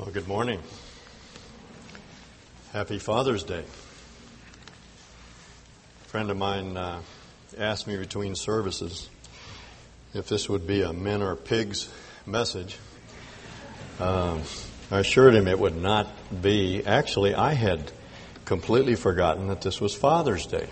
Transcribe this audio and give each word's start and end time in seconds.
Well, 0.00 0.10
good 0.10 0.28
morning. 0.28 0.60
Happy 2.72 2.98
Father's 2.98 3.42
Day. 3.44 3.62
A 6.04 6.08
friend 6.08 6.30
of 6.30 6.38
mine 6.38 6.74
uh, 6.74 7.02
asked 7.58 7.86
me 7.86 7.98
between 7.98 8.34
services 8.34 9.10
if 10.14 10.26
this 10.26 10.48
would 10.48 10.66
be 10.66 10.80
a 10.80 10.94
men 10.94 11.20
or 11.20 11.36
pigs 11.36 11.90
message. 12.24 12.78
Um, 13.98 14.40
I 14.90 15.00
assured 15.00 15.34
him 15.34 15.46
it 15.46 15.58
would 15.58 15.76
not 15.76 16.08
be. 16.40 16.82
Actually, 16.86 17.34
I 17.34 17.52
had 17.52 17.92
completely 18.46 18.94
forgotten 18.94 19.48
that 19.48 19.60
this 19.60 19.82
was 19.82 19.94
Father's 19.94 20.46
Day. 20.46 20.70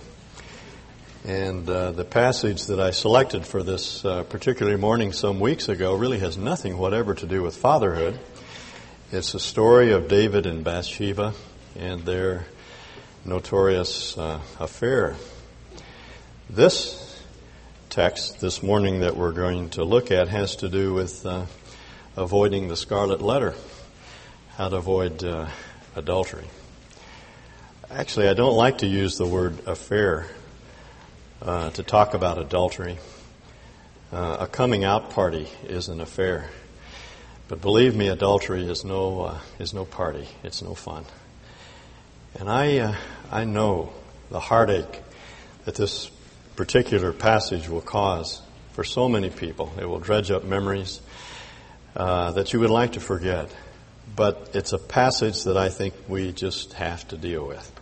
And 1.26 1.68
uh, 1.68 1.92
the 1.92 2.06
passage 2.06 2.64
that 2.68 2.80
I 2.80 2.92
selected 2.92 3.44
for 3.44 3.62
this 3.62 4.06
uh, 4.06 4.22
particular 4.22 4.78
morning 4.78 5.12
some 5.12 5.38
weeks 5.38 5.68
ago 5.68 5.94
really 5.96 6.20
has 6.20 6.38
nothing 6.38 6.78
whatever 6.78 7.14
to 7.14 7.26
do 7.26 7.42
with 7.42 7.58
fatherhood. 7.58 8.18
It's 9.10 9.32
the 9.32 9.40
story 9.40 9.92
of 9.92 10.06
David 10.06 10.44
and 10.44 10.62
Bathsheba 10.62 11.32
and 11.74 12.02
their 12.02 12.44
notorious 13.24 14.18
uh, 14.18 14.38
affair. 14.60 15.16
This 16.50 17.18
text 17.88 18.42
this 18.42 18.62
morning 18.62 19.00
that 19.00 19.16
we're 19.16 19.32
going 19.32 19.70
to 19.70 19.84
look 19.84 20.10
at 20.10 20.28
has 20.28 20.56
to 20.56 20.68
do 20.68 20.92
with 20.92 21.24
uh, 21.24 21.46
avoiding 22.18 22.68
the 22.68 22.76
scarlet 22.76 23.22
letter, 23.22 23.54
how 24.58 24.68
to 24.68 24.76
avoid 24.76 25.24
uh, 25.24 25.46
adultery. 25.96 26.44
Actually, 27.90 28.28
I 28.28 28.34
don't 28.34 28.56
like 28.56 28.76
to 28.78 28.86
use 28.86 29.16
the 29.16 29.26
word 29.26 29.66
affair 29.66 30.26
uh, 31.40 31.70
to 31.70 31.82
talk 31.82 32.12
about 32.12 32.36
adultery. 32.36 32.98
Uh, 34.12 34.36
a 34.40 34.46
coming 34.46 34.84
out 34.84 35.08
party 35.08 35.48
is 35.64 35.88
an 35.88 36.02
affair. 36.02 36.50
But 37.48 37.62
believe 37.62 37.96
me, 37.96 38.08
adultery 38.08 38.68
is 38.68 38.84
no, 38.84 39.22
uh, 39.22 39.38
is 39.58 39.72
no 39.72 39.86
party. 39.86 40.28
It's 40.44 40.60
no 40.60 40.74
fun. 40.74 41.06
And 42.38 42.50
I, 42.50 42.78
uh, 42.78 42.94
I 43.32 43.44
know 43.44 43.90
the 44.30 44.38
heartache 44.38 45.02
that 45.64 45.74
this 45.74 46.10
particular 46.56 47.12
passage 47.12 47.68
will 47.68 47.80
cause 47.80 48.42
for 48.72 48.84
so 48.84 49.08
many 49.08 49.30
people. 49.30 49.72
It 49.80 49.86
will 49.86 49.98
dredge 49.98 50.30
up 50.30 50.44
memories 50.44 51.00
uh, 51.96 52.32
that 52.32 52.52
you 52.52 52.60
would 52.60 52.70
like 52.70 52.92
to 52.92 53.00
forget. 53.00 53.50
But 54.14 54.50
it's 54.52 54.74
a 54.74 54.78
passage 54.78 55.44
that 55.44 55.56
I 55.56 55.70
think 55.70 55.94
we 56.06 56.32
just 56.32 56.74
have 56.74 57.08
to 57.08 57.16
deal 57.16 57.46
with. 57.46 57.72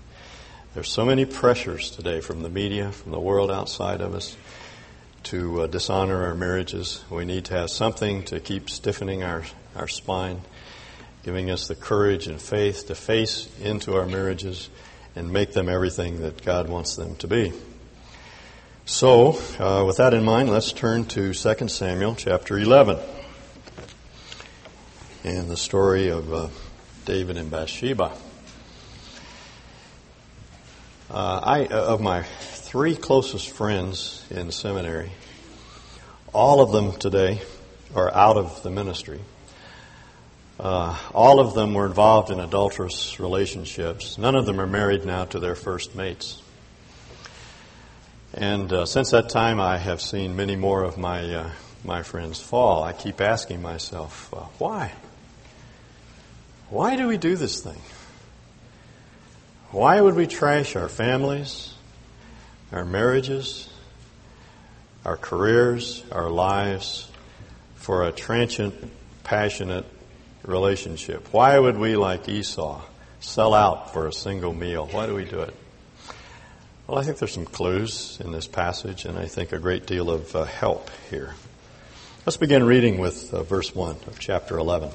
There's 0.74 0.88
so 0.88 1.04
many 1.04 1.24
pressures 1.24 1.90
today 1.90 2.20
from 2.20 2.42
the 2.42 2.50
media, 2.50 2.92
from 2.92 3.10
the 3.10 3.20
world 3.20 3.50
outside 3.50 4.00
of 4.00 4.14
us, 4.14 4.36
to 5.26 5.62
uh, 5.62 5.66
dishonor 5.66 6.24
our 6.24 6.36
marriages. 6.36 7.04
We 7.10 7.24
need 7.24 7.46
to 7.46 7.54
have 7.54 7.70
something 7.70 8.22
to 8.26 8.38
keep 8.38 8.70
stiffening 8.70 9.24
our, 9.24 9.42
our 9.74 9.88
spine, 9.88 10.40
giving 11.24 11.50
us 11.50 11.66
the 11.66 11.74
courage 11.74 12.28
and 12.28 12.40
faith 12.40 12.86
to 12.86 12.94
face 12.94 13.48
into 13.60 13.96
our 13.96 14.06
marriages 14.06 14.70
and 15.16 15.32
make 15.32 15.52
them 15.52 15.68
everything 15.68 16.20
that 16.20 16.44
God 16.44 16.68
wants 16.68 16.94
them 16.94 17.16
to 17.16 17.26
be. 17.26 17.52
So, 18.84 19.40
uh, 19.58 19.84
with 19.84 19.96
that 19.96 20.14
in 20.14 20.24
mind, 20.24 20.48
let's 20.48 20.70
turn 20.70 21.06
to 21.06 21.34
2 21.34 21.68
Samuel 21.68 22.14
chapter 22.14 22.56
11 22.56 22.96
and 25.24 25.50
the 25.50 25.56
story 25.56 26.08
of 26.08 26.32
uh, 26.32 26.48
David 27.04 27.36
and 27.36 27.50
Bathsheba. 27.50 28.12
Uh, 31.10 31.40
I, 31.42 31.64
uh, 31.66 31.94
of 31.94 32.00
my 32.00 32.24
three 32.66 32.96
closest 32.96 33.50
friends 33.50 34.26
in 34.28 34.50
seminary, 34.50 35.12
all 36.34 36.60
of 36.60 36.72
them 36.72 36.90
today 36.98 37.40
are 37.94 38.12
out 38.12 38.36
of 38.36 38.60
the 38.64 38.70
ministry. 38.70 39.20
Uh, 40.58 40.98
all 41.14 41.38
of 41.38 41.54
them 41.54 41.74
were 41.74 41.86
involved 41.86 42.30
in 42.30 42.40
adulterous 42.40 43.20
relationships. 43.20 44.18
None 44.18 44.34
of 44.34 44.46
them 44.46 44.60
are 44.60 44.66
married 44.66 45.04
now 45.04 45.26
to 45.26 45.38
their 45.38 45.54
first 45.54 45.94
mates. 45.94 46.42
And 48.34 48.72
uh, 48.72 48.84
since 48.84 49.12
that 49.12 49.28
time, 49.28 49.60
I 49.60 49.78
have 49.78 50.00
seen 50.00 50.34
many 50.34 50.56
more 50.56 50.82
of 50.82 50.98
my 50.98 51.22
uh, 51.34 51.50
my 51.84 52.02
friends 52.02 52.40
fall. 52.40 52.82
I 52.82 52.92
keep 52.92 53.20
asking 53.20 53.62
myself, 53.62 54.34
uh, 54.34 54.40
why? 54.58 54.92
Why 56.68 56.96
do 56.96 57.06
we 57.06 57.16
do 57.16 57.36
this 57.36 57.60
thing? 57.60 57.80
Why 59.70 60.00
would 60.00 60.16
we 60.16 60.26
trash 60.26 60.74
our 60.74 60.88
families, 60.88 61.75
our 62.76 62.84
marriages, 62.84 63.70
our 65.02 65.16
careers, 65.16 66.04
our 66.12 66.28
lives 66.28 67.10
for 67.76 68.06
a 68.06 68.12
transient, 68.12 68.74
passionate 69.24 69.86
relationship? 70.42 71.26
Why 71.32 71.58
would 71.58 71.78
we, 71.78 71.96
like 71.96 72.28
Esau, 72.28 72.82
sell 73.18 73.54
out 73.54 73.94
for 73.94 74.06
a 74.06 74.12
single 74.12 74.52
meal? 74.52 74.86
Why 74.92 75.06
do 75.06 75.14
we 75.14 75.24
do 75.24 75.40
it? 75.40 75.54
Well, 76.86 76.98
I 76.98 77.02
think 77.02 77.16
there's 77.16 77.32
some 77.32 77.46
clues 77.46 78.20
in 78.22 78.30
this 78.30 78.46
passage, 78.46 79.06
and 79.06 79.18
I 79.18 79.24
think 79.24 79.52
a 79.52 79.58
great 79.58 79.86
deal 79.86 80.10
of 80.10 80.36
uh, 80.36 80.44
help 80.44 80.90
here. 81.08 81.34
Let's 82.26 82.36
begin 82.36 82.64
reading 82.64 82.98
with 82.98 83.32
uh, 83.32 83.42
verse 83.42 83.74
1 83.74 83.96
of 84.06 84.18
chapter 84.18 84.58
11. 84.58 84.90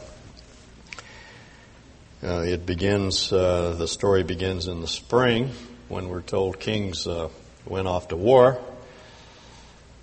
Uh, 2.24 2.44
it 2.46 2.64
begins, 2.64 3.34
uh, 3.34 3.74
the 3.75 3.88
story 3.88 4.22
begins 4.22 4.68
in 4.68 4.81
the 4.81 4.88
spring 4.88 5.50
when 5.90 6.09
we're 6.09 6.22
told 6.22 6.59
kings 6.59 7.08
uh, 7.08 7.30
went 7.66 7.88
off 7.88 8.09
to 8.09 8.16
war. 8.16 8.59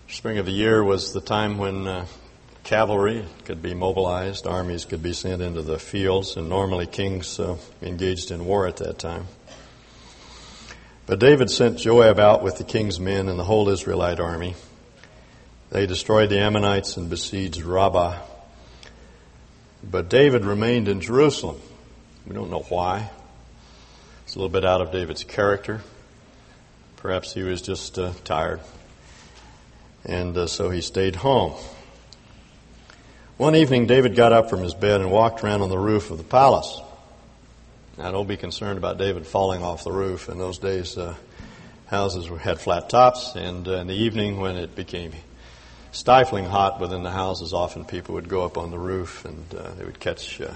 Spring 0.09 0.39
of 0.39 0.47
the 0.47 0.53
year 0.53 0.83
was 0.83 1.13
the 1.13 1.21
time 1.21 1.59
when 1.59 1.87
uh, 1.87 2.07
cavalry 2.65 3.25
could 3.45 3.63
be 3.63 3.75
mobilized, 3.75 4.47
armies 4.47 4.85
could 4.85 5.03
be 5.03 5.13
sent 5.13 5.43
into 5.43 5.63
the 5.63 5.79
fields, 5.79 6.37
and 6.37 6.49
normally 6.49 6.87
kings 6.87 7.39
uh, 7.41 7.57
engaged 7.83 8.31
in 8.31 8.45
war 8.45 8.67
at 8.67 8.77
that 8.79 8.99
time. 8.99 9.27
But 11.07 11.19
David 11.19 11.51
sent 11.51 11.79
Joab 11.79 12.19
out 12.19 12.43
with 12.43 12.59
the 12.59 12.65
king's 12.65 13.01
men 13.01 13.29
and 13.29 13.39
the 13.39 13.45
whole 13.45 13.69
Israelite 13.71 14.21
army. 14.21 14.55
They 15.71 15.87
destroyed 15.87 16.29
the 16.31 16.39
Ammonites 16.39 16.97
and 16.97 17.09
besieged 17.09 17.63
Rabbah. 17.63 18.19
But 19.83 20.11
David 20.11 20.45
remained 20.45 20.89
in 20.89 21.01
Jerusalem. 21.01 21.61
We 22.27 22.35
don't 22.35 22.51
know 22.51 22.65
why. 22.69 23.11
It's 24.25 24.35
a 24.35 24.39
little 24.39 24.51
bit 24.51 24.67
out 24.67 24.83
of 24.83 24.93
David's 24.93 25.25
character. 25.25 25.81
Perhaps 26.99 27.33
he 27.33 27.43
was 27.43 27.63
just 27.63 27.99
uh, 27.99 28.13
tired. 28.25 28.61
And 30.05 30.37
uh, 30.37 30.47
so 30.47 30.71
he 30.71 30.81
stayed 30.81 31.17
home. 31.17 31.55
One 33.37 33.55
evening, 33.55 33.87
David 33.87 34.17
got 34.17 34.33
up 34.33 34.51
from 34.51 34.63
his 34.63 34.75
bed 34.75 35.01
and 35.01 35.11
walked 35.11 35.45
around 35.45 35.63
on 35.63 35.69
the 35.69 35.79
roof 35.79 36.11
of 36.11 36.19
the 36.19 36.25
palace. 36.25 36.81
Now, 37.97 38.11
don't 38.11 38.27
be 38.27 38.37
concerned 38.37 38.79
about 38.79 38.99
David 38.99 39.27
falling 39.27 39.63
off 39.63 39.85
the 39.85 39.93
roof. 39.93 40.29
In 40.29 40.39
those 40.39 40.59
days, 40.59 40.99
uh, 40.99 41.15
houses 41.87 42.29
had 42.41 42.61
flat 42.61 42.91
tops, 42.91 43.35
and 43.37 43.67
uh, 43.67 43.77
in 43.77 43.87
the 43.87 43.95
evening, 43.95 44.41
when 44.41 44.57
it 44.57 44.75
became 44.75 45.13
stifling 45.93 46.45
hot 46.45 46.81
within 46.81 47.03
the 47.03 47.11
houses, 47.11 47.53
often 47.53 47.85
people 47.85 48.15
would 48.15 48.29
go 48.29 48.45
up 48.45 48.59
on 48.59 48.71
the 48.71 48.79
roof 48.79 49.25
and 49.25 49.55
uh, 49.55 49.71
they 49.75 49.85
would 49.85 49.99
catch 50.01 50.41
uh, 50.41 50.53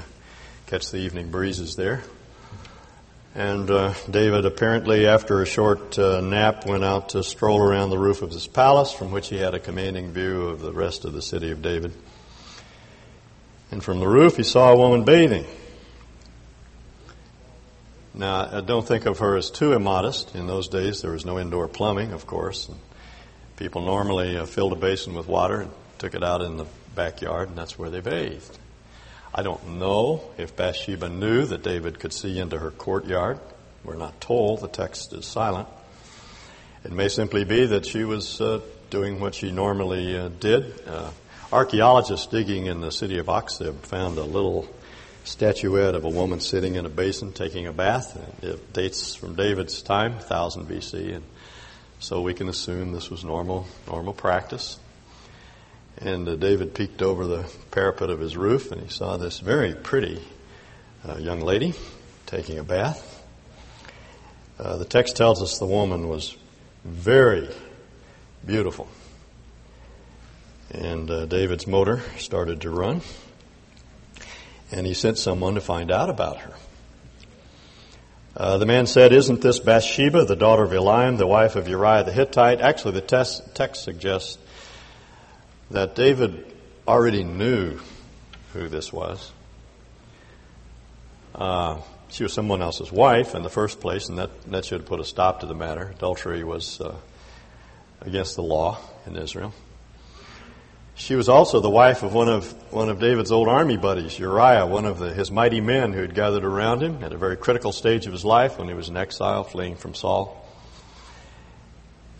catch 0.66 0.90
the 0.90 0.98
evening 0.98 1.30
breezes 1.30 1.76
there. 1.76 2.02
And 3.34 3.70
uh, 3.70 3.94
David 4.10 4.44
apparently, 4.44 5.06
after 5.06 5.40
a 5.40 5.46
short 5.46 5.98
uh, 5.98 6.20
nap, 6.20 6.66
went 6.66 6.84
out 6.84 7.10
to 7.10 7.22
stroll 7.22 7.60
around 7.60 7.88
the 7.88 7.98
roof 7.98 8.20
of 8.20 8.30
his 8.30 8.46
palace, 8.46 8.92
from 8.92 9.10
which 9.10 9.28
he 9.28 9.38
had 9.38 9.54
a 9.54 9.58
commanding 9.58 10.12
view 10.12 10.48
of 10.48 10.60
the 10.60 10.72
rest 10.72 11.06
of 11.06 11.14
the 11.14 11.22
city 11.22 11.50
of 11.50 11.62
David. 11.62 11.94
And 13.70 13.82
from 13.82 14.00
the 14.00 14.06
roof, 14.06 14.36
he 14.36 14.42
saw 14.42 14.72
a 14.72 14.76
woman 14.76 15.04
bathing. 15.04 15.46
Now, 18.12 18.50
I 18.52 18.60
don't 18.60 18.86
think 18.86 19.06
of 19.06 19.20
her 19.20 19.38
as 19.38 19.50
too 19.50 19.72
immodest. 19.72 20.34
In 20.34 20.46
those 20.46 20.68
days, 20.68 21.00
there 21.00 21.12
was 21.12 21.24
no 21.24 21.38
indoor 21.38 21.68
plumbing, 21.68 22.12
of 22.12 22.26
course. 22.26 22.68
And 22.68 22.78
people 23.56 23.80
normally 23.80 24.36
uh, 24.36 24.44
filled 24.44 24.74
a 24.74 24.76
basin 24.76 25.14
with 25.14 25.26
water 25.26 25.62
and 25.62 25.70
took 25.96 26.14
it 26.14 26.22
out 26.22 26.42
in 26.42 26.58
the 26.58 26.66
backyard, 26.94 27.48
and 27.48 27.56
that's 27.56 27.78
where 27.78 27.88
they 27.88 28.00
bathed. 28.00 28.58
I 29.34 29.42
don't 29.42 29.78
know 29.78 30.22
if 30.36 30.56
Bathsheba 30.56 31.08
knew 31.08 31.46
that 31.46 31.62
David 31.62 31.98
could 31.98 32.12
see 32.12 32.38
into 32.38 32.58
her 32.58 32.70
courtyard. 32.70 33.40
We're 33.82 33.96
not 33.96 34.20
told. 34.20 34.60
The 34.60 34.68
text 34.68 35.14
is 35.14 35.24
silent. 35.24 35.68
It 36.84 36.92
may 36.92 37.08
simply 37.08 37.44
be 37.44 37.64
that 37.66 37.86
she 37.86 38.04
was 38.04 38.40
uh, 38.40 38.60
doing 38.90 39.20
what 39.20 39.34
she 39.34 39.50
normally 39.50 40.18
uh, 40.18 40.28
did. 40.28 40.86
Uh, 40.86 41.10
archaeologists 41.50 42.26
digging 42.26 42.66
in 42.66 42.82
the 42.82 42.92
city 42.92 43.18
of 43.18 43.26
Achzib 43.26 43.76
found 43.86 44.18
a 44.18 44.24
little 44.24 44.68
statuette 45.24 45.94
of 45.94 46.04
a 46.04 46.10
woman 46.10 46.40
sitting 46.40 46.74
in 46.74 46.84
a 46.84 46.90
basin 46.90 47.32
taking 47.32 47.66
a 47.66 47.72
bath. 47.72 48.18
It 48.42 48.72
dates 48.74 49.14
from 49.14 49.34
David's 49.34 49.80
time, 49.80 50.12
1000 50.14 50.68
BC, 50.68 51.14
and 51.14 51.24
so 52.00 52.20
we 52.20 52.34
can 52.34 52.48
assume 52.48 52.92
this 52.92 53.08
was 53.08 53.24
normal 53.24 53.66
normal 53.86 54.12
practice. 54.12 54.78
And 55.98 56.28
uh, 56.28 56.36
David 56.36 56.74
peeked 56.74 57.02
over 57.02 57.26
the 57.26 57.50
parapet 57.70 58.10
of 58.10 58.18
his 58.18 58.36
roof 58.36 58.72
and 58.72 58.80
he 58.80 58.88
saw 58.88 59.16
this 59.16 59.40
very 59.40 59.74
pretty 59.74 60.22
uh, 61.08 61.16
young 61.16 61.40
lady 61.40 61.74
taking 62.26 62.58
a 62.58 62.64
bath. 62.64 63.22
Uh, 64.58 64.76
the 64.76 64.84
text 64.84 65.16
tells 65.16 65.42
us 65.42 65.58
the 65.58 65.66
woman 65.66 66.08
was 66.08 66.36
very 66.84 67.48
beautiful. 68.44 68.88
And 70.70 71.10
uh, 71.10 71.26
David's 71.26 71.66
motor 71.66 72.02
started 72.18 72.62
to 72.62 72.70
run. 72.70 73.02
and 74.72 74.86
he 74.86 74.94
sent 74.94 75.18
someone 75.18 75.54
to 75.54 75.60
find 75.60 75.92
out 75.92 76.08
about 76.08 76.38
her. 76.38 76.54
Uh, 78.34 78.56
the 78.56 78.66
man 78.66 78.86
said, 78.86 79.12
Isn't 79.12 79.42
this 79.42 79.60
Bathsheba, 79.60 80.24
the 80.24 80.36
daughter 80.36 80.62
of 80.62 80.70
Eliam, 80.70 81.18
the 81.18 81.26
wife 81.26 81.54
of 81.54 81.68
Uriah 81.68 82.04
the 82.04 82.12
Hittite? 82.12 82.62
Actually, 82.62 82.92
the 82.92 83.02
text, 83.02 83.54
text 83.54 83.84
suggests 83.84 84.38
that 85.72 85.94
David 85.94 86.54
already 86.86 87.24
knew 87.24 87.78
who 88.52 88.68
this 88.68 88.92
was. 88.92 89.32
Uh, 91.34 91.80
she 92.08 92.22
was 92.22 92.32
someone 92.32 92.60
else's 92.60 92.92
wife 92.92 93.34
in 93.34 93.42
the 93.42 93.48
first 93.48 93.80
place, 93.80 94.08
and 94.08 94.18
that, 94.18 94.30
that 94.50 94.64
should 94.66 94.80
have 94.80 94.88
put 94.88 95.00
a 95.00 95.04
stop 95.04 95.40
to 95.40 95.46
the 95.46 95.54
matter. 95.54 95.92
Adultery 95.96 96.44
was 96.44 96.80
uh, 96.80 96.94
against 98.02 98.36
the 98.36 98.42
law 98.42 98.78
in 99.06 99.16
Israel. 99.16 99.54
She 100.94 101.14
was 101.14 101.30
also 101.30 101.60
the 101.60 101.70
wife 101.70 102.02
of 102.02 102.12
one 102.12 102.28
of 102.28 102.52
one 102.70 102.90
of 102.90 103.00
David's 103.00 103.32
old 103.32 103.48
army 103.48 103.78
buddies, 103.78 104.18
Uriah, 104.18 104.66
one 104.66 104.84
of 104.84 104.98
the, 104.98 105.14
his 105.14 105.30
mighty 105.30 105.62
men 105.62 105.94
who 105.94 106.02
had 106.02 106.14
gathered 106.14 106.44
around 106.44 106.82
him 106.82 107.02
at 107.02 107.14
a 107.14 107.16
very 107.16 107.38
critical 107.38 107.72
stage 107.72 108.04
of 108.06 108.12
his 108.12 108.26
life 108.26 108.58
when 108.58 108.68
he 108.68 108.74
was 108.74 108.90
in 108.90 108.96
exile, 108.98 109.42
fleeing 109.42 109.76
from 109.76 109.94
Saul. 109.94 110.41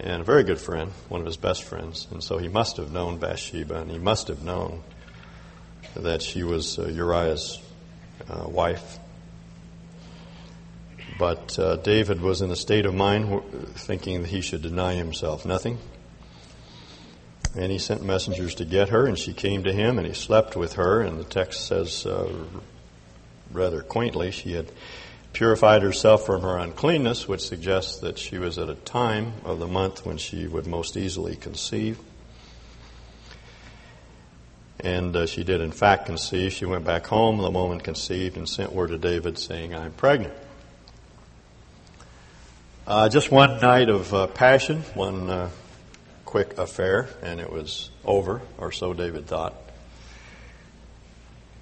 And 0.03 0.21
a 0.21 0.25
very 0.25 0.43
good 0.43 0.61
friend, 0.61 0.91
one 1.09 1.21
of 1.21 1.27
his 1.27 1.37
best 1.37 1.63
friends. 1.63 2.09
And 2.11 2.23
so 2.25 2.39
he 2.39 2.49
must 2.49 2.77
have 2.77 2.91
known 2.91 3.19
Bathsheba, 3.19 3.77
and 3.77 3.91
he 3.91 3.99
must 3.99 4.27
have 4.29 4.43
known 4.43 4.83
that 5.95 6.23
she 6.23 6.43
was 6.43 6.77
uh, 6.77 6.89
Uriah's 6.89 7.61
uh, 8.29 8.49
wife. 8.49 8.99
But 11.19 11.57
uh, 11.57 11.77
David 11.77 12.21
was 12.21 12.43
in 12.43 12.51
a 12.51 12.57
state 12.57 12.85
of 12.85 12.95
mind 12.95 13.43
thinking 13.75 14.23
that 14.23 14.29
he 14.29 14.41
should 14.41 14.63
deny 14.63 14.95
himself 14.95 15.47
nothing. 15.47 15.79
And 17.55 17.71
he 17.71 17.79
sent 17.79 18.03
messengers 18.03 18.57
to 18.57 18.65
get 18.65 18.89
her, 18.89 19.07
and 19.07 19.17
she 19.17 19.33
came 19.33 19.63
to 19.65 19.73
him, 19.73 19.99
and 19.99 20.07
he 20.07 20.15
slept 20.15 20.57
with 20.57 20.73
her. 20.75 21.01
And 21.01 21.21
the 21.21 21.25
text 21.25 21.67
says, 21.67 22.07
uh, 22.07 22.33
rather 23.53 23.83
quaintly, 23.83 24.33
she 24.33 24.55
had 24.55 24.73
purified 25.33 25.83
herself 25.83 26.27
from 26.27 26.43
her 26.43 26.59
uncleanness, 26.59 27.27
which 27.27 27.41
suggests 27.41 28.01
that 28.01 28.19
she 28.19 28.39
was 28.39 28.59
at 28.59 28.69
a 28.69 28.75
time 28.75 29.33
of 29.45 29.59
the 29.59 29.67
month 29.67 30.05
when 30.05 30.19
she 30.19 30.47
would 30.47 30.67
most 30.67 30.97
easily 30.97 31.37
conceive. 31.37 31.99
And 34.81 35.15
uh, 35.15 35.27
she 35.27 35.45
did, 35.45 35.61
in 35.61 35.71
fact, 35.71 36.07
conceive. 36.07 36.53
She 36.53 36.65
went 36.65 36.85
back 36.85 37.07
home 37.07 37.39
the 37.39 37.51
moment 37.51 37.85
conceived 37.85 38.37
and 38.37 38.49
sent 38.49 38.73
word 38.73 38.89
to 38.89 38.99
David 38.99 39.39
saying, 39.39 39.75
I'm 39.75 39.93
pregnant. 39.93 40.35
Uh, 42.85 43.09
just 43.09 43.31
one 43.31 43.61
night 43.61 43.89
of 43.89 44.13
uh, 44.13 44.27
passion, 44.27 44.83
one 44.95 45.31
uh, 45.31 45.51
quick 46.25 46.59
affair, 46.59 47.09
and 47.23 47.39
it 47.39 47.51
was 47.51 47.91
over, 48.05 48.43
or 48.59 48.73
so 48.73 48.93
David 48.93 49.27
thought. 49.27 49.55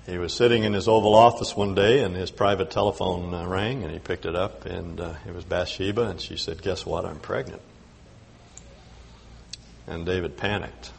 He 0.06 0.18
was 0.18 0.32
sitting 0.32 0.64
in 0.64 0.72
his 0.72 0.88
Oval 0.88 1.14
Office 1.14 1.54
one 1.54 1.74
day, 1.74 2.02
and 2.02 2.16
his 2.16 2.30
private 2.30 2.70
telephone 2.70 3.34
uh, 3.34 3.46
rang, 3.46 3.84
and 3.84 3.92
he 3.92 3.98
picked 3.98 4.24
it 4.24 4.34
up, 4.34 4.64
and 4.64 5.00
uh, 5.00 5.14
it 5.26 5.34
was 5.34 5.44
Bathsheba, 5.44 6.02
and 6.02 6.20
she 6.20 6.36
said, 6.36 6.62
Guess 6.62 6.86
what? 6.86 7.04
I'm 7.04 7.18
pregnant. 7.18 7.62
And 9.86 10.06
David 10.06 10.36
panicked. 10.36 10.92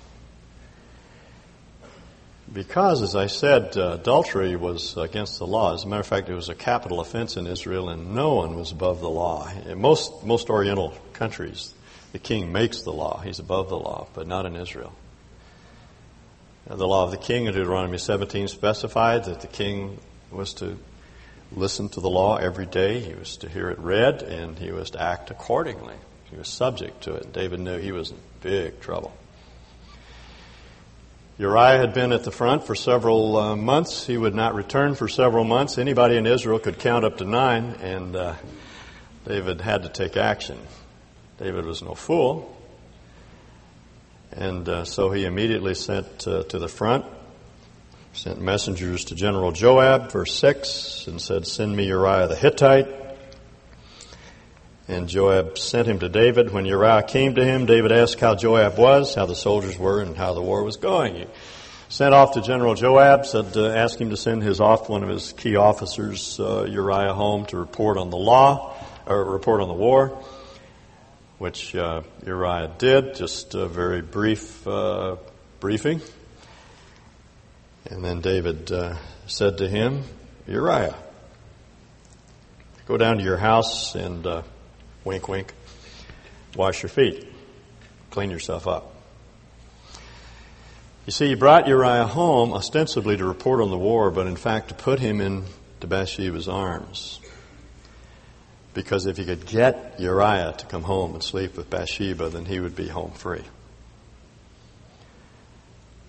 Because, 2.54 3.02
as 3.02 3.16
I 3.16 3.28
said, 3.28 3.78
uh, 3.78 3.98
adultery 4.00 4.56
was 4.58 4.98
against 4.98 5.40
the 5.40 5.48
law. 5.48 5.74
As 5.74 5.86
a 5.86 5.88
matter 5.88 6.02
of 6.02 6.08
fact, 6.08 6.28
it 6.30 6.34
was 6.34 6.50
a 6.50 6.56
capital 6.56 7.00
offense 7.00 7.38
in 7.38 7.48
Israel, 7.48 7.90
and 7.90 8.14
no 8.14 8.36
one 8.36 8.56
was 8.56 8.72
above 8.72 9.00
the 9.00 9.10
law. 9.10 9.50
In 9.66 9.80
most, 9.80 10.26
most 10.26 10.50
Oriental 10.50 10.94
countries, 11.14 11.74
the 12.12 12.20
king 12.20 12.52
makes 12.52 12.82
the 12.82 12.92
law. 12.92 13.22
He's 13.22 13.40
above 13.40 13.70
the 13.70 13.78
law, 13.78 14.08
but 14.14 14.28
not 14.28 14.46
in 14.46 14.58
Israel. 14.58 14.94
The 16.68 16.88
law 16.88 17.04
of 17.04 17.12
the 17.12 17.18
king 17.18 17.48
in 17.48 17.54
Deuteronomy 17.54 17.98
17 17.98 18.48
specified 18.48 19.26
that 19.26 19.42
the 19.42 19.48
king 19.48 20.00
was 20.30 20.54
to 20.56 20.78
listen 21.52 21.90
to 21.90 22.00
the 22.00 22.10
law 22.10 22.38
every 22.38 22.66
day. 22.66 23.00
He 23.00 23.14
was 23.14 23.38
to 23.38 23.50
hear 23.50 23.70
it 23.70 23.80
read, 23.80 24.22
and 24.22 24.58
he 24.58 24.72
was 24.72 24.92
to 24.92 25.02
act 25.02 25.32
accordingly. 25.32 25.96
He 26.30 26.38
was 26.38 26.48
subject 26.48 27.04
to 27.04 27.16
it. 27.16 27.34
David 27.34 27.60
knew 27.60 27.78
he 27.78 27.92
was 27.92 28.12
in 28.12 28.18
big 28.42 28.80
trouble. 28.80 29.12
Uriah 31.38 31.80
had 31.80 31.94
been 31.94 32.14
at 32.14 32.24
the 32.24 32.32
front 32.32 32.66
for 32.66 32.76
several 32.76 33.36
uh, 33.36 33.56
months. 33.56 34.06
He 34.06 34.16
would 34.16 34.36
not 34.36 34.54
return 34.54 34.94
for 34.94 35.08
several 35.08 35.44
months. 35.44 35.78
Anybody 35.80 36.16
in 36.16 36.28
Israel 36.28 36.60
could 36.60 36.78
count 36.78 37.04
up 37.04 37.18
to 37.18 37.26
nine, 37.26 37.76
and 37.82 38.16
uh, 38.16 38.36
David 39.26 39.60
had 39.60 39.84
to 39.84 39.90
take 39.90 40.16
action. 40.16 40.60
David 41.38 41.66
was 41.66 41.82
no 41.82 41.96
fool. 41.96 42.56
And 44.32 44.68
uh, 44.70 44.86
so 44.86 45.12
he 45.12 45.26
immediately 45.26 45.74
sent 45.74 46.26
uh, 46.26 46.44
to 46.44 46.58
the 46.58 46.70
front, 46.70 47.06
sent 48.14 48.42
messengers 48.42 49.06
to 49.06 49.16
General 49.16 49.52
Joab, 49.52 50.12
verse 50.12 50.34
6, 50.36 51.08
and 51.08 51.22
said, 51.22 51.46
Send 51.46 51.76
me 51.76 51.88
Uriah 51.88 52.28
the 52.28 52.36
Hittite. 52.36 52.88
And 54.88 55.10
Joab 55.10 55.58
sent 55.58 55.88
him 55.88 56.00
to 56.00 56.10
David. 56.10 56.52
When 56.52 56.66
Uriah 56.66 57.04
came 57.04 57.36
to 57.36 57.44
him, 57.44 57.66
David 57.66 57.92
asked 57.92 58.20
how 58.20 58.36
Joab 58.36 58.78
was, 58.78 59.16
how 59.16 59.26
the 59.26 59.36
soldiers 59.36 59.78
were, 59.78 60.02
and 60.02 60.16
how 60.16 60.34
the 60.34 60.42
war 60.42 60.64
was 60.64 60.78
going. 60.78 61.16
He 61.16 61.28
sent 61.90 62.14
off 62.14 62.34
to 62.34 62.42
General 62.42 62.74
Joab, 62.74 63.26
said, 63.26 63.58
uh, 63.58 63.68
asked 63.68 64.00
him 64.00 64.12
to 64.12 64.18
send 64.18 64.44
his 64.44 64.62
off 64.62 64.88
one 64.88 65.04
of 65.04 65.10
his 65.10 65.34
key 65.34 65.58
officers, 65.58 66.40
uh, 66.40 66.64
Uriah, 66.64 67.14
home 67.14 67.46
to 67.48 67.58
report 67.58 67.98
on 67.98 68.10
the 68.10 68.18
law, 68.18 68.78
or 69.06 69.26
report 69.26 69.60
on 69.60 69.68
the 69.68 69.74
war 69.74 70.24
which 71.42 71.76
uh, 71.76 72.04
Uriah 72.24 72.72
did, 72.78 73.16
just 73.16 73.56
a 73.56 73.66
very 73.66 74.04
brief 74.04 74.68
uh, 74.68 75.16
briefing. 75.60 76.00
And 77.90 78.06
then 78.06 78.22
David 78.22 78.72
uh, 78.72 78.96
said 79.26 79.58
to 79.58 79.68
him, 79.68 80.04
Uriah, 80.48 80.96
go 82.86 82.96
down 82.96 83.18
to 83.18 83.24
your 83.24 83.38
house 83.38 83.96
and 83.96 84.28
uh, 84.28 84.44
wink, 85.04 85.28
wink, 85.28 85.52
wash 86.56 86.84
your 86.84 86.92
feet, 86.92 87.28
clean 88.12 88.30
yourself 88.30 88.68
up. 88.68 88.94
You 91.08 91.12
see, 91.12 91.30
he 91.30 91.34
brought 91.34 91.68
Uriah 91.68 92.06
home 92.06 92.54
ostensibly 92.54 93.18
to 93.18 93.26
report 93.26 93.62
on 93.62 93.72
the 93.72 93.80
war, 93.80 94.12
but 94.12 94.28
in 94.28 94.36
fact 94.36 94.68
to 94.68 94.76
put 94.76 95.00
him 95.00 95.20
into 95.20 95.88
Bathsheba's 95.88 96.48
arms. 96.48 97.20
Because 98.74 99.06
if 99.06 99.18
he 99.18 99.26
could 99.26 99.46
get 99.46 100.00
Uriah 100.00 100.56
to 100.58 100.66
come 100.66 100.84
home 100.84 101.14
and 101.14 101.24
sleep 101.24 101.58
with 101.58 101.70
Bathsheba, 101.70 102.30
then 102.30 102.46
he 102.46 102.60
would 102.60 102.76
be 102.76 102.88
home 102.88 103.12
free. 103.12 103.44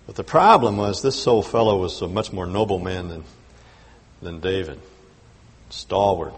But 0.05 0.15
the 0.15 0.23
problem 0.23 0.77
was 0.77 1.01
this 1.01 1.27
old 1.27 1.47
fellow 1.47 1.77
was 1.77 2.01
a 2.01 2.07
much 2.07 2.31
more 2.31 2.45
noble 2.45 2.79
man 2.79 3.07
than, 3.09 3.23
than 4.21 4.39
David. 4.39 4.79
Stalwart 5.69 6.35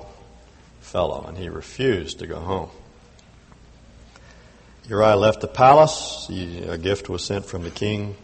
fellow, 0.81 1.25
and 1.27 1.37
he 1.37 1.49
refused 1.49 2.19
to 2.19 2.27
go 2.27 2.39
home. 2.39 2.69
Uriah 4.87 5.15
left 5.15 5.41
the 5.41 5.47
palace. 5.47 6.25
He, 6.27 6.59
a 6.63 6.77
gift 6.77 7.09
was 7.09 7.23
sent 7.23 7.45
from 7.45 7.63
the 7.63 7.71
king. 7.71 8.15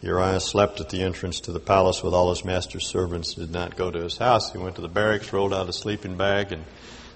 Uriah 0.00 0.40
slept 0.40 0.80
at 0.80 0.88
the 0.90 1.02
entrance 1.02 1.40
to 1.40 1.52
the 1.52 1.60
palace 1.60 2.02
with 2.02 2.14
all 2.14 2.30
his 2.30 2.44
master's 2.44 2.86
servants, 2.86 3.34
did 3.34 3.50
not 3.50 3.76
go 3.76 3.90
to 3.90 4.00
his 4.00 4.18
house. 4.18 4.52
He 4.52 4.58
went 4.58 4.76
to 4.76 4.82
the 4.82 4.88
barracks, 4.88 5.32
rolled 5.32 5.54
out 5.54 5.68
a 5.68 5.72
sleeping 5.72 6.16
bag, 6.16 6.52
and 6.52 6.64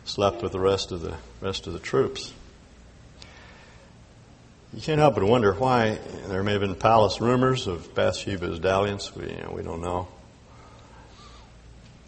slept 0.09 0.43
with 0.43 0.53
the 0.53 0.61
rest 0.61 0.91
of 0.91 1.03
the 1.03 1.15
rest 1.41 1.67
of 1.67 1.75
the 1.75 1.79
troops. 1.79 2.33
You 4.73 4.81
can't 4.81 4.99
help 4.99 5.15
but 5.15 5.25
wonder 5.25 5.53
why 5.53 5.99
there 6.29 6.43
may 6.43 6.53
have 6.53 6.63
been 6.63 6.75
palace 6.75 7.21
rumors 7.21 7.67
of 7.67 7.95
Bathsheba's 7.95 8.59
dalliance. 8.59 9.15
We, 9.15 9.31
you 9.31 9.43
know, 9.43 9.53
we 9.55 9.63
don't 9.63 9.83
know. 9.83 10.09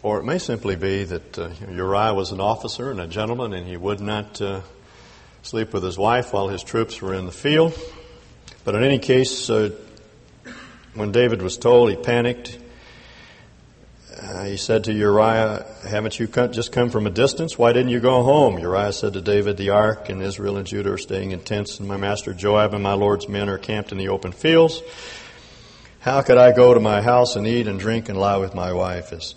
Or 0.03 0.19
it 0.19 0.23
may 0.23 0.39
simply 0.39 0.75
be 0.75 1.03
that 1.03 1.37
uh, 1.37 1.49
Uriah 1.69 2.13
was 2.13 2.31
an 2.31 2.39
officer 2.39 2.89
and 2.89 2.99
a 2.99 3.07
gentleman, 3.07 3.53
and 3.53 3.67
he 3.67 3.77
would 3.77 3.99
not 3.99 4.41
uh, 4.41 4.61
sleep 5.43 5.71
with 5.73 5.83
his 5.83 5.97
wife 5.97 6.33
while 6.33 6.47
his 6.47 6.63
troops 6.63 7.01
were 7.01 7.13
in 7.13 7.27
the 7.27 7.31
field. 7.31 7.77
But 8.63 8.73
in 8.73 8.83
any 8.83 8.97
case, 8.97 9.47
uh, 9.49 9.71
when 10.95 11.11
David 11.11 11.41
was 11.43 11.57
told, 11.57 11.91
he 11.91 11.95
panicked. 11.95 12.57
Uh, 14.19 14.43
he 14.43 14.57
said 14.57 14.83
to 14.83 14.93
Uriah, 14.93 15.65
Haven't 15.87 16.19
you 16.19 16.27
just 16.27 16.71
come 16.71 16.89
from 16.89 17.07
a 17.07 17.09
distance? 17.09 17.57
Why 17.57 17.71
didn't 17.71 17.89
you 17.89 17.99
go 17.99 18.23
home? 18.23 18.59
Uriah 18.59 18.91
said 18.91 19.13
to 19.13 19.21
David, 19.21 19.57
The 19.57 19.69
ark 19.69 20.09
and 20.09 20.21
Israel 20.21 20.57
and 20.57 20.67
Judah 20.67 20.93
are 20.93 20.97
staying 20.97 21.31
in 21.31 21.39
tents, 21.39 21.79
and 21.79 21.87
my 21.87 21.97
master 21.97 22.33
Joab 22.33 22.73
and 22.73 22.83
my 22.83 22.93
Lord's 22.93 23.29
men 23.29 23.47
are 23.49 23.57
camped 23.57 23.91
in 23.91 23.97
the 23.97 24.09
open 24.09 24.31
fields. 24.31 24.81
How 25.99 26.21
could 26.23 26.37
I 26.37 26.51
go 26.51 26.73
to 26.73 26.79
my 26.79 27.01
house 27.01 27.35
and 27.35 27.47
eat 27.47 27.67
and 27.67 27.79
drink 27.79 28.09
and 28.09 28.19
lie 28.19 28.37
with 28.37 28.53
my 28.53 28.73
wife? 28.73 29.13
As, 29.13 29.35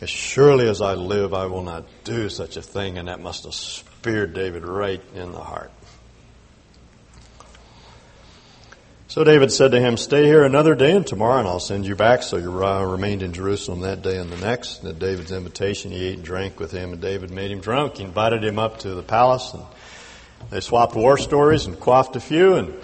as 0.00 0.10
surely 0.10 0.68
as 0.68 0.80
I 0.80 0.94
live, 0.94 1.32
I 1.32 1.46
will 1.46 1.62
not 1.62 1.84
do 2.04 2.28
such 2.28 2.56
a 2.56 2.62
thing. 2.62 2.98
And 2.98 3.08
that 3.08 3.20
must 3.20 3.44
have 3.44 3.54
speared 3.54 4.34
David 4.34 4.64
right 4.64 5.02
in 5.14 5.32
the 5.32 5.42
heart. 5.42 5.70
So 9.16 9.24
David 9.24 9.50
said 9.50 9.70
to 9.70 9.80
him, 9.80 9.96
Stay 9.96 10.26
here 10.26 10.44
another 10.44 10.74
day, 10.74 10.94
and 10.94 11.06
tomorrow 11.06 11.38
and 11.38 11.48
I'll 11.48 11.58
send 11.58 11.86
you 11.86 11.96
back. 11.96 12.22
So 12.22 12.36
Uriah 12.36 12.86
remained 12.86 13.22
in 13.22 13.32
Jerusalem 13.32 13.80
that 13.80 14.02
day 14.02 14.18
and 14.18 14.28
the 14.28 14.36
next. 14.36 14.80
And 14.80 14.90
at 14.90 14.98
David's 14.98 15.32
invitation, 15.32 15.90
he 15.90 16.04
ate 16.04 16.16
and 16.16 16.22
drank 16.22 16.60
with 16.60 16.70
him, 16.70 16.92
and 16.92 17.00
David 17.00 17.30
made 17.30 17.50
him 17.50 17.60
drunk. 17.60 17.96
He 17.96 18.02
invited 18.02 18.44
him 18.44 18.58
up 18.58 18.80
to 18.80 18.94
the 18.94 19.02
palace, 19.02 19.54
and 19.54 19.62
they 20.50 20.60
swapped 20.60 20.94
war 20.94 21.16
stories 21.16 21.64
and 21.64 21.80
quaffed 21.80 22.14
a 22.16 22.20
few. 22.20 22.56
And 22.56 22.74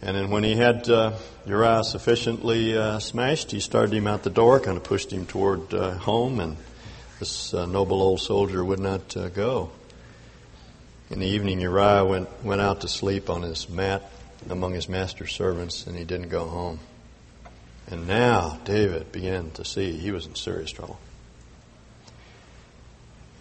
And 0.00 0.16
then 0.16 0.30
when 0.30 0.44
he 0.44 0.56
had 0.56 0.88
uh, 0.88 1.12
Uriah 1.44 1.84
sufficiently 1.84 2.74
uh, 2.74 2.98
smashed, 2.98 3.50
he 3.50 3.60
started 3.60 3.92
him 3.92 4.06
out 4.06 4.22
the 4.22 4.30
door, 4.30 4.60
kind 4.60 4.78
of 4.78 4.84
pushed 4.84 5.12
him 5.12 5.26
toward 5.26 5.74
uh, 5.74 5.90
home, 5.90 6.40
and 6.40 6.56
this 7.18 7.52
uh, 7.52 7.66
noble 7.66 8.00
old 8.00 8.22
soldier 8.22 8.64
would 8.64 8.80
not 8.80 9.14
uh, 9.14 9.28
go. 9.28 9.70
In 11.10 11.20
the 11.20 11.26
evening, 11.26 11.60
Uriah 11.60 12.06
went, 12.06 12.42
went 12.42 12.62
out 12.62 12.80
to 12.80 12.88
sleep 12.88 13.28
on 13.28 13.42
his 13.42 13.68
mat 13.68 14.10
among 14.48 14.74
his 14.74 14.88
master's 14.88 15.32
servants, 15.32 15.86
and 15.86 15.96
he 15.96 16.04
didn't 16.04 16.28
go 16.28 16.46
home. 16.46 16.80
And 17.88 18.06
now 18.06 18.58
David 18.64 19.12
began 19.12 19.50
to 19.52 19.64
see 19.64 19.92
he 19.92 20.12
was 20.12 20.26
in 20.26 20.34
serious 20.34 20.70
trouble. 20.70 20.98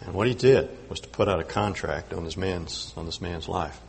And 0.01 0.13
what 0.13 0.27
he 0.27 0.33
did 0.33 0.69
was 0.89 0.99
to 1.01 1.07
put 1.07 1.27
out 1.29 1.39
a 1.39 1.43
contract 1.43 2.11
on 2.11 2.23
this 2.23 2.35
man's 2.35 2.91
on 2.97 3.05
this 3.05 3.21
man's 3.21 3.47
life. 3.47 3.79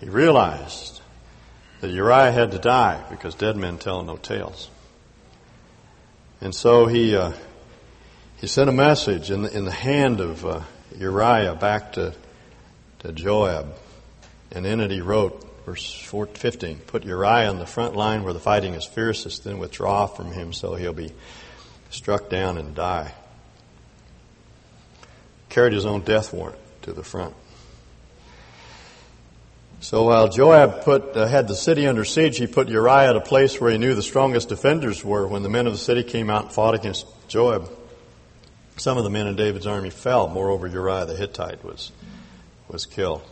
He 0.00 0.08
realized 0.08 1.02
that 1.80 1.90
Uriah 1.90 2.32
had 2.32 2.52
to 2.52 2.58
die 2.58 3.04
because 3.10 3.34
dead 3.34 3.56
men 3.56 3.78
tell 3.78 4.02
no 4.02 4.16
tales. 4.16 4.70
And 6.40 6.54
so 6.54 6.86
he 6.86 7.14
uh, 7.14 7.32
he 8.38 8.46
sent 8.46 8.70
a 8.70 8.72
message 8.72 9.30
in 9.30 9.42
the, 9.42 9.56
in 9.56 9.64
the 9.66 9.70
hand 9.70 10.20
of 10.20 10.44
uh, 10.44 10.60
Uriah 10.98 11.54
back 11.54 11.92
to 11.92 12.14
to 13.00 13.12
Joab, 13.12 13.76
it 14.54 14.90
he 14.90 15.00
wrote, 15.00 15.44
verse 15.66 15.84
15, 15.84 16.78
"Put 16.86 17.04
Uriah 17.04 17.48
on 17.48 17.58
the 17.58 17.66
front 17.66 17.96
line 17.96 18.22
where 18.22 18.32
the 18.32 18.40
fighting 18.40 18.74
is 18.74 18.84
fiercest, 18.84 19.44
then 19.44 19.58
withdraw 19.58 20.06
from 20.06 20.32
him, 20.32 20.52
so 20.52 20.74
he'll 20.74 20.92
be 20.92 21.12
struck 21.90 22.28
down 22.28 22.58
and 22.58 22.74
die." 22.74 23.14
carried 25.54 25.72
his 25.72 25.86
own 25.86 26.00
death 26.00 26.32
warrant 26.32 26.58
to 26.82 26.92
the 26.92 27.04
front. 27.04 27.32
So 29.78 30.02
while 30.04 30.28
Joab 30.28 30.82
put, 30.82 31.16
uh, 31.16 31.26
had 31.26 31.46
the 31.46 31.54
city 31.54 31.86
under 31.86 32.04
siege, 32.04 32.38
he 32.38 32.48
put 32.48 32.68
Uriah 32.68 33.10
at 33.10 33.16
a 33.16 33.20
place 33.20 33.60
where 33.60 33.70
he 33.70 33.78
knew 33.78 33.94
the 33.94 34.02
strongest 34.02 34.48
defenders 34.48 35.04
were. 35.04 35.28
When 35.28 35.44
the 35.44 35.48
men 35.48 35.68
of 35.68 35.72
the 35.72 35.78
city 35.78 36.02
came 36.02 36.28
out 36.28 36.46
and 36.46 36.52
fought 36.52 36.74
against 36.74 37.06
Joab, 37.28 37.70
some 38.78 38.98
of 38.98 39.04
the 39.04 39.10
men 39.10 39.28
in 39.28 39.36
David's 39.36 39.66
army 39.66 39.90
fell. 39.90 40.26
Moreover, 40.26 40.66
Uriah 40.66 41.04
the 41.04 41.14
Hittite 41.14 41.62
was, 41.64 41.92
was 42.66 42.84
killed. 42.84 43.22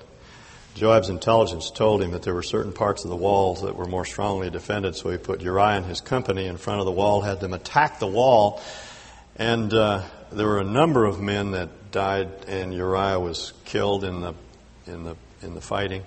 Joab's 0.75 1.11
intelligence 1.11 1.71
told 1.71 2.03
him 2.03 2.13
that 2.13 2.23
there 2.23 2.35
were 2.35 2.43
certain 2.43 2.73
parts 2.73 3.05
of 3.05 3.11
the 3.11 3.17
walls 3.17 3.63
that 3.63 3.77
were 3.77 3.87
more 3.87 4.05
strongly 4.05 4.51
defended, 4.51 4.97
so 4.97 5.11
he 5.11 5.19
put 5.19 5.43
Uriah 5.43 5.77
and 5.77 5.87
his 5.87 6.01
company 6.01 6.47
in 6.47 6.57
front 6.57 6.81
of 6.81 6.87
the 6.87 6.93
wall, 6.93 7.21
had 7.21 7.41
them 7.41 7.53
attack 7.53 7.99
the 7.99 8.07
wall, 8.07 8.63
and 9.37 9.73
uh, 9.73 10.03
there 10.33 10.47
were 10.47 10.61
a 10.61 10.65
number 10.65 11.05
of 11.05 11.21
men 11.21 11.51
that 11.53 11.91
died, 11.91 12.31
and 12.49 12.73
Uriah 12.73 13.21
was 13.21 13.53
killed 13.65 14.05
in 14.05 14.21
the 14.21 14.35
in 14.87 15.05
the 15.05 15.17
in 15.43 15.55
the 15.55 15.61
fighting. 15.61 16.03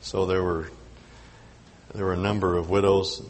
So 0.00 0.26
there 0.26 0.42
were 0.42 0.70
there 1.94 2.04
were 2.04 2.12
a 2.12 2.16
number 2.16 2.56
of 2.56 2.70
widows, 2.70 3.22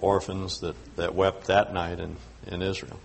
orphans 0.00 0.60
that, 0.60 0.76
that 0.96 1.14
wept 1.14 1.48
that 1.48 1.72
night 1.72 1.98
in, 1.98 2.16
in 2.46 2.62
Israel. 2.62 3.00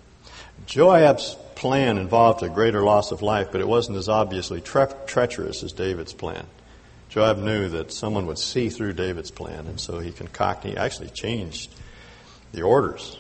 Joab's 0.68 1.36
plan 1.56 1.98
involved 1.98 2.44
a 2.44 2.50
greater 2.50 2.84
loss 2.84 3.12
of 3.12 3.22
life, 3.22 3.50
but 3.52 3.62
it 3.62 3.68
wasn't 3.68 3.98
as 3.98 4.08
obviously 4.08 4.62
tre- 4.62 4.94
treacherous 5.08 5.64
as 5.64 5.72
David's 5.74 6.14
plan. 6.14 6.46
Joab 7.12 7.40
knew 7.40 7.68
that 7.68 7.92
someone 7.92 8.26
would 8.28 8.40
see 8.40 8.70
through 8.70 8.94
David's 8.94 9.32
plan, 9.32 9.68
and 9.68 9.78
so 9.78 10.00
he 10.00 10.14
concocted, 10.14 10.72
he 10.72 10.78
actually 10.78 11.10
changed 11.10 11.70
the 12.54 12.62
orders. 12.62 13.20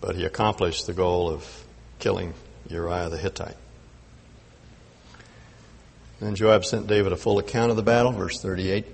But 0.00 0.16
he 0.16 0.24
accomplished 0.24 0.86
the 0.86 0.94
goal 0.94 1.28
of 1.28 1.46
killing 1.98 2.32
Uriah 2.70 3.10
the 3.10 3.18
Hittite. 3.18 3.58
Then 6.18 6.34
Joab 6.34 6.64
sent 6.64 6.86
David 6.86 7.12
a 7.12 7.16
full 7.16 7.38
account 7.38 7.70
of 7.70 7.76
the 7.76 7.82
battle, 7.82 8.10
verse 8.12 8.40
38. 8.40 8.86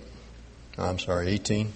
I'm 0.77 0.99
sorry, 0.99 1.29
18. 1.29 1.73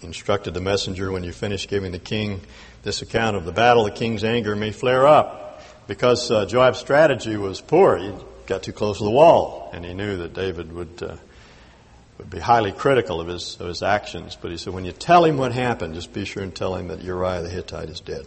He 0.00 0.06
instructed 0.06 0.54
the 0.54 0.62
messenger, 0.62 1.12
when 1.12 1.22
you 1.22 1.32
finish 1.32 1.68
giving 1.68 1.92
the 1.92 1.98
king 1.98 2.40
this 2.82 3.02
account 3.02 3.36
of 3.36 3.44
the 3.44 3.52
battle, 3.52 3.84
the 3.84 3.90
king's 3.90 4.24
anger 4.24 4.56
may 4.56 4.72
flare 4.72 5.06
up. 5.06 5.62
Because 5.86 6.30
uh, 6.30 6.46
Joab's 6.46 6.78
strategy 6.78 7.36
was 7.36 7.60
poor. 7.60 7.98
He 7.98 8.12
got 8.46 8.62
too 8.62 8.72
close 8.72 8.98
to 8.98 9.04
the 9.04 9.10
wall, 9.10 9.70
and 9.72 9.84
he 9.84 9.94
knew 9.94 10.18
that 10.18 10.34
David 10.34 10.72
would, 10.72 11.02
uh, 11.02 11.16
would 12.18 12.30
be 12.30 12.38
highly 12.38 12.72
critical 12.72 13.20
of 13.20 13.28
his, 13.28 13.56
of 13.60 13.68
his 13.68 13.82
actions. 13.82 14.36
But 14.40 14.50
he 14.50 14.56
said, 14.56 14.72
when 14.72 14.84
you 14.84 14.92
tell 14.92 15.24
him 15.24 15.36
what 15.36 15.52
happened, 15.52 15.94
just 15.94 16.12
be 16.12 16.24
sure 16.24 16.42
and 16.42 16.54
tell 16.54 16.74
him 16.74 16.88
that 16.88 17.02
Uriah 17.02 17.42
the 17.42 17.48
Hittite 17.48 17.88
is 17.88 18.00
dead. 18.00 18.26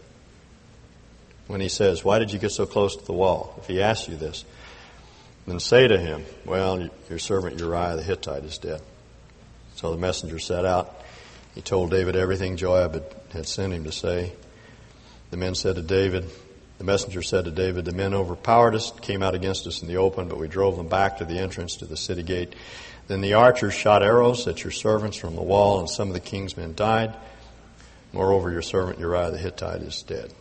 When 1.47 1.61
he 1.61 1.69
says, 1.69 2.03
Why 2.03 2.19
did 2.19 2.31
you 2.31 2.37
get 2.37 2.51
so 2.51 2.67
close 2.67 2.95
to 2.95 3.03
the 3.03 3.13
wall? 3.13 3.55
If 3.57 3.67
he 3.67 3.81
asks 3.81 4.07
you 4.07 4.15
this, 4.15 4.45
then 5.47 5.59
say 5.59 5.87
to 5.87 5.97
him, 5.97 6.23
Well, 6.45 6.89
your 7.09 7.17
servant 7.17 7.59
Uriah 7.59 7.95
the 7.95 8.03
Hittite 8.03 8.43
is 8.43 8.59
dead. 8.59 8.81
So 9.75 9.91
the 9.91 9.97
messenger 9.97 10.37
set 10.37 10.65
out. 10.65 10.93
He 11.55 11.61
told 11.61 11.89
David 11.89 12.15
everything 12.15 12.57
Joab 12.57 12.93
had, 12.93 13.15
had 13.31 13.47
sent 13.47 13.73
him 13.73 13.85
to 13.85 13.91
say. 13.91 14.33
The 15.31 15.37
men 15.37 15.55
said 15.55 15.75
to 15.75 15.81
David, 15.81 16.29
the 16.79 16.85
messenger 16.85 17.21
said 17.21 17.45
to 17.45 17.51
David, 17.51 17.85
The 17.85 17.91
men 17.91 18.13
overpowered 18.13 18.73
us, 18.73 18.91
came 19.01 19.21
out 19.21 19.35
against 19.35 19.67
us 19.67 19.81
in 19.81 19.87
the 19.87 19.97
open, 19.97 20.27
but 20.29 20.39
we 20.39 20.47
drove 20.47 20.77
them 20.77 20.87
back 20.87 21.17
to 21.17 21.25
the 21.25 21.37
entrance 21.37 21.75
to 21.77 21.85
the 21.85 21.97
city 21.97 22.23
gate. 22.23 22.55
Then 23.07 23.21
the 23.21 23.33
archers 23.33 23.73
shot 23.73 24.01
arrows 24.01 24.47
at 24.47 24.63
your 24.63 24.71
servants 24.71 25.17
from 25.17 25.35
the 25.35 25.41
wall, 25.41 25.79
and 25.79 25.89
some 25.89 26.07
of 26.07 26.13
the 26.13 26.19
king's 26.19 26.55
men 26.55 26.73
died. 26.75 27.15
Moreover, 28.13 28.49
your 28.49 28.61
servant 28.61 28.97
Uriah 28.97 29.29
the 29.29 29.37
Hittite 29.37 29.81
is 29.81 30.01
dead. 30.03 30.33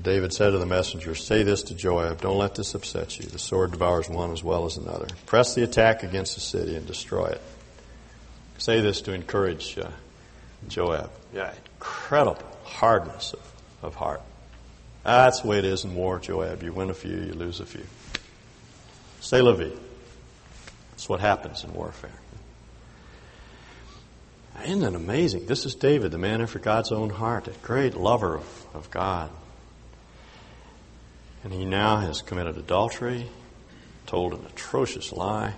David 0.00 0.32
said 0.32 0.50
to 0.50 0.58
the 0.58 0.66
messenger, 0.66 1.14
Say 1.14 1.42
this 1.42 1.62
to 1.64 1.74
Joab, 1.74 2.20
don't 2.20 2.38
let 2.38 2.54
this 2.54 2.74
upset 2.74 3.18
you. 3.18 3.26
The 3.26 3.38
sword 3.38 3.70
devours 3.70 4.08
one 4.08 4.32
as 4.32 4.42
well 4.42 4.64
as 4.64 4.76
another. 4.76 5.06
Press 5.26 5.54
the 5.54 5.62
attack 5.62 6.02
against 6.02 6.34
the 6.34 6.40
city 6.40 6.74
and 6.74 6.86
destroy 6.86 7.26
it. 7.26 7.40
Say 8.58 8.80
this 8.80 9.02
to 9.02 9.12
encourage 9.12 9.78
uh, 9.78 9.90
Joab. 10.68 11.10
Yeah, 11.34 11.52
incredible 11.74 12.42
hardness 12.64 13.32
of, 13.34 13.55
of 13.82 13.94
heart. 13.94 14.22
That's 15.04 15.40
the 15.40 15.48
way 15.48 15.58
it 15.58 15.64
is 15.64 15.84
in 15.84 15.94
war, 15.94 16.18
Joab. 16.18 16.62
You 16.62 16.72
win 16.72 16.90
a 16.90 16.94
few, 16.94 17.16
you 17.16 17.32
lose 17.32 17.60
a 17.60 17.66
few. 17.66 17.86
C'est 19.20 19.40
la 19.40 19.52
vie. 19.52 19.72
That's 20.90 21.08
what 21.08 21.20
happens 21.20 21.62
in 21.62 21.72
warfare. 21.72 22.10
Isn't 24.64 24.80
that 24.80 24.94
amazing? 24.94 25.46
This 25.46 25.66
is 25.66 25.74
David, 25.74 26.10
the 26.10 26.18
man 26.18 26.40
after 26.40 26.58
God's 26.58 26.90
own 26.90 27.10
heart, 27.10 27.46
a 27.46 27.52
great 27.62 27.94
lover 27.94 28.36
of, 28.36 28.66
of 28.74 28.90
God. 28.90 29.30
And 31.44 31.52
he 31.52 31.64
now 31.64 31.98
has 31.98 32.22
committed 32.22 32.56
adultery, 32.56 33.28
told 34.06 34.32
an 34.32 34.44
atrocious 34.46 35.12
lie, 35.12 35.54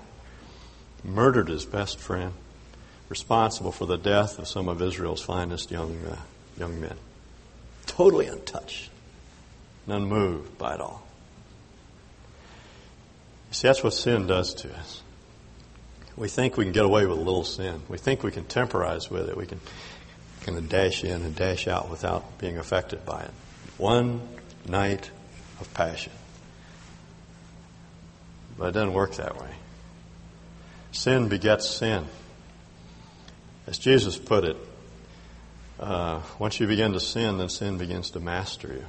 murdered 1.05 1.49
his 1.49 1.65
best 1.65 1.99
friend, 1.99 2.33
responsible 3.09 3.73
for 3.73 3.87
the 3.87 3.97
death 3.97 4.39
of 4.39 4.49
some 4.49 4.69
of 4.69 4.83
Israel's 4.83 5.23
finest 5.23 5.71
young, 5.71 5.97
uh, 6.05 6.17
young 6.59 6.81
men. 6.81 6.97
Totally 7.89 8.27
untouched 8.27 8.91
and 9.87 9.95
unmoved 9.97 10.57
by 10.57 10.75
it 10.75 10.81
all. 10.81 11.03
You 13.49 13.55
see, 13.55 13.67
that's 13.67 13.83
what 13.83 13.95
sin 13.95 14.29
does 14.29 14.55
to 14.55 14.73
us. 14.77 15.03
We 16.17 16.29
think 16.29 16.57
we 16.57 16.65
can 16.65 16.73
get 16.73 16.85
away 16.85 17.07
with 17.07 17.19
a 17.19 17.21
little 17.21 17.45
sin. 17.45 17.83
We 17.89 17.99
think 17.99 18.23
we 18.23 18.31
can 18.31 18.45
temporize 18.45 19.11
with 19.11 19.29
it. 19.29 19.37
We 19.37 19.47
can 19.47 19.61
kind 20.43 20.59
of 20.59 20.69
dash 20.69 21.05
in 21.05 21.23
and 21.23 21.35
dash 21.35 21.67
out 21.67 21.91
without 21.91 22.39
being 22.39 22.59
affected 22.59 23.05
by 23.05 23.23
it. 23.23 23.31
One 23.79 24.21
night 24.67 25.11
of 25.61 25.73
passion. 25.75 26.13
But 28.57 28.69
it 28.69 28.73
doesn't 28.73 28.93
work 28.93 29.15
that 29.17 29.41
way. 29.41 29.51
Sin 30.93 31.29
begets 31.29 31.69
sin. 31.69 32.05
As 33.67 33.79
Jesus 33.79 34.17
put 34.17 34.45
it, 34.45 34.57
uh, 35.79 36.21
once 36.39 36.59
you 36.59 36.67
begin 36.67 36.93
to 36.93 37.01
sin, 37.01 37.39
then 37.39 37.49
sin 37.49 37.79
begins 37.79 38.11
to 38.11 38.21
master 38.21 38.69
you. 38.69 38.85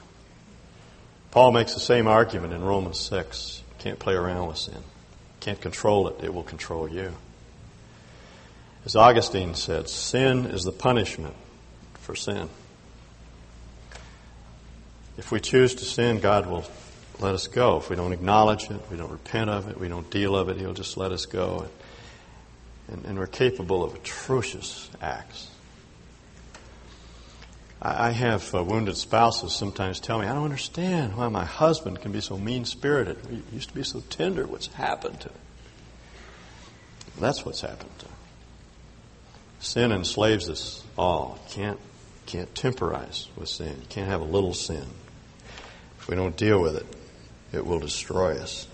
Paul 1.32 1.52
makes 1.52 1.74
the 1.74 1.80
same 1.80 2.08
argument 2.08 2.54
in 2.54 2.64
Romans 2.64 3.00
6. 3.00 3.62
You 3.70 3.76
can't 3.78 4.00
play 4.00 4.16
around 4.16 4.48
with 4.48 4.58
sin. 4.58 4.74
You 4.74 5.40
can't 5.40 5.62
control 5.62 6.08
it, 6.08 6.24
it 6.24 6.34
will 6.34 6.44
control 6.44 6.88
you. 6.88 7.14
As 8.86 8.96
Augustine 8.96 9.54
said, 9.56 9.90
sin 9.90 10.46
is 10.46 10.64
the 10.64 10.72
punishment 10.72 11.36
for 11.96 12.16
sin. 12.16 12.50
If 15.18 15.32
we 15.32 15.40
choose 15.40 15.76
to 15.76 15.86
sin, 15.86 16.20
God 16.20 16.48
will 16.48 16.66
let 17.20 17.36
us 17.36 17.48
go. 17.48 17.78
If 17.78 17.90
we 17.90 17.98
don't 17.98 18.14
acknowledge 18.14 18.72
it, 18.72 18.80
we 18.90 18.98
don't 18.98 19.12
repent 19.12 19.50
of 19.50 19.68
it, 19.68 19.80
we 19.80 19.90
don't 19.90 20.10
deal 20.10 20.36
of 20.36 20.50
it, 20.50 20.58
He'll 20.58 20.74
just 20.74 20.98
let 20.98 21.12
us 21.12 21.26
go. 21.26 21.68
And, 22.88 23.06
and 23.06 23.20
we're 23.20 23.28
capable 23.28 23.84
of 23.84 23.94
atrocious 23.94 24.90
acts. 25.02 25.50
I, 27.82 28.12
have 28.12 28.54
uh, 28.54 28.62
wounded 28.64 28.98
spouses 28.98 29.54
sometimes 29.54 30.02
tell 30.02 30.20
me, 30.20 30.28
I 30.28 30.34
don't 30.34 30.44
understand 30.44 31.16
why 31.16 31.30
my 31.30 31.46
husband 31.46 32.02
can 32.02 32.12
be 32.12 32.20
so 32.20 32.38
mean 32.38 32.66
spirited. 32.66 33.18
He 33.30 33.42
used 33.56 33.70
to 33.70 33.76
be 33.76 33.84
so 33.84 34.02
tender. 34.10 34.46
What's 34.46 34.68
happened 34.68 35.22
to 35.22 35.30
him? 35.30 35.38
That's 37.20 37.46
what's 37.46 37.62
happened 37.62 37.98
to 38.00 38.06
him. 38.06 38.14
Sin 39.60 39.92
enslaves 39.92 40.50
us 40.50 40.84
all. 40.98 41.40
Can't 41.50 41.80
can't 42.26 42.54
temporize 42.54 43.28
with 43.36 43.50
sin. 43.50 43.76
You 43.82 43.88
can't 43.90 44.08
have 44.08 44.22
a 44.22 44.26
little 44.26 44.54
sin 44.54 44.86
If 45.98 46.08
we 46.08 46.16
don't 46.16 46.38
deal 46.38 46.62
with 46.62 46.76
it, 46.76 46.86
it 47.52 47.66
will 47.66 47.80
destroy 47.80 48.38
us. 48.38 48.68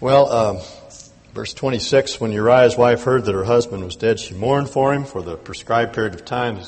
Well, 0.00 0.32
um, 0.32 0.58
verse 1.36 1.52
26 1.52 2.18
when 2.18 2.32
Uriah's 2.32 2.78
wife 2.78 3.02
heard 3.02 3.26
that 3.26 3.34
her 3.34 3.44
husband 3.44 3.84
was 3.84 3.94
dead, 3.94 4.18
she 4.18 4.32
mourned 4.32 4.70
for 4.70 4.94
him 4.94 5.04
for 5.04 5.20
the 5.20 5.36
prescribed 5.36 5.92
period 5.92 6.14
of 6.14 6.24
time. 6.24 6.58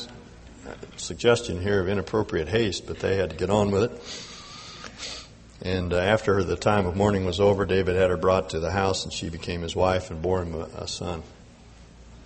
Suggestion 0.98 1.58
here 1.62 1.80
of 1.80 1.88
inappropriate 1.88 2.48
haste, 2.48 2.86
but 2.86 2.98
they 2.98 3.16
had 3.16 3.30
to 3.30 3.36
get 3.36 3.48
on 3.48 3.70
with 3.70 3.84
it. 3.84 5.66
And 5.66 5.94
uh, 5.94 5.96
after 5.96 6.44
the 6.44 6.54
time 6.54 6.84
of 6.84 6.96
mourning 6.96 7.24
was 7.24 7.40
over, 7.40 7.64
David 7.64 7.96
had 7.96 8.10
her 8.10 8.18
brought 8.18 8.50
to 8.50 8.60
the 8.60 8.70
house, 8.70 9.04
and 9.04 9.12
she 9.12 9.30
became 9.30 9.62
his 9.62 9.74
wife 9.74 10.10
and 10.10 10.20
bore 10.20 10.42
him 10.42 10.54
a 10.54 10.86
son. 10.86 11.22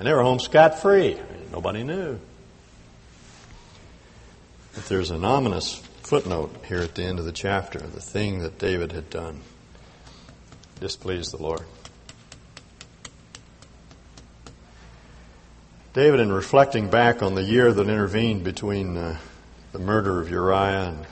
And 0.01 0.09
they 0.09 0.13
were 0.13 0.25
home 0.25 0.41
scot 0.41 0.81
free. 0.81 1.17
Nobody 1.53 1.85
knew. 1.85 2.19
But 4.75 4.87
there's 4.87 5.13
an 5.13 5.25
ominous 5.25 5.77
footnote 6.03 6.65
here 6.67 6.81
at 6.81 6.97
the 6.97 7.05
end 7.05 7.21
of 7.21 7.25
the 7.25 7.31
chapter 7.31 7.79
the 7.79 8.01
thing 8.01 8.41
that 8.41 8.59
David 8.59 8.91
had 8.91 9.11
done 9.11 9.43
displeased 10.81 11.31
the 11.31 11.41
Lord. 11.41 11.63
David, 15.93 16.21
in 16.21 16.33
reflecting 16.33 16.89
back 16.89 17.23
on 17.23 17.35
the 17.35 17.43
year 17.43 17.71
that 17.71 17.87
intervened 17.87 18.45
between 18.45 18.97
uh, 18.97 19.19
the 19.73 19.79
murder 19.79 20.23
of 20.23 20.31
Uriah 20.31 20.89
and, 20.89 21.07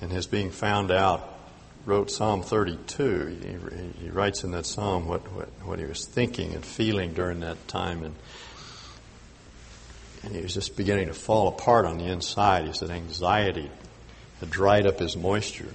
and, 0.00 0.10
his 0.10 0.26
being 0.26 0.50
found 0.50 0.90
out, 0.90 1.38
wrote 1.86 2.10
Psalm 2.10 2.42
32. 2.42 3.94
He, 3.96 4.04
he 4.04 4.10
writes 4.10 4.42
in 4.42 4.50
that 4.50 4.66
psalm 4.66 5.06
what, 5.06 5.30
what, 5.32 5.48
what, 5.62 5.78
he 5.78 5.84
was 5.84 6.06
thinking 6.06 6.54
and 6.54 6.66
feeling 6.66 7.12
during 7.12 7.38
that 7.40 7.68
time. 7.68 8.02
And, 8.02 8.16
and 10.24 10.34
he 10.34 10.42
was 10.42 10.54
just 10.54 10.76
beginning 10.76 11.06
to 11.06 11.14
fall 11.14 11.46
apart 11.46 11.86
on 11.86 11.98
the 11.98 12.06
inside. 12.06 12.66
He 12.66 12.72
said 12.72 12.90
anxiety 12.90 13.70
had 14.40 14.50
dried 14.50 14.88
up 14.88 14.98
his 14.98 15.16
moisture. 15.16 15.72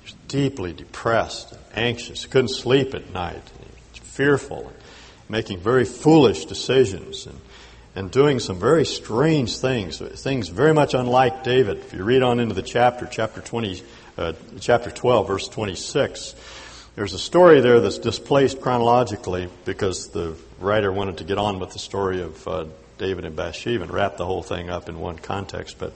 He 0.00 0.04
was 0.04 0.14
deeply 0.28 0.74
depressed, 0.74 1.52
and 1.52 1.60
anxious, 1.72 2.26
couldn't 2.26 2.48
sleep 2.48 2.94
at 2.94 3.10
night, 3.10 3.42
fearful, 3.94 4.70
making 5.32 5.58
very 5.58 5.86
foolish 5.86 6.44
decisions, 6.44 7.26
and, 7.26 7.40
and 7.96 8.10
doing 8.10 8.38
some 8.38 8.60
very 8.60 8.84
strange 8.84 9.56
things, 9.56 9.98
things 9.98 10.50
very 10.50 10.74
much 10.74 10.92
unlike 10.92 11.42
David. 11.42 11.78
If 11.78 11.94
you 11.94 12.04
read 12.04 12.22
on 12.22 12.38
into 12.38 12.54
the 12.54 12.62
chapter, 12.62 13.08
chapter 13.10 13.40
20, 13.40 13.82
uh, 14.18 14.34
chapter 14.60 14.90
12, 14.90 15.26
verse 15.26 15.48
26, 15.48 16.34
there's 16.96 17.14
a 17.14 17.18
story 17.18 17.62
there 17.62 17.80
that's 17.80 17.96
displaced 17.96 18.60
chronologically 18.60 19.48
because 19.64 20.08
the 20.08 20.36
writer 20.60 20.92
wanted 20.92 21.16
to 21.16 21.24
get 21.24 21.38
on 21.38 21.58
with 21.60 21.72
the 21.72 21.78
story 21.78 22.20
of 22.20 22.46
uh, 22.46 22.66
David 22.98 23.24
and 23.24 23.34
Bathsheba 23.34 23.84
and 23.84 23.90
wrap 23.90 24.18
the 24.18 24.26
whole 24.26 24.42
thing 24.42 24.68
up 24.68 24.90
in 24.90 25.00
one 25.00 25.16
context. 25.16 25.78
But 25.78 25.94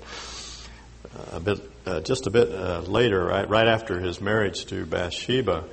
uh, 1.14 1.36
a 1.36 1.40
bit, 1.40 1.60
uh, 1.84 2.00
just 2.00 2.26
a 2.26 2.30
bit 2.30 2.50
uh, 2.50 2.80
later, 2.80 3.22
right, 3.22 3.46
right 3.46 3.68
after 3.68 4.00
his 4.00 4.18
marriage 4.18 4.64
to 4.66 4.86
Bathsheba, 4.86 5.64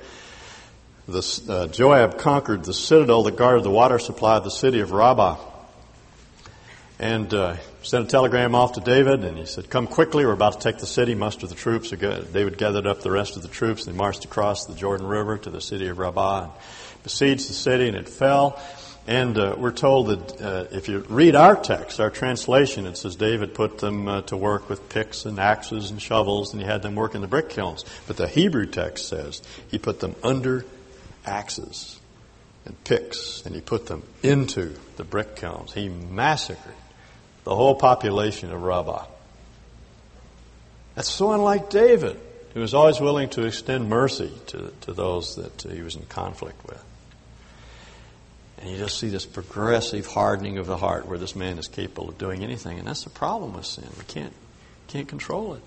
the, 1.06 1.42
uh, 1.48 1.66
Joab 1.68 2.18
conquered 2.18 2.64
the 2.64 2.74
citadel 2.74 3.24
that 3.24 3.36
guarded 3.36 3.64
the 3.64 3.70
water 3.70 3.98
supply 3.98 4.36
of 4.36 4.44
the 4.44 4.50
city 4.50 4.80
of 4.80 4.90
Rabbah. 4.92 5.38
And 6.98 7.34
uh, 7.34 7.56
sent 7.82 8.06
a 8.06 8.08
telegram 8.08 8.54
off 8.54 8.72
to 8.72 8.80
David, 8.80 9.24
and 9.24 9.36
he 9.36 9.46
said, 9.46 9.68
Come 9.68 9.86
quickly, 9.86 10.24
we're 10.24 10.32
about 10.32 10.54
to 10.54 10.58
take 10.60 10.78
the 10.78 10.86
city, 10.86 11.14
muster 11.14 11.46
the 11.46 11.54
troops. 11.54 11.90
David 11.90 12.56
gathered 12.56 12.86
up 12.86 13.00
the 13.00 13.10
rest 13.10 13.36
of 13.36 13.42
the 13.42 13.48
troops, 13.48 13.86
and 13.86 13.94
they 13.94 13.98
marched 13.98 14.24
across 14.24 14.66
the 14.66 14.74
Jordan 14.74 15.06
River 15.06 15.36
to 15.38 15.50
the 15.50 15.60
city 15.60 15.88
of 15.88 15.98
Rabbah 15.98 16.44
and 16.44 16.52
besieged 17.02 17.48
the 17.48 17.54
city, 17.54 17.88
and 17.88 17.96
it 17.96 18.08
fell. 18.08 18.60
And 19.06 19.36
uh, 19.36 19.54
we're 19.58 19.72
told 19.72 20.06
that 20.06 20.40
uh, 20.40 20.64
if 20.70 20.88
you 20.88 21.00
read 21.10 21.34
our 21.34 21.56
text, 21.56 22.00
our 22.00 22.08
translation, 22.08 22.86
it 22.86 22.96
says 22.96 23.16
David 23.16 23.52
put 23.52 23.78
them 23.78 24.08
uh, 24.08 24.22
to 24.22 24.36
work 24.36 24.70
with 24.70 24.88
picks 24.88 25.26
and 25.26 25.38
axes 25.38 25.90
and 25.90 26.00
shovels, 26.00 26.52
and 26.52 26.62
he 26.62 26.66
had 26.66 26.80
them 26.80 26.94
work 26.94 27.14
in 27.14 27.20
the 27.20 27.26
brick 27.26 27.50
kilns. 27.50 27.84
But 28.06 28.16
the 28.16 28.26
Hebrew 28.26 28.64
text 28.64 29.08
says 29.08 29.42
he 29.68 29.78
put 29.78 30.00
them 30.00 30.14
under 30.22 30.64
axes 31.26 31.98
and 32.64 32.82
picks, 32.84 33.44
and 33.44 33.54
he 33.54 33.60
put 33.60 33.86
them 33.86 34.02
into 34.22 34.74
the 34.96 35.04
brick 35.04 35.36
kilns. 35.36 35.72
He 35.72 35.88
massacred 35.88 36.74
the 37.44 37.54
whole 37.54 37.74
population 37.74 38.50
of 38.50 38.62
Rabbah. 38.62 39.06
That's 40.94 41.10
so 41.10 41.32
unlike 41.32 41.70
David, 41.70 42.18
who 42.54 42.60
was 42.60 42.72
always 42.72 43.00
willing 43.00 43.28
to 43.30 43.44
extend 43.46 43.88
mercy 43.88 44.32
to, 44.46 44.72
to 44.82 44.92
those 44.92 45.36
that 45.36 45.62
he 45.62 45.82
was 45.82 45.96
in 45.96 46.04
conflict 46.06 46.64
with. 46.66 46.82
And 48.58 48.70
you 48.70 48.78
just 48.78 48.98
see 48.98 49.08
this 49.08 49.26
progressive 49.26 50.06
hardening 50.06 50.58
of 50.58 50.66
the 50.66 50.76
heart 50.76 51.06
where 51.06 51.18
this 51.18 51.36
man 51.36 51.58
is 51.58 51.68
capable 51.68 52.08
of 52.08 52.16
doing 52.16 52.42
anything. 52.42 52.78
And 52.78 52.88
that's 52.88 53.04
the 53.04 53.10
problem 53.10 53.54
with 53.54 53.66
sin. 53.66 53.88
We 53.98 54.04
can't, 54.04 54.32
can't 54.88 55.08
control 55.08 55.54
it. 55.54 55.62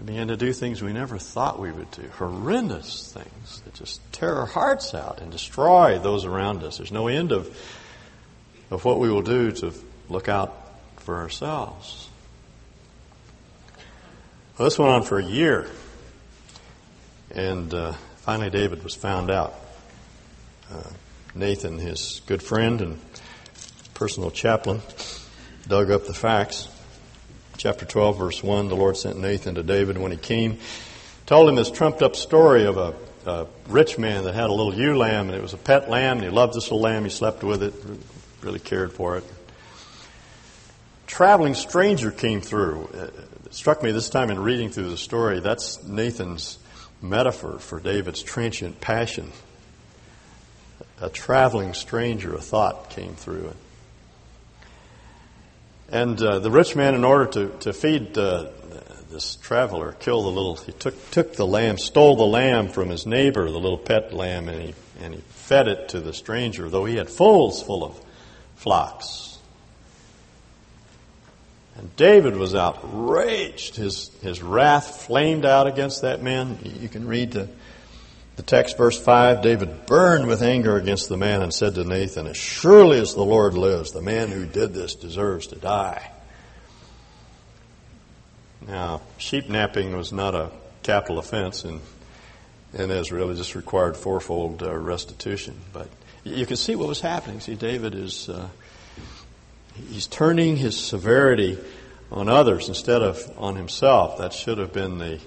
We 0.00 0.06
begin 0.06 0.28
to 0.28 0.36
do 0.38 0.54
things 0.54 0.80
we 0.80 0.94
never 0.94 1.18
thought 1.18 1.58
we 1.58 1.70
would 1.70 1.90
do. 1.90 2.08
Horrendous 2.16 3.12
things 3.12 3.60
that 3.60 3.74
just 3.74 4.00
tear 4.12 4.34
our 4.34 4.46
hearts 4.46 4.94
out 4.94 5.20
and 5.20 5.30
destroy 5.30 5.98
those 5.98 6.24
around 6.24 6.62
us. 6.62 6.78
There's 6.78 6.90
no 6.90 7.08
end 7.08 7.32
of, 7.32 7.54
of 8.70 8.82
what 8.86 8.98
we 8.98 9.10
will 9.10 9.20
do 9.20 9.52
to 9.52 9.74
look 10.08 10.26
out 10.26 10.56
for 10.96 11.16
ourselves. 11.16 12.08
Well, 14.56 14.68
this 14.68 14.78
went 14.78 14.90
on 14.90 15.02
for 15.02 15.18
a 15.18 15.24
year. 15.24 15.68
And 17.30 17.72
uh, 17.74 17.92
finally, 18.16 18.48
David 18.48 18.82
was 18.82 18.94
found 18.94 19.30
out. 19.30 19.54
Uh, 20.72 20.82
Nathan, 21.34 21.78
his 21.78 22.22
good 22.24 22.42
friend 22.42 22.80
and 22.80 22.98
personal 23.92 24.30
chaplain, 24.30 24.80
dug 25.68 25.90
up 25.90 26.06
the 26.06 26.14
facts. 26.14 26.68
Chapter 27.60 27.84
12, 27.84 28.16
verse 28.16 28.42
1, 28.42 28.68
the 28.68 28.74
Lord 28.74 28.96
sent 28.96 29.18
Nathan 29.18 29.56
to 29.56 29.62
David 29.62 29.98
when 29.98 30.10
he 30.10 30.16
came, 30.16 30.56
told 31.26 31.46
him 31.46 31.56
this 31.56 31.70
trumped 31.70 32.00
up 32.00 32.16
story 32.16 32.64
of 32.64 32.78
a, 32.78 32.94
a 33.26 33.46
rich 33.68 33.98
man 33.98 34.24
that 34.24 34.34
had 34.34 34.48
a 34.48 34.52
little 34.54 34.74
ewe 34.74 34.96
lamb, 34.96 35.28
and 35.28 35.36
it 35.36 35.42
was 35.42 35.52
a 35.52 35.58
pet 35.58 35.90
lamb, 35.90 36.16
and 36.16 36.24
he 36.24 36.30
loved 36.30 36.54
this 36.54 36.70
little 36.70 36.80
lamb. 36.80 37.04
He 37.04 37.10
slept 37.10 37.44
with 37.44 37.62
it, 37.62 37.74
really 38.40 38.60
cared 38.60 38.94
for 38.94 39.18
it. 39.18 39.24
Traveling 41.06 41.52
stranger 41.52 42.10
came 42.10 42.40
through. 42.40 42.88
Uh, 42.94 43.10
it 43.44 43.54
struck 43.54 43.82
me 43.82 43.90
this 43.92 44.08
time 44.08 44.30
in 44.30 44.38
reading 44.40 44.70
through 44.70 44.88
the 44.88 44.96
story, 44.96 45.40
that's 45.40 45.84
Nathan's 45.84 46.58
metaphor 47.02 47.58
for 47.58 47.78
David's 47.78 48.22
transient 48.22 48.80
passion 48.80 49.32
a 51.00 51.08
traveling 51.08 51.74
stranger, 51.74 52.34
a 52.34 52.40
thought 52.40 52.90
came 52.90 53.14
through. 53.14 53.52
And 55.92 56.20
uh, 56.22 56.38
the 56.38 56.50
rich 56.50 56.76
man, 56.76 56.94
in 56.94 57.04
order 57.04 57.26
to, 57.26 57.48
to 57.60 57.72
feed 57.72 58.16
uh, 58.16 58.50
this 59.10 59.36
traveler, 59.36 59.92
killed 59.92 60.24
the 60.24 60.30
little, 60.30 60.56
he 60.56 60.72
took, 60.72 61.10
took 61.10 61.34
the 61.34 61.46
lamb, 61.46 61.78
stole 61.78 62.16
the 62.16 62.26
lamb 62.26 62.68
from 62.68 62.90
his 62.90 63.06
neighbor, 63.06 63.50
the 63.50 63.58
little 63.58 63.78
pet 63.78 64.12
lamb, 64.12 64.48
and 64.48 64.62
he, 64.62 64.74
and 65.00 65.14
he 65.14 65.20
fed 65.30 65.66
it 65.66 65.88
to 65.90 66.00
the 66.00 66.12
stranger, 66.12 66.68
though 66.68 66.84
he 66.84 66.96
had 66.96 67.10
folds 67.10 67.60
full 67.60 67.82
of 67.82 68.00
flocks. 68.54 69.38
And 71.76 71.94
David 71.96 72.36
was 72.36 72.54
outraged. 72.54 73.76
His, 73.76 74.10
his 74.22 74.42
wrath 74.42 75.06
flamed 75.06 75.44
out 75.44 75.66
against 75.66 76.02
that 76.02 76.22
man. 76.22 76.58
You 76.62 76.88
can 76.88 77.08
read 77.08 77.32
the 77.32 77.48
the 78.40 78.46
text, 78.46 78.78
verse 78.78 78.98
5 78.98 79.42
David 79.42 79.84
burned 79.84 80.26
with 80.26 80.40
anger 80.40 80.78
against 80.78 81.10
the 81.10 81.16
man 81.18 81.42
and 81.42 81.52
said 81.52 81.74
to 81.74 81.84
Nathan, 81.84 82.26
As 82.26 82.38
surely 82.38 82.98
as 82.98 83.12
the 83.12 83.22
Lord 83.22 83.52
lives, 83.52 83.92
the 83.92 84.00
man 84.00 84.30
who 84.30 84.46
did 84.46 84.72
this 84.72 84.94
deserves 84.94 85.48
to 85.48 85.56
die. 85.56 86.10
Now, 88.66 89.02
sheep 89.18 89.50
napping 89.50 89.94
was 89.94 90.10
not 90.10 90.34
a 90.34 90.50
capital 90.82 91.18
offense 91.18 91.66
in, 91.66 91.82
in 92.72 92.90
Israel. 92.90 93.28
It 93.28 93.34
just 93.34 93.54
required 93.54 93.94
fourfold 93.94 94.62
uh, 94.62 94.74
restitution. 94.74 95.60
But 95.74 95.88
you 96.24 96.46
can 96.46 96.56
see 96.56 96.76
what 96.76 96.88
was 96.88 97.02
happening. 97.02 97.40
See, 97.40 97.56
David 97.56 97.94
is 97.94 98.30
uh, 98.30 98.48
he's 99.90 100.06
turning 100.06 100.56
his 100.56 100.78
severity 100.78 101.58
on 102.10 102.30
others 102.30 102.68
instead 102.68 103.02
of 103.02 103.22
on 103.36 103.56
himself. 103.56 104.16
That 104.16 104.32
should 104.32 104.56
have 104.56 104.72
been 104.72 104.96
the 104.96 105.20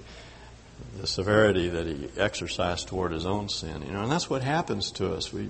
the 1.00 1.08
severity 1.08 1.70
that 1.70 1.88
he 1.88 2.10
exercised 2.18 2.88
toward 2.88 3.12
his 3.12 3.26
own 3.26 3.50
sin. 3.50 3.82
You 3.86 3.94
know, 3.94 4.04
and 4.04 4.12
that's 4.12 4.30
what 4.30 4.42
happens 4.42 4.92
to 4.94 5.14
us. 5.14 5.34
We 5.34 5.50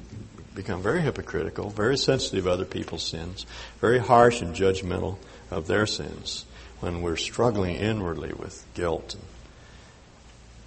become 0.56 0.82
very 0.82 1.02
hypocritical, 1.02 1.70
very 1.70 1.98
sensitive 1.98 2.46
to 2.46 2.52
other 2.52 2.66
people's 2.66 3.04
sins, 3.04 3.46
very 3.82 4.00
harsh 4.00 4.42
and 4.42 4.56
judgmental 4.56 5.18
of 5.52 5.68
their 5.68 5.86
sins 5.86 6.46
when 6.80 7.02
we're 7.02 7.18
struggling 7.18 7.76
inwardly 7.76 8.34
with 8.34 8.66
guilt 8.74 9.16
and, 9.16 9.24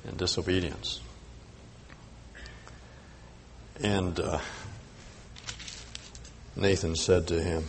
and 0.08 0.18
disobedience. 0.18 1.00
And 3.82 4.18
uh, 4.18 4.40
Nathan 6.56 6.96
said 6.96 7.28
to 7.28 7.42
him, 7.42 7.64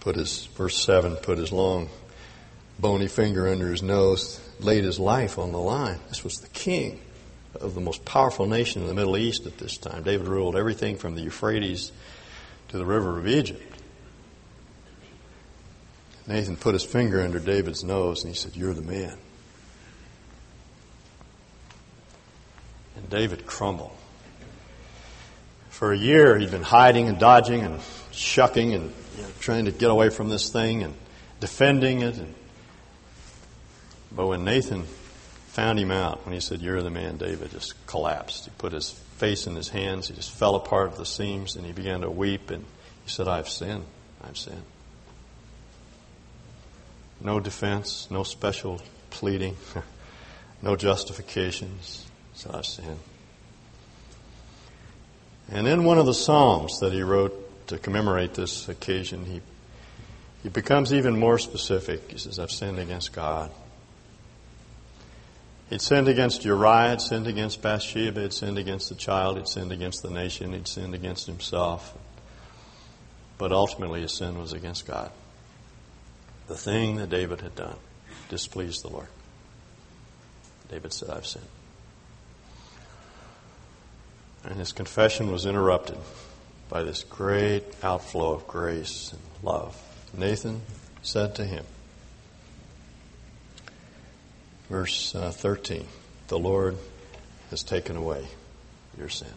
put 0.00 0.16
his, 0.16 0.46
verse 0.46 0.82
7, 0.82 1.16
put 1.16 1.38
his 1.38 1.52
long 1.52 1.88
bony 2.80 3.08
finger 3.08 3.48
under 3.48 3.70
his 3.70 3.82
nose, 3.82 4.40
laid 4.60 4.84
his 4.84 4.98
life 4.98 5.38
on 5.38 5.52
the 5.52 5.58
line. 5.58 5.98
This 6.08 6.24
was 6.24 6.38
the 6.38 6.48
king 6.48 7.00
of 7.60 7.74
the 7.74 7.80
most 7.80 8.04
powerful 8.04 8.46
nation 8.46 8.82
in 8.82 8.88
the 8.88 8.94
Middle 8.94 9.16
East 9.16 9.46
at 9.46 9.58
this 9.58 9.76
time. 9.76 10.02
David 10.02 10.28
ruled 10.28 10.56
everything 10.56 10.96
from 10.96 11.14
the 11.14 11.22
Euphrates 11.22 11.92
to 12.68 12.78
the 12.78 12.86
river 12.86 13.18
of 13.18 13.26
Egypt. 13.26 13.62
Nathan 16.26 16.56
put 16.56 16.74
his 16.74 16.84
finger 16.84 17.20
under 17.22 17.40
David's 17.40 17.82
nose 17.82 18.22
and 18.22 18.32
he 18.32 18.38
said, 18.38 18.56
You're 18.56 18.74
the 18.74 18.82
man. 18.82 19.16
And 22.96 23.10
David 23.10 23.46
crumbled. 23.46 23.96
For 25.70 25.92
a 25.92 25.98
year, 25.98 26.38
he'd 26.38 26.50
been 26.50 26.62
hiding 26.62 27.08
and 27.08 27.18
dodging 27.18 27.62
and 27.62 27.80
shucking 28.12 28.74
and 28.74 28.92
you 29.16 29.22
know, 29.22 29.28
trying 29.40 29.64
to 29.64 29.72
get 29.72 29.90
away 29.90 30.10
from 30.10 30.28
this 30.28 30.50
thing 30.50 30.82
and 30.82 30.94
defending 31.40 32.02
it. 32.02 32.16
And, 32.18 32.34
but 34.12 34.26
when 34.26 34.44
Nathan 34.44 34.84
found 35.48 35.78
him 35.78 35.90
out, 35.90 36.24
when 36.24 36.32
he 36.32 36.40
said, 36.40 36.60
You're 36.60 36.82
the 36.82 36.90
man, 36.90 37.16
David 37.16 37.50
just 37.50 37.74
collapsed. 37.86 38.44
He 38.44 38.50
put 38.58 38.72
his 38.72 38.90
face 38.90 39.46
in 39.46 39.54
his 39.54 39.68
hands, 39.68 40.08
he 40.08 40.14
just 40.14 40.32
fell 40.32 40.54
apart 40.54 40.92
at 40.92 40.98
the 40.98 41.06
seams, 41.06 41.56
and 41.56 41.66
he 41.66 41.72
began 41.72 42.00
to 42.00 42.10
weep. 42.10 42.50
And 42.50 42.64
he 43.04 43.10
said, 43.10 43.28
I've 43.28 43.48
sinned. 43.48 43.84
I've 44.22 44.36
sinned. 44.36 44.62
No 47.20 47.38
defense, 47.38 48.08
no 48.10 48.22
special 48.22 48.80
pleading, 49.10 49.56
no 50.62 50.76
justifications. 50.76 52.06
He 52.32 52.38
said, 52.38 52.54
I've 52.54 52.66
sinned. 52.66 52.98
And 55.50 55.66
in 55.66 55.84
one 55.84 55.98
of 55.98 56.06
the 56.06 56.14
Psalms 56.14 56.78
that 56.80 56.92
he 56.92 57.02
wrote 57.02 57.66
to 57.66 57.78
commemorate 57.78 58.34
this 58.34 58.68
occasion, 58.68 59.24
he, 59.24 59.40
he 60.42 60.48
becomes 60.48 60.92
even 60.92 61.18
more 61.18 61.38
specific. 61.38 62.10
He 62.10 62.18
says, 62.18 62.38
I've 62.38 62.52
sinned 62.52 62.78
against 62.78 63.12
God. 63.12 63.50
He'd 65.70 65.80
sinned 65.80 66.08
against 66.08 66.44
Uriah, 66.44 66.90
he'd 66.90 67.00
sinned 67.00 67.28
against 67.28 67.62
Bathsheba, 67.62 68.22
he'd 68.22 68.32
sinned 68.32 68.58
against 68.58 68.88
the 68.88 68.96
child, 68.96 69.36
he'd 69.36 69.46
sinned 69.46 69.70
against 69.70 70.02
the 70.02 70.10
nation, 70.10 70.52
he'd 70.52 70.66
sinned 70.66 70.94
against 70.94 71.26
himself. 71.26 71.96
But 73.38 73.52
ultimately, 73.52 74.02
his 74.02 74.12
sin 74.12 74.36
was 74.38 74.52
against 74.52 74.84
God. 74.86 75.12
The 76.48 76.56
thing 76.56 76.96
that 76.96 77.08
David 77.08 77.40
had 77.40 77.54
done 77.54 77.76
displeased 78.28 78.82
the 78.82 78.88
Lord. 78.88 79.06
David 80.68 80.92
said, 80.92 81.10
I've 81.10 81.26
sinned. 81.26 81.46
And 84.44 84.58
his 84.58 84.72
confession 84.72 85.30
was 85.30 85.46
interrupted 85.46 85.98
by 86.68 86.82
this 86.82 87.04
great 87.04 87.62
outflow 87.82 88.32
of 88.32 88.48
grace 88.48 89.12
and 89.12 89.20
love. 89.44 89.80
Nathan 90.16 90.62
said 91.02 91.36
to 91.36 91.44
him, 91.44 91.64
verse 94.70 95.14
uh, 95.14 95.32
13, 95.32 95.86
The 96.28 96.38
Lord 96.38 96.78
has 97.50 97.62
taken 97.62 97.96
away 97.96 98.26
your 98.96 99.08
sin. 99.08 99.28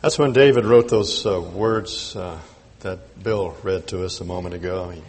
That's 0.00 0.18
when 0.18 0.32
David 0.32 0.64
wrote 0.64 0.88
those 0.88 1.24
uh, 1.26 1.40
words 1.40 2.16
uh, 2.16 2.38
that 2.80 3.22
Bill 3.22 3.56
read 3.62 3.86
to 3.88 4.04
us 4.04 4.20
a 4.20 4.24
moment 4.24 4.54
ago. 4.54 4.90
He, 4.90 5.02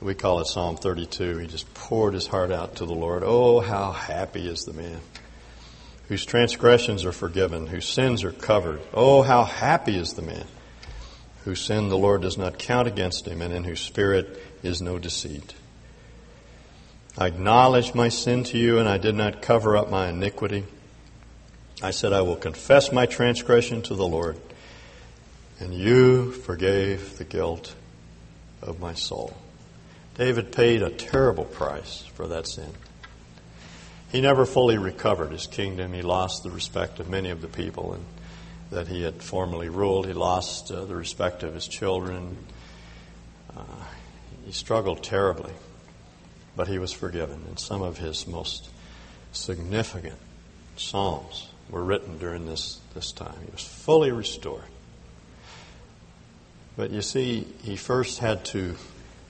we 0.00 0.14
call 0.14 0.40
it 0.40 0.46
Psalm 0.46 0.76
32. 0.76 1.38
He 1.38 1.46
just 1.46 1.72
poured 1.74 2.14
his 2.14 2.26
heart 2.26 2.50
out 2.50 2.76
to 2.76 2.86
the 2.86 2.94
Lord. 2.94 3.22
Oh, 3.24 3.60
how 3.60 3.92
happy 3.92 4.48
is 4.48 4.64
the 4.64 4.72
man 4.72 5.00
whose 6.08 6.24
transgressions 6.24 7.04
are 7.04 7.12
forgiven, 7.12 7.68
whose 7.68 7.86
sins 7.86 8.24
are 8.24 8.32
covered. 8.32 8.80
Oh, 8.92 9.22
how 9.22 9.44
happy 9.44 9.96
is 9.96 10.14
the 10.14 10.22
man 10.22 10.46
whose 11.44 11.60
sin 11.60 11.88
the 11.88 11.98
Lord 11.98 12.22
does 12.22 12.38
not 12.38 12.58
count 12.58 12.88
against 12.88 13.26
him 13.26 13.42
and 13.42 13.52
in 13.52 13.64
whose 13.64 13.80
spirit 13.80 14.40
is 14.62 14.82
no 14.82 14.98
deceit. 14.98 15.54
I 17.16 17.26
acknowledged 17.26 17.94
my 17.94 18.08
sin 18.08 18.44
to 18.44 18.58
you 18.58 18.78
and 18.78 18.88
I 18.88 18.98
did 18.98 19.14
not 19.14 19.42
cover 19.42 19.76
up 19.76 19.90
my 19.90 20.08
iniquity. 20.08 20.64
I 21.82 21.90
said, 21.90 22.12
I 22.12 22.22
will 22.22 22.36
confess 22.36 22.92
my 22.92 23.06
transgression 23.06 23.82
to 23.82 23.94
the 23.94 24.06
Lord, 24.06 24.36
and 25.58 25.74
you 25.74 26.32
forgave 26.32 27.18
the 27.18 27.24
guilt 27.24 27.74
of 28.62 28.80
my 28.80 28.94
soul. 28.94 29.36
David 30.14 30.52
paid 30.52 30.82
a 30.82 30.90
terrible 30.90 31.44
price 31.44 32.04
for 32.14 32.28
that 32.28 32.46
sin. 32.46 32.70
He 34.12 34.20
never 34.20 34.46
fully 34.46 34.78
recovered 34.78 35.32
his 35.32 35.46
kingdom. 35.46 35.92
He 35.92 36.02
lost 36.02 36.42
the 36.42 36.50
respect 36.50 37.00
of 37.00 37.08
many 37.08 37.30
of 37.30 37.40
the 37.40 37.48
people 37.48 37.94
and 37.94 38.04
that 38.70 38.88
he 38.88 39.02
had 39.02 39.22
formerly 39.22 39.68
ruled. 39.68 40.06
He 40.06 40.12
lost 40.12 40.70
uh, 40.70 40.84
the 40.84 40.94
respect 40.94 41.42
of 41.42 41.54
his 41.54 41.66
children. 41.66 42.36
Uh, 43.56 43.64
he 44.44 44.52
struggled 44.52 45.02
terribly, 45.02 45.52
but 46.56 46.68
he 46.68 46.78
was 46.78 46.92
forgiven. 46.92 47.42
And 47.48 47.58
some 47.58 47.82
of 47.82 47.98
his 47.98 48.26
most 48.26 48.68
significant 49.32 50.18
psalms 50.76 51.48
were 51.70 51.82
written 51.82 52.18
during 52.18 52.46
this, 52.46 52.80
this 52.94 53.12
time. 53.12 53.34
He 53.44 53.50
was 53.50 53.62
fully 53.62 54.12
restored. 54.12 54.64
But 56.76 56.90
you 56.90 57.02
see, 57.02 57.46
he 57.62 57.76
first 57.76 58.18
had 58.18 58.44
to 58.46 58.76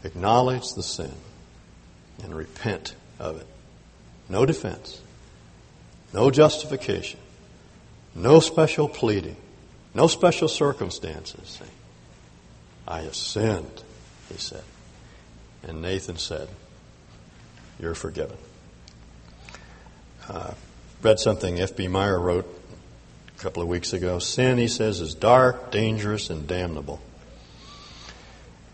acknowledge 0.04 0.74
the 0.74 0.82
sin 0.82 1.12
and 2.22 2.34
repent 2.34 2.94
of 3.18 3.40
it. 3.40 3.46
No 4.28 4.46
defense, 4.46 5.00
no 6.12 6.30
justification, 6.30 7.18
no 8.14 8.40
special 8.40 8.88
pleading, 8.88 9.36
no 9.94 10.06
special 10.06 10.48
circumstances. 10.48 11.60
I 12.86 13.02
have 13.02 13.14
sinned, 13.14 13.82
he 14.28 14.38
said. 14.38 14.64
And 15.62 15.82
Nathan 15.82 16.16
said, 16.16 16.48
You're 17.78 17.94
forgiven. 17.94 18.36
Uh, 20.28 20.54
read 21.02 21.18
something 21.18 21.60
F.B. 21.60 21.88
Meyer 21.88 22.18
wrote 22.18 22.46
a 23.36 23.40
couple 23.40 23.62
of 23.62 23.68
weeks 23.68 23.92
ago. 23.92 24.18
Sin, 24.18 24.58
he 24.58 24.68
says, 24.68 25.00
is 25.00 25.14
dark, 25.14 25.70
dangerous, 25.72 26.30
and 26.30 26.46
damnable. 26.46 27.00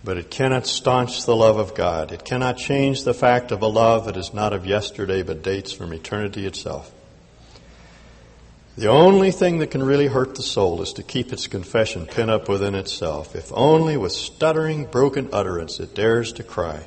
But 0.04 0.16
it 0.16 0.30
cannot 0.30 0.66
staunch 0.66 1.24
the 1.24 1.34
love 1.34 1.58
of 1.58 1.74
God. 1.74 2.12
It 2.12 2.24
cannot 2.24 2.56
change 2.56 3.04
the 3.04 3.14
fact 3.14 3.50
of 3.50 3.62
a 3.62 3.66
love 3.66 4.04
that 4.04 4.16
is 4.16 4.32
not 4.32 4.52
of 4.52 4.66
yesterday 4.66 5.22
but 5.22 5.42
dates 5.42 5.72
from 5.72 5.92
eternity 5.92 6.46
itself. 6.46 6.92
The 8.76 8.88
only 8.88 9.32
thing 9.32 9.58
that 9.58 9.72
can 9.72 9.82
really 9.82 10.06
hurt 10.06 10.36
the 10.36 10.42
soul 10.44 10.82
is 10.82 10.92
to 10.92 11.02
keep 11.02 11.32
its 11.32 11.48
confession 11.48 12.06
pent 12.06 12.30
up 12.30 12.48
within 12.48 12.76
itself. 12.76 13.34
If 13.34 13.50
only 13.52 13.96
with 13.96 14.12
stuttering, 14.12 14.84
broken 14.84 15.28
utterance 15.32 15.80
it 15.80 15.96
dares 15.96 16.32
to 16.34 16.44
cry, 16.44 16.84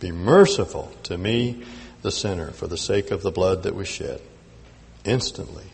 Be 0.00 0.12
merciful 0.12 0.92
to 1.04 1.18
me, 1.18 1.64
the 2.02 2.12
sinner, 2.12 2.52
for 2.52 2.66
the 2.66 2.76
sake 2.76 3.10
of 3.10 3.22
the 3.22 3.32
blood 3.32 3.64
that 3.64 3.74
was 3.74 3.88
shed. 3.88 4.20
Instantly, 5.04 5.64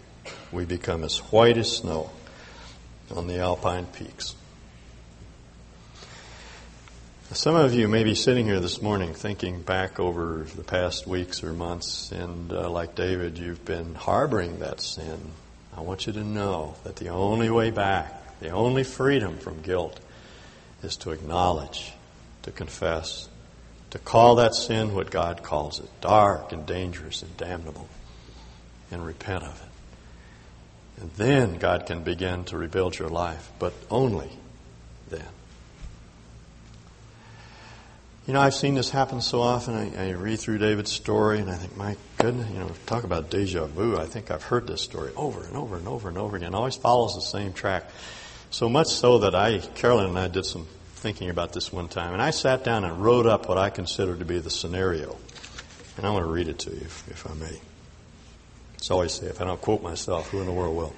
we 0.51 0.65
become 0.65 1.05
as 1.05 1.19
white 1.19 1.59
as 1.59 1.77
snow 1.77 2.11
on 3.15 3.27
the 3.27 3.39
alpine 3.39 3.87
peaks. 3.87 4.35
Some 7.33 7.57
of 7.57 7.75
you 7.75 7.89
may 7.89 8.05
be 8.05 8.15
sitting 8.15 8.47
here 8.47 8.61
this 8.61 8.81
morning 8.81 9.13
thinking 9.13 9.61
back 9.61 9.99
over 9.99 10.47
the 10.55 10.63
past 10.63 11.07
weeks 11.07 11.43
or 11.43 11.53
months, 11.53 12.13
and 12.13 12.53
uh, 12.53 12.71
like 12.71 12.95
David, 12.95 13.39
you've 13.39 13.65
been 13.65 13.95
harboring 13.95 14.61
that 14.61 14.81
sin. 14.81 15.33
I 15.77 15.81
want 15.81 16.07
you 16.07 16.13
to 16.13 16.23
know 16.23 16.77
that 16.85 16.97
the 16.97 17.09
only 17.09 17.51
way 17.51 17.71
back, 17.71 18.39
the 18.39 18.51
only 18.51 18.85
freedom 18.85 19.39
from 19.39 19.63
guilt, 19.63 19.99
is 20.83 20.97
to 20.99 21.11
acknowledge, 21.11 21.93
to 22.43 22.53
confess, 22.53 23.29
to 23.95 24.01
call 24.01 24.35
that 24.35 24.57
sin 24.57 24.93
what 24.93 25.09
God 25.09 25.45
calls 25.45 25.79
it 25.79 25.89
dark 26.01 26.51
and 26.51 26.67
dangerous 26.67 27.23
and 27.23 27.37
damnable, 27.37 27.89
and 28.91 29.07
repent 29.07 29.45
of 29.45 29.63
it. 29.63 31.01
And 31.01 31.11
then 31.13 31.59
God 31.59 31.87
can 31.87 32.03
begin 32.03 32.43
to 32.47 32.59
rebuild 32.59 32.99
your 32.99 33.09
life, 33.09 33.53
but 33.61 33.73
only 33.93 34.31
then. 35.11 35.29
You 38.27 38.35
know, 38.35 38.41
I've 38.41 38.55
seen 38.55 38.75
this 38.75 38.91
happen 38.91 39.21
so 39.21 39.41
often. 39.41 39.75
I, 39.75 40.09
I, 40.09 40.11
read 40.11 40.41
through 40.41 40.59
David's 40.59 40.91
story 40.91 41.39
and 41.39 41.49
I 41.49 41.55
think, 41.55 41.77
my 41.77 41.97
goodness, 42.19 42.51
you 42.51 42.59
know, 42.59 42.73
talk 42.87 43.05
about 43.05 43.31
deja 43.31 43.67
vu. 43.67 43.97
I 43.97 44.07
think 44.07 44.33
I've 44.33 44.43
heard 44.43 44.67
this 44.67 44.83
story 44.83 45.13
over 45.15 45.45
and 45.45 45.57
over 45.57 45.77
and 45.77 45.87
over 45.87 46.09
and 46.09 46.19
over 46.19 46.37
again. 46.37 46.53
It 46.53 46.57
always 46.57 46.75
follows 46.75 47.15
the 47.15 47.21
same 47.21 47.53
track. 47.53 47.89
So 48.51 48.69
much 48.69 48.89
so 48.89 49.19
that 49.19 49.37
I, 49.37 49.59
Carolyn 49.59 50.07
and 50.07 50.19
I 50.19 50.27
did 50.27 50.47
some 50.47 50.67
thinking 51.05 51.29
about 51.29 51.53
this 51.53 51.71
one 51.71 51.87
time. 51.87 52.15
And 52.15 52.23
I 52.23 52.31
sat 52.31 52.65
down 52.65 52.83
and 52.83 52.97
wrote 52.97 53.27
up 53.27 53.47
what 53.47 53.59
I 53.59 53.69
consider 53.69 54.17
to 54.17 54.25
be 54.25 54.39
the 54.39 54.49
scenario. 54.49 55.19
And 55.99 56.07
I 56.07 56.11
want 56.11 56.25
to 56.25 56.31
read 56.31 56.49
it 56.49 56.59
to 56.61 56.71
you, 56.71 56.81
if, 56.81 57.07
if 57.11 57.31
I 57.31 57.35
may. 57.35 57.61
It's 58.77 58.91
always 58.91 59.13
say, 59.13 59.27
if 59.27 59.39
I 59.39 59.45
don't 59.45 59.61
quote 59.61 59.83
myself, 59.83 60.31
who 60.31 60.41
in 60.41 60.47
the 60.47 60.53
world 60.53 60.75
will? 60.75 60.95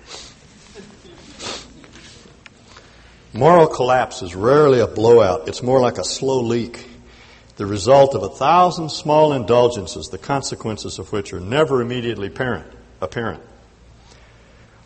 Moral 3.32 3.66
collapse 3.66 4.22
is 4.22 4.36
rarely 4.36 4.78
a 4.78 4.86
blowout. 4.86 5.48
It's 5.48 5.60
more 5.60 5.80
like 5.80 5.98
a 5.98 6.04
slow 6.04 6.40
leak 6.40 6.88
the 7.56 7.66
result 7.66 8.14
of 8.14 8.22
a 8.22 8.28
thousand 8.28 8.90
small 8.90 9.32
indulgences, 9.32 10.06
the 10.10 10.18
consequences 10.18 11.00
of 11.00 11.10
which 11.10 11.32
are 11.32 11.40
never 11.40 11.82
immediately 11.82 12.28
apparent. 12.28 12.72
apparent. 13.00 13.42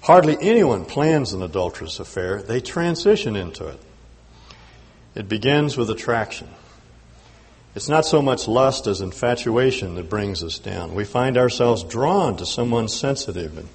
Hardly 0.01 0.39
anyone 0.41 0.87
plans 0.87 1.35
an 1.35 1.43
adulterous 1.43 2.01
affair, 2.01 2.41
they 2.41 2.63
transition 2.63 3.37
into 3.37 3.67
it. 3.67 3.81
It 5.15 5.29
begins 5.29 5.77
with 5.77 5.91
attraction. 5.91 6.49
It's 7.75 7.89
not 7.89 8.05
so 8.05 8.21
much 8.21 8.49
lust 8.49 8.87
as 8.87 9.01
infatuation 9.01 9.95
that 9.95 10.09
brings 10.09 10.43
us 10.43 10.59
down. 10.59 10.95
We 10.95 11.05
find 11.05 11.37
ourselves 11.37 11.85
drawn 11.85 12.37
to 12.39 12.47
someone 12.47 12.89
sensitive 12.89 13.59
and 13.59 13.69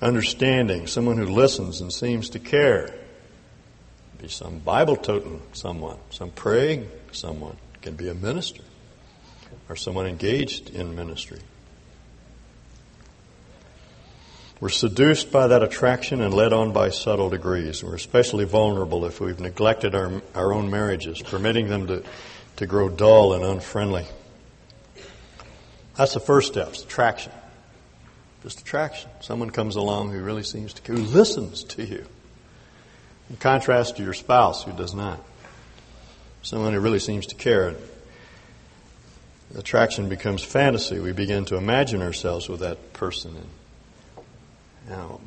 understanding, 0.00 0.86
someone 0.86 1.18
who 1.18 1.26
listens 1.26 1.80
and 1.80 1.92
seems 1.92 2.30
to 2.30 2.38
care. 2.38 2.94
Be 4.18 4.28
some 4.28 4.58
Bible 4.58 4.96
toting 4.96 5.42
someone, 5.52 5.98
some 6.10 6.30
praying 6.30 6.88
someone. 7.12 7.56
It 7.74 7.82
can 7.82 7.96
be 7.96 8.08
a 8.08 8.14
minister 8.14 8.62
or 9.68 9.76
someone 9.76 10.06
engaged 10.06 10.70
in 10.70 10.94
ministry. 10.94 11.40
We're 14.60 14.68
seduced 14.68 15.32
by 15.32 15.46
that 15.46 15.62
attraction 15.62 16.20
and 16.20 16.34
led 16.34 16.52
on 16.52 16.72
by 16.72 16.90
subtle 16.90 17.30
degrees. 17.30 17.82
We're 17.82 17.94
especially 17.94 18.44
vulnerable 18.44 19.06
if 19.06 19.18
we've 19.18 19.40
neglected 19.40 19.94
our, 19.94 20.20
our 20.34 20.52
own 20.52 20.68
marriages, 20.68 21.22
permitting 21.22 21.68
them 21.68 21.86
to, 21.86 22.04
to 22.56 22.66
grow 22.66 22.90
dull 22.90 23.32
and 23.32 23.42
unfriendly. 23.42 24.04
That's 25.96 26.12
the 26.12 26.20
first 26.20 26.52
step, 26.52 26.74
attraction. 26.74 27.32
Just 28.42 28.60
attraction. 28.60 29.10
Someone 29.20 29.48
comes 29.48 29.76
along 29.76 30.12
who 30.12 30.22
really 30.22 30.42
seems 30.42 30.74
to, 30.74 30.92
who 30.92 30.98
listens 30.98 31.64
to 31.64 31.82
you. 31.82 32.04
In 33.30 33.36
contrast 33.36 33.96
to 33.96 34.02
your 34.02 34.14
spouse 34.14 34.64
who 34.64 34.72
does 34.72 34.92
not. 34.92 35.24
Someone 36.42 36.74
who 36.74 36.80
really 36.80 36.98
seems 36.98 37.26
to 37.28 37.34
care. 37.34 37.76
Attraction 39.56 40.10
becomes 40.10 40.42
fantasy. 40.42 40.98
We 40.98 41.12
begin 41.12 41.46
to 41.46 41.56
imagine 41.56 42.02
ourselves 42.02 42.46
with 42.48 42.60
that 42.60 42.92
person 42.92 43.36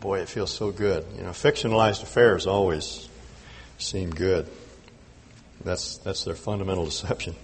Boy, 0.04 0.20
it 0.20 0.28
feels 0.28 0.52
so 0.52 0.72
good. 0.72 1.06
You 1.16 1.24
know, 1.24 1.30
fictionalized 1.30 2.04
affairs 2.04 2.46
always 2.46 3.08
seem 3.78 4.10
good. 4.10 4.50
That's, 5.64 5.98
that's 6.00 6.26
their 6.26 6.36
fundamental 6.36 6.84
deception. 6.84 7.36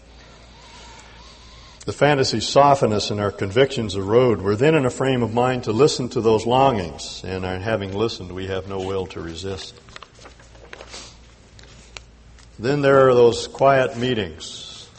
The 1.86 1.94
fantasies 1.94 2.48
soften 2.48 2.92
us 2.92 3.12
and 3.12 3.20
our 3.20 3.32
convictions 3.32 3.96
erode. 3.96 4.42
We're 4.42 4.58
then 4.58 4.76
in 4.76 4.86
a 4.86 4.90
frame 4.90 5.24
of 5.24 5.34
mind 5.34 5.64
to 5.64 5.72
listen 5.72 6.10
to 6.10 6.22
those 6.22 6.46
longings, 6.46 7.24
and 7.24 7.46
uh, 7.46 7.60
having 7.60 7.94
listened, 7.94 8.34
we 8.34 8.48
have 8.48 8.68
no 8.68 8.82
will 8.82 9.08
to 9.08 9.22
resist. 9.22 9.74
Then 12.60 12.82
there 12.82 13.08
are 13.08 13.14
those 13.16 13.48
quiet 13.48 13.98
meetings, 13.98 14.90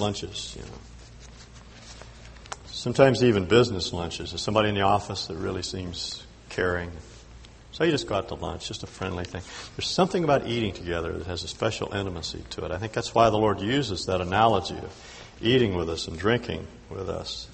lunches, 0.00 0.56
you 0.58 0.62
know. 0.62 0.85
Sometimes 2.86 3.24
even 3.24 3.46
business 3.46 3.92
lunches. 3.92 4.30
There's 4.30 4.42
somebody 4.42 4.68
in 4.68 4.76
the 4.76 4.82
office 4.82 5.26
that 5.26 5.34
really 5.34 5.64
seems 5.64 6.24
caring. 6.50 6.92
So 7.72 7.82
you 7.82 7.90
just 7.90 8.06
go 8.06 8.14
out 8.14 8.28
to 8.28 8.36
lunch, 8.36 8.68
just 8.68 8.84
a 8.84 8.86
friendly 8.86 9.24
thing. 9.24 9.42
There's 9.74 9.88
something 9.88 10.22
about 10.22 10.46
eating 10.46 10.72
together 10.72 11.12
that 11.12 11.26
has 11.26 11.42
a 11.42 11.48
special 11.48 11.92
intimacy 11.92 12.44
to 12.50 12.64
it. 12.64 12.70
I 12.70 12.78
think 12.78 12.92
that's 12.92 13.12
why 13.12 13.28
the 13.30 13.38
Lord 13.38 13.58
uses 13.58 14.06
that 14.06 14.20
analogy 14.20 14.76
of 14.76 15.34
eating 15.40 15.74
with 15.74 15.90
us 15.90 16.06
and 16.06 16.16
drinking 16.16 16.64
with 16.88 17.10
us. 17.10 17.48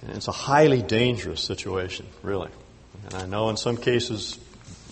And 0.00 0.16
it's 0.16 0.28
a 0.28 0.32
highly 0.32 0.80
dangerous 0.80 1.42
situation, 1.42 2.06
really. 2.22 2.50
And 3.04 3.14
I 3.14 3.26
know 3.26 3.50
in 3.50 3.58
some 3.58 3.76
cases 3.76 4.38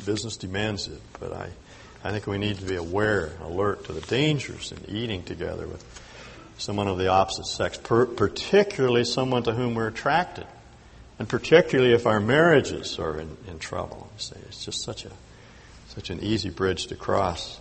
business 0.05 0.37
demands 0.37 0.89
it, 0.89 1.01
but 1.21 1.33
I, 1.33 1.49
I 2.05 2.11
think 2.11 2.27
we 2.27 2.37
need 2.37 2.59
to 2.59 2.67
be 2.67 2.77
aware, 2.77 3.33
alert 3.41 3.87
to 3.87 3.95
the 3.95 4.03
dangers 4.03 4.73
in 4.73 4.95
eating 4.95 5.23
together 5.23 5.67
with 5.67 5.83
someone 6.59 6.89
of 6.89 6.99
the 6.99 7.09
opposite 7.09 7.47
sex, 7.47 7.79
per- 7.79 8.07
particularly 8.07 9.05
someone 9.05 9.43
to 9.45 9.53
whom 9.53 9.75
we're 9.75 9.89
attracted, 9.89 10.47
and 11.19 11.29
particularly 11.29 11.93
if 11.93 12.07
our 12.07 12.21
marriages 12.21 12.99
are 12.99 13.19
in, 13.19 13.37
in 13.49 13.59
trouble. 13.59 14.11
It's 14.17 14.65
just 14.65 14.83
such 14.83 15.05
a 15.05 15.11
such 15.89 16.11
an 16.11 16.23
easy 16.23 16.51
bridge 16.51 16.89
to 16.89 16.95
cross 16.95 17.59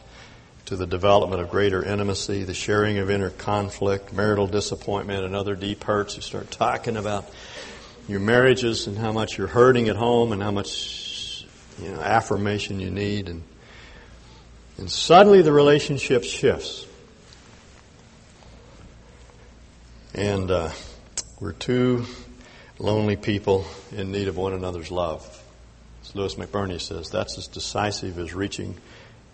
to 0.65 0.75
the 0.75 0.86
development 0.86 1.41
of 1.41 1.49
greater 1.49 1.84
intimacy, 1.84 2.43
the 2.43 2.53
sharing 2.53 2.97
of 2.97 3.10
inner 3.10 3.29
conflict, 3.29 4.12
marital 4.12 4.47
disappointment, 4.47 5.23
and 5.23 5.36
other 5.36 5.55
deep 5.55 5.84
hurts. 5.84 6.17
You 6.17 6.21
start 6.21 6.51
talking 6.51 6.97
about 6.97 7.29
your 8.10 8.19
marriages 8.19 8.88
and 8.88 8.97
how 8.97 9.12
much 9.12 9.38
you're 9.38 9.47
hurting 9.47 9.88
at 9.88 9.95
home 9.95 10.31
and 10.34 10.43
how 10.43 10.51
much 10.51 11.45
you 11.81 11.89
know, 11.89 12.01
affirmation 12.01 12.79
you 12.79 12.89
need, 12.89 13.29
and 13.29 13.43
and 14.77 14.91
suddenly 14.91 15.41
the 15.41 15.53
relationship 15.53 16.23
shifts. 16.23 16.86
And 20.15 20.49
uh, 20.49 20.71
we're 21.41 21.51
two 21.51 22.06
lonely 22.80 23.17
people 23.17 23.65
in 23.91 24.13
need 24.13 24.30
of 24.30 24.38
one 24.38 24.54
another's 24.54 24.89
love. 24.89 25.43
As 26.04 26.15
Louis 26.15 26.36
McBurney 26.36 26.80
says, 26.80 27.10
that's 27.10 27.38
as 27.38 27.47
decisive 27.47 28.17
as 28.17 28.34
reaching 28.34 28.78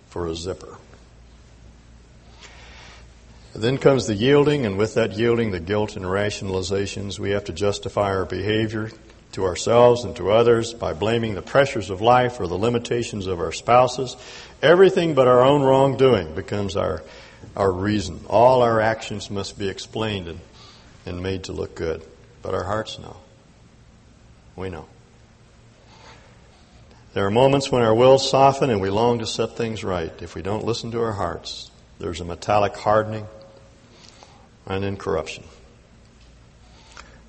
for 0.08 0.26
a 0.26 0.34
zipper. 0.34 0.76
Then 3.54 3.78
comes 3.78 4.08
the 4.08 4.16
yielding, 4.16 4.66
and 4.66 4.76
with 4.76 4.96
that 4.96 5.12
yielding, 5.12 5.52
the 5.52 5.60
guilt 5.60 5.96
and 5.96 6.04
rationalizations. 6.04 7.20
We 7.20 7.30
have 7.30 7.44
to 7.44 7.54
justify 7.54 8.16
our 8.16 8.26
behavior 8.26 8.90
to 9.34 9.46
ourselves 9.46 10.04
and 10.04 10.16
to 10.16 10.32
others 10.32 10.74
by 10.74 10.94
blaming 10.94 11.36
the 11.36 11.44
pressures 11.44 11.92
of 11.92 12.02
life 12.02 12.40
or 12.40 12.48
the 12.48 12.58
limitations 12.58 13.28
of 13.28 13.40
our 13.40 13.52
spouses. 13.52 14.18
Everything 14.64 15.14
but 15.14 15.28
our 15.28 15.44
own 15.44 15.62
wrongdoing 15.62 16.34
becomes 16.34 16.76
our, 16.76 17.04
our 17.56 17.72
reason. 17.72 18.22
All 18.28 18.64
our 18.64 18.82
actions 18.82 19.30
must 19.30 19.60
be 19.60 19.70
explained 19.70 20.28
and 20.28 20.40
and 21.06 21.22
made 21.22 21.46
to 21.46 21.52
look 21.52 21.76
good. 21.76 22.04
But 22.42 22.54
our 22.54 22.64
hearts 22.64 23.00
know. 23.00 23.18
We 24.56 24.70
know. 24.70 24.88
There 27.14 27.26
are 27.26 27.32
moments 27.32 27.72
when 27.72 27.82
our 27.82 27.94
wills 27.94 28.30
soften 28.30 28.70
and 28.70 28.80
we 28.80 28.90
long 28.90 29.20
to 29.20 29.26
set 29.26 29.58
things 29.58 29.84
right. 29.84 30.14
If 30.22 30.34
we 30.34 30.42
don't 30.42 30.64
listen 30.64 30.92
to 30.92 31.02
our 31.02 31.12
hearts, 31.12 31.70
there's 32.00 32.22
a 32.22 32.26
metallic 32.26 32.76
hardening 32.76 33.28
and 34.66 34.86
incorruption. 34.86 35.44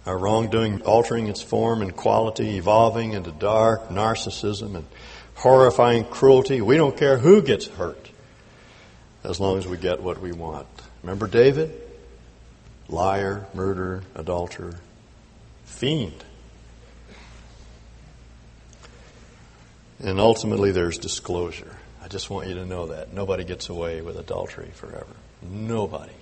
Our 0.06 0.16
wrongdoing 0.16 0.82
altering 0.82 1.26
its 1.26 1.42
form 1.42 1.82
and 1.82 1.94
quality, 1.94 2.56
evolving 2.56 3.12
into 3.12 3.32
dark 3.32 3.88
narcissism 3.88 4.76
and 4.76 4.86
horrifying 5.34 6.04
cruelty. 6.04 6.60
We 6.60 6.76
don't 6.76 6.96
care 6.96 7.18
who 7.18 7.42
gets 7.42 7.66
hurt 7.66 8.10
as 9.24 9.40
long 9.40 9.58
as 9.58 9.66
we 9.66 9.76
get 9.76 10.02
what 10.02 10.20
we 10.20 10.32
want. 10.32 10.68
Remember 11.02 11.26
David? 11.26 11.81
Liar, 12.92 13.46
murderer, 13.54 14.02
adulterer, 14.14 14.74
fiend. 15.64 16.24
And 20.00 20.20
ultimately, 20.20 20.72
there's 20.72 20.98
disclosure. 20.98 21.76
I 22.02 22.08
just 22.08 22.28
want 22.28 22.48
you 22.48 22.54
to 22.54 22.66
know 22.66 22.86
that. 22.88 23.12
Nobody 23.12 23.44
gets 23.44 23.68
away 23.68 24.00
with 24.02 24.16
adultery 24.16 24.70
forever. 24.74 25.14
Nobody. 25.42 26.12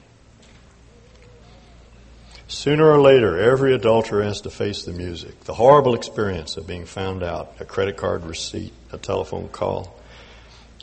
Sooner 2.46 2.84
or 2.84 3.00
later, 3.00 3.38
every 3.38 3.74
adulterer 3.74 4.22
has 4.22 4.40
to 4.42 4.50
face 4.50 4.82
the 4.82 4.92
music, 4.92 5.40
the 5.44 5.54
horrible 5.54 5.94
experience 5.94 6.56
of 6.56 6.66
being 6.66 6.84
found 6.84 7.22
out, 7.22 7.54
a 7.60 7.64
credit 7.64 7.96
card 7.96 8.24
receipt, 8.24 8.72
a 8.92 8.98
telephone 8.98 9.48
call, 9.48 9.96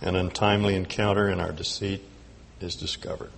an 0.01 0.15
untimely 0.15 0.75
encounter, 0.75 1.27
and 1.27 1.41
our 1.41 1.51
deceit 1.51 2.01
is 2.61 2.75
discovered. 2.75 3.31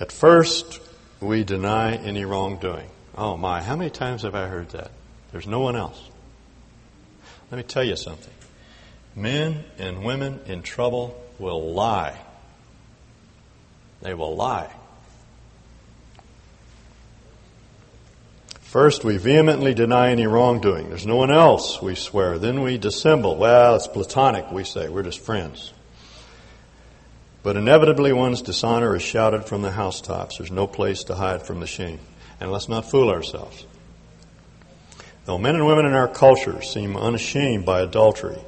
At 0.00 0.10
first, 0.10 0.80
we 1.20 1.44
deny 1.44 1.94
any 1.96 2.24
wrongdoing. 2.24 2.88
Oh 3.16 3.36
my, 3.36 3.60
how 3.60 3.76
many 3.76 3.90
times 3.90 4.22
have 4.22 4.34
I 4.34 4.46
heard 4.48 4.70
that? 4.70 4.90
There's 5.30 5.46
no 5.46 5.60
one 5.60 5.76
else. 5.76 6.02
Let 7.50 7.58
me 7.58 7.64
tell 7.64 7.84
you 7.84 7.96
something. 7.96 8.32
Men 9.14 9.64
and 9.78 10.02
women 10.02 10.40
in 10.46 10.62
trouble 10.62 11.22
will 11.38 11.72
lie. 11.72 12.18
They 14.00 14.14
will 14.14 14.34
lie. 14.34 14.70
First, 18.60 19.04
we 19.04 19.16
vehemently 19.16 19.74
deny 19.74 20.10
any 20.10 20.26
wrongdoing. 20.26 20.88
There's 20.88 21.06
no 21.06 21.16
one 21.16 21.32
else, 21.32 21.82
we 21.82 21.96
swear. 21.96 22.38
Then 22.38 22.62
we 22.62 22.78
dissemble. 22.78 23.36
Well, 23.36 23.74
it's 23.74 23.88
platonic, 23.88 24.50
we 24.52 24.62
say. 24.62 24.88
We're 24.88 25.02
just 25.02 25.18
friends. 25.18 25.72
But 27.42 27.56
inevitably, 27.56 28.12
one's 28.12 28.42
dishonor 28.42 28.94
is 28.94 29.02
shouted 29.02 29.46
from 29.46 29.62
the 29.62 29.70
housetops. 29.70 30.36
There's 30.36 30.50
no 30.50 30.66
place 30.66 31.04
to 31.04 31.14
hide 31.14 31.42
from 31.42 31.60
the 31.60 31.66
shame. 31.66 32.00
And 32.38 32.52
let's 32.52 32.68
not 32.68 32.90
fool 32.90 33.10
ourselves. 33.10 33.66
Though 35.24 35.38
men 35.38 35.54
and 35.54 35.66
women 35.66 35.86
in 35.86 35.94
our 35.94 36.08
culture 36.08 36.60
seem 36.62 36.96
unashamed 36.96 37.64
by 37.64 37.80
adultery, 37.80 38.38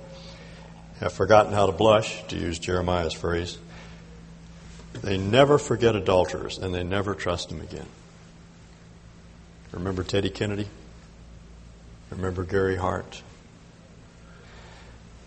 have 1.01 1.13
forgotten 1.13 1.53
how 1.53 1.67
to 1.67 1.73
blush, 1.73 2.23
to 2.29 2.37
use 2.37 2.59
Jeremiah's 2.59 3.13
phrase, 3.13 3.59
they 5.03 5.17
never 5.17 5.59
forget 5.59 5.97
adulterers 5.97 6.59
and 6.59 6.75
they 6.75 6.85
never 6.85 7.15
trust 7.15 7.49
them 7.49 7.61
again. 7.61 7.87
Remember 9.73 10.03
Teddy 10.03 10.31
Kennedy? 10.31 10.69
Remember 12.11 12.45
Gary 12.45 12.77
Hart? 12.77 13.23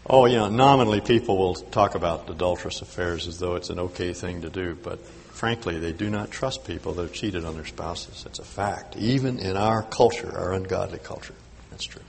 Oh, 0.07 0.25
you 0.25 0.35
know, 0.35 0.49
nominally 0.49 1.01
people 1.01 1.35
will 1.37 1.55
talk 1.55 1.95
about 1.95 2.29
adulterous 2.29 2.81
affairs 2.81 3.27
as 3.27 3.39
though 3.39 3.55
it's 3.55 3.71
an 3.71 3.79
okay 3.79 4.13
thing 4.13 4.41
to 4.41 4.51
do, 4.51 4.77
but 4.83 5.03
frankly, 5.05 5.79
they 5.79 5.93
do 5.93 6.11
not 6.11 6.29
trust 6.29 6.65
people 6.65 6.93
that 6.93 7.01
have 7.01 7.13
cheated 7.13 7.43
on 7.43 7.55
their 7.55 7.65
spouses. 7.65 8.23
It's 8.27 8.37
a 8.37 8.45
fact, 8.45 8.95
even 8.97 9.39
in 9.39 9.57
our 9.57 9.81
culture, 9.81 10.31
our 10.37 10.53
ungodly 10.53 10.99
culture. 10.99 11.33
That's 11.71 11.85
true. 11.85 12.03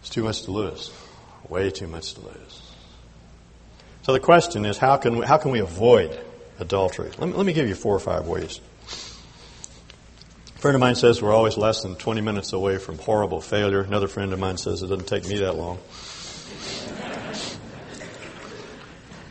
It's 0.00 0.10
too 0.10 0.24
much 0.24 0.42
to 0.42 0.50
lose. 0.50 0.90
Way 1.48 1.70
too 1.70 1.86
much 1.86 2.14
to 2.14 2.22
lose. 2.22 2.72
So 4.02 4.12
the 4.12 4.20
question 4.20 4.64
is, 4.64 4.78
how 4.78 4.96
can 4.96 5.18
we, 5.18 5.26
how 5.26 5.38
can 5.38 5.52
we 5.52 5.60
avoid 5.60 6.18
adultery? 6.58 7.10
Let 7.18 7.28
me, 7.28 7.34
let 7.34 7.46
me 7.46 7.52
give 7.52 7.68
you 7.68 7.76
four 7.76 7.94
or 7.94 8.00
five 8.00 8.26
ways. 8.26 8.60
Friend 10.62 10.76
of 10.76 10.80
mine 10.80 10.94
says 10.94 11.20
we're 11.20 11.34
always 11.34 11.56
less 11.56 11.82
than 11.82 11.96
20 11.96 12.20
minutes 12.20 12.52
away 12.52 12.78
from 12.78 12.96
horrible 12.96 13.40
failure. 13.40 13.80
Another 13.80 14.06
friend 14.06 14.32
of 14.32 14.38
mine 14.38 14.56
says 14.56 14.80
it 14.80 14.86
doesn't 14.86 15.08
take 15.08 15.26
me 15.26 15.40
that 15.40 15.56
long. 15.56 15.80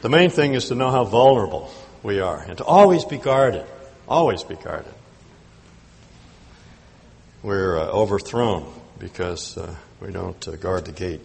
the 0.02 0.10
main 0.10 0.30
thing 0.30 0.56
is 0.56 0.68
to 0.68 0.76
know 0.76 0.92
how 0.92 1.06
vulnerable 1.06 1.74
we 2.04 2.20
are 2.20 2.42
and 2.42 2.58
to 2.58 2.66
always 2.66 3.06
be 3.06 3.18
guarded. 3.18 3.66
Always 4.10 4.44
be 4.44 4.56
guarded. 4.56 4.94
we're 7.44 7.80
uh, 7.80 7.86
overthrown 7.86 8.70
because 9.00 9.58
uh, 9.58 9.74
we 10.02 10.12
don't 10.12 10.46
uh, 10.50 10.58
guard 10.58 10.84
the 10.84 10.92
gate. 10.92 11.22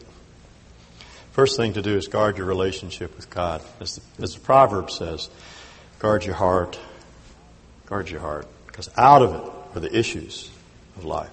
First 1.33 1.57
thing 1.57 1.73
to 1.73 1.83
do 1.83 1.97
is 1.97 2.07
guard 2.07 2.39
your 2.39 2.47
relationship 2.47 3.17
with 3.17 3.29
God. 3.29 3.61
As 3.81 3.97
the, 3.97 4.23
as 4.23 4.35
the 4.35 4.41
proverb 4.41 4.89
says, 4.89 5.29
guard 5.99 6.25
your 6.25 6.37
heart. 6.37 6.79
Guard 7.87 8.09
your 8.09 8.21
heart. 8.21 8.47
Because 8.69 8.89
out 8.97 9.23
of 9.23 9.35
it 9.35 9.56
are 9.77 9.81
the 9.81 9.97
issues 9.97 10.51
of 10.97 11.05
life. 11.05 11.31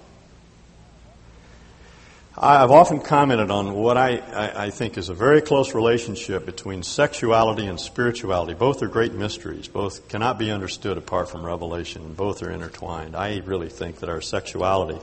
I've 2.36 2.71
often 2.71 2.99
commented 2.99 3.51
on 3.51 3.73
what 3.73 3.95
I, 3.95 4.17
I, 4.17 4.65
I, 4.65 4.69
think 4.71 4.97
is 4.97 5.10
a 5.10 5.13
very 5.13 5.39
close 5.39 5.75
relationship 5.75 6.47
between 6.47 6.82
sexuality 6.82 7.67
and 7.67 7.79
spirituality. 7.79 8.56
Both 8.56 8.82
are 8.82 8.88
great 8.88 9.13
mysteries. 9.13 9.67
Both 9.67 10.08
cannot 10.10 10.39
be 10.39 10.49
understood 10.49 10.97
apart 10.97 11.29
from 11.29 11.45
revelation. 11.45 12.15
Both 12.15 12.41
are 12.41 12.49
intertwined. 12.49 13.15
I 13.15 13.38
really 13.45 13.69
think 13.69 13.99
that 13.99 14.10
our 14.10 14.19
sexuality 14.19 14.99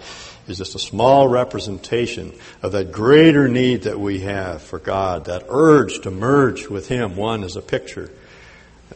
is 0.49 0.59
just 0.59 0.75
a 0.75 0.81
small 0.81 1.29
representation 1.29 2.33
of 2.63 2.73
that 2.73 2.91
greater 2.91 3.47
need 3.47 3.83
that 3.83 4.01
we 4.01 4.21
have 4.21 4.61
for 4.61 4.81
God, 4.81 5.27
that 5.27 5.47
urge 5.49 6.01
to 6.01 6.11
merge 6.11 6.67
with 6.67 6.89
Him. 6.89 7.15
One 7.15 7.45
is 7.45 7.55
a 7.55 7.63
picture. 7.63 8.11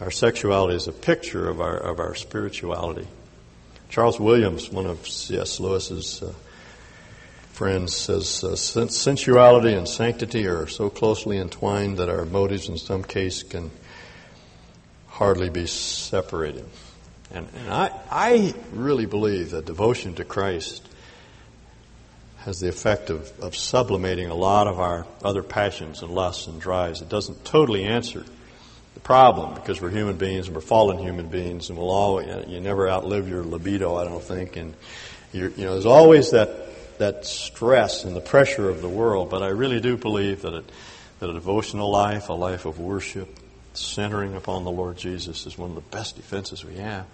Our 0.01 0.11
sexuality 0.11 0.75
is 0.75 0.89
a 0.89 0.93
picture 0.93 1.49
of 1.49 1.61
our, 1.61 1.77
of 1.77 2.01
our 2.01 2.17
spirituality. 2.17 3.07
Charles 3.89 4.19
Williams, 4.19 4.71
one 4.71 4.87
of 4.87 5.07
C.S. 5.07 5.61
Lewis's 5.61 6.23
uh, 6.23 6.33
friends, 7.53 7.95
says 7.95 8.43
uh, 8.43 8.57
sensuality 8.57 9.75
and 9.75 9.89
sanctity 9.89 10.47
are 10.47 10.67
so 10.67 10.91
closely 10.91 11.39
entwined 11.39 11.99
that 11.99 12.09
our 12.09 12.25
motives 12.25 12.69
in 12.69 12.79
some 12.79 13.05
case 13.05 13.43
can 13.43 13.71
hardly 15.09 15.51
be 15.51 15.67
separated. 15.67 16.69
And, 17.31 17.49
and 17.55 17.73
I, 17.73 17.91
I 18.11 18.55
really 18.73 19.07
believe 19.07 19.51
that 19.51 19.65
devotion 19.65 20.15
to 20.17 20.25
Christ 20.25 20.89
has 22.39 22.61
the 22.61 22.69
effect 22.69 23.11
of, 23.11 23.33
of 23.41 23.57
sublimating 23.57 24.29
a 24.29 24.35
lot 24.35 24.67
of 24.67 24.79
our 24.79 25.07
other 25.23 25.43
passions 25.43 26.03
and 26.03 26.11
lusts 26.11 26.47
and 26.47 26.61
drives. 26.61 27.01
It 27.01 27.09
doesn't 27.09 27.45
totally 27.45 27.85
answer 27.85 28.25
the 28.95 29.01
problem 29.01 29.55
because 29.55 29.81
we're 29.81 29.91
human 29.91 30.17
beings 30.17 30.47
and 30.47 30.55
we're 30.55 30.63
fallen 30.63 30.99
human 30.99 31.29
beings 31.29 31.69
and 31.69 31.79
we'll 31.79 31.91
always, 31.91 32.27
you 32.49 32.61
never 32.61 32.89
outlive 32.89 33.29
your 33.29 33.45
libido, 33.45 33.97
I 33.97 34.05
don't 34.05 34.23
think. 34.23 34.57
And 34.57 34.75
you 35.33 35.53
know, 35.57 35.73
there's 35.73 35.87
always 35.87 36.31
that 36.31 36.65
that 36.99 37.27
stress 37.27 38.05
and 38.05 38.15
the 38.15 38.21
pressure 38.21 38.69
of 38.69 38.81
the 38.81 38.89
world, 38.89 39.31
but 39.31 39.43
I 39.43 39.49
really 39.49 39.81
do 39.81 39.97
believe 39.97 40.43
that, 40.43 40.55
it, 40.55 40.73
that 41.19 41.31
a 41.31 41.33
devotional 41.33 41.91
life, 41.91 42.29
a 42.29 42.35
life 42.35 42.67
of 42.67 42.79
worship, 42.79 43.29
centering 43.73 44.37
upon 44.37 44.65
the 44.65 44.71
Lord 44.71 44.97
Jesus 44.97 45.47
is 45.47 45.59
one 45.59 45.71
of 45.71 45.75
the 45.75 45.97
best 45.97 46.17
defenses 46.17 46.65
we 46.65 46.77
have 46.77 47.07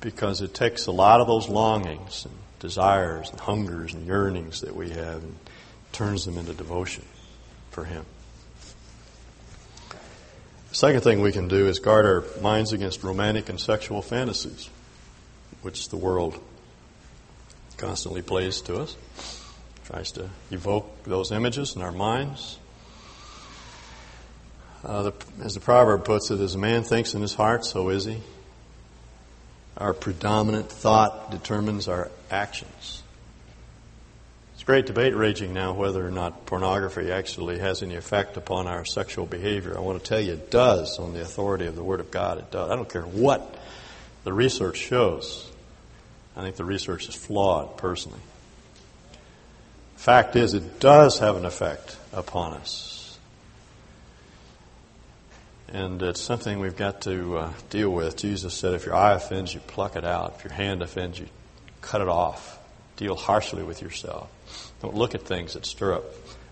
because 0.00 0.40
it 0.40 0.54
takes 0.54 0.86
a 0.86 0.92
lot 0.92 1.20
of 1.20 1.26
those 1.26 1.48
longings 1.48 2.24
and 2.24 2.34
desires 2.60 3.30
and 3.30 3.40
hungers 3.40 3.94
and 3.94 4.06
yearnings 4.06 4.60
that 4.60 4.74
we 4.74 4.90
have 4.90 5.22
and 5.22 5.34
turns 5.90 6.24
them 6.24 6.38
into 6.38 6.54
devotion 6.54 7.04
for 7.70 7.84
Him. 7.84 8.04
The 10.72 10.78
second 10.78 11.02
thing 11.02 11.20
we 11.20 11.32
can 11.32 11.48
do 11.48 11.66
is 11.66 11.80
guard 11.80 12.06
our 12.06 12.24
minds 12.40 12.72
against 12.72 13.04
romantic 13.04 13.50
and 13.50 13.60
sexual 13.60 14.00
fantasies, 14.00 14.70
which 15.60 15.90
the 15.90 15.98
world 15.98 16.42
constantly 17.76 18.22
plays 18.22 18.62
to 18.62 18.78
us, 18.78 18.96
tries 19.84 20.12
to 20.12 20.30
evoke 20.50 21.04
those 21.04 21.30
images 21.30 21.76
in 21.76 21.82
our 21.82 21.92
minds. 21.92 22.58
Uh, 24.82 25.02
the, 25.02 25.12
as 25.42 25.52
the 25.52 25.60
proverb 25.60 26.06
puts 26.06 26.30
it, 26.30 26.40
as 26.40 26.54
a 26.54 26.58
man 26.58 26.84
thinks 26.84 27.12
in 27.12 27.20
his 27.20 27.34
heart, 27.34 27.66
so 27.66 27.90
is 27.90 28.06
he. 28.06 28.22
Our 29.76 29.92
predominant 29.92 30.72
thought 30.72 31.30
determines 31.30 31.86
our 31.86 32.10
actions. 32.30 32.71
It's 34.62 34.68
a 34.68 34.70
great 34.70 34.86
debate 34.86 35.16
raging 35.16 35.52
now 35.52 35.72
whether 35.72 36.06
or 36.06 36.12
not 36.12 36.46
pornography 36.46 37.10
actually 37.10 37.58
has 37.58 37.82
any 37.82 37.96
effect 37.96 38.36
upon 38.36 38.68
our 38.68 38.84
sexual 38.84 39.26
behavior. 39.26 39.76
I 39.76 39.80
want 39.80 40.00
to 40.00 40.08
tell 40.08 40.20
you 40.20 40.34
it 40.34 40.52
does 40.52 41.00
on 41.00 41.14
the 41.14 41.20
authority 41.20 41.66
of 41.66 41.74
the 41.74 41.82
Word 41.82 41.98
of 41.98 42.12
God. 42.12 42.38
It 42.38 42.52
does. 42.52 42.70
I 42.70 42.76
don't 42.76 42.88
care 42.88 43.02
what 43.02 43.58
the 44.22 44.32
research 44.32 44.76
shows. 44.76 45.50
I 46.36 46.42
think 46.42 46.54
the 46.54 46.64
research 46.64 47.08
is 47.08 47.16
flawed, 47.16 47.76
personally. 47.76 48.20
Fact 49.96 50.36
is, 50.36 50.54
it 50.54 50.78
does 50.78 51.18
have 51.18 51.34
an 51.34 51.44
effect 51.44 51.96
upon 52.12 52.52
us. 52.52 53.18
And 55.70 56.00
it's 56.02 56.20
something 56.20 56.60
we've 56.60 56.76
got 56.76 57.00
to 57.02 57.36
uh, 57.36 57.52
deal 57.68 57.90
with. 57.90 58.16
Jesus 58.16 58.54
said, 58.54 58.74
if 58.74 58.86
your 58.86 58.94
eye 58.94 59.14
offends 59.14 59.52
you, 59.52 59.58
pluck 59.58 59.96
it 59.96 60.04
out. 60.04 60.36
If 60.38 60.44
your 60.44 60.52
hand 60.52 60.82
offends 60.82 61.18
you, 61.18 61.26
cut 61.80 62.00
it 62.00 62.06
off. 62.06 62.60
Deal 62.94 63.16
harshly 63.16 63.64
with 63.64 63.82
yourself. 63.82 64.30
Don't 64.82 64.94
look 64.94 65.14
at 65.14 65.22
things 65.22 65.54
that 65.54 65.64
stir 65.64 65.94
up 65.94 66.04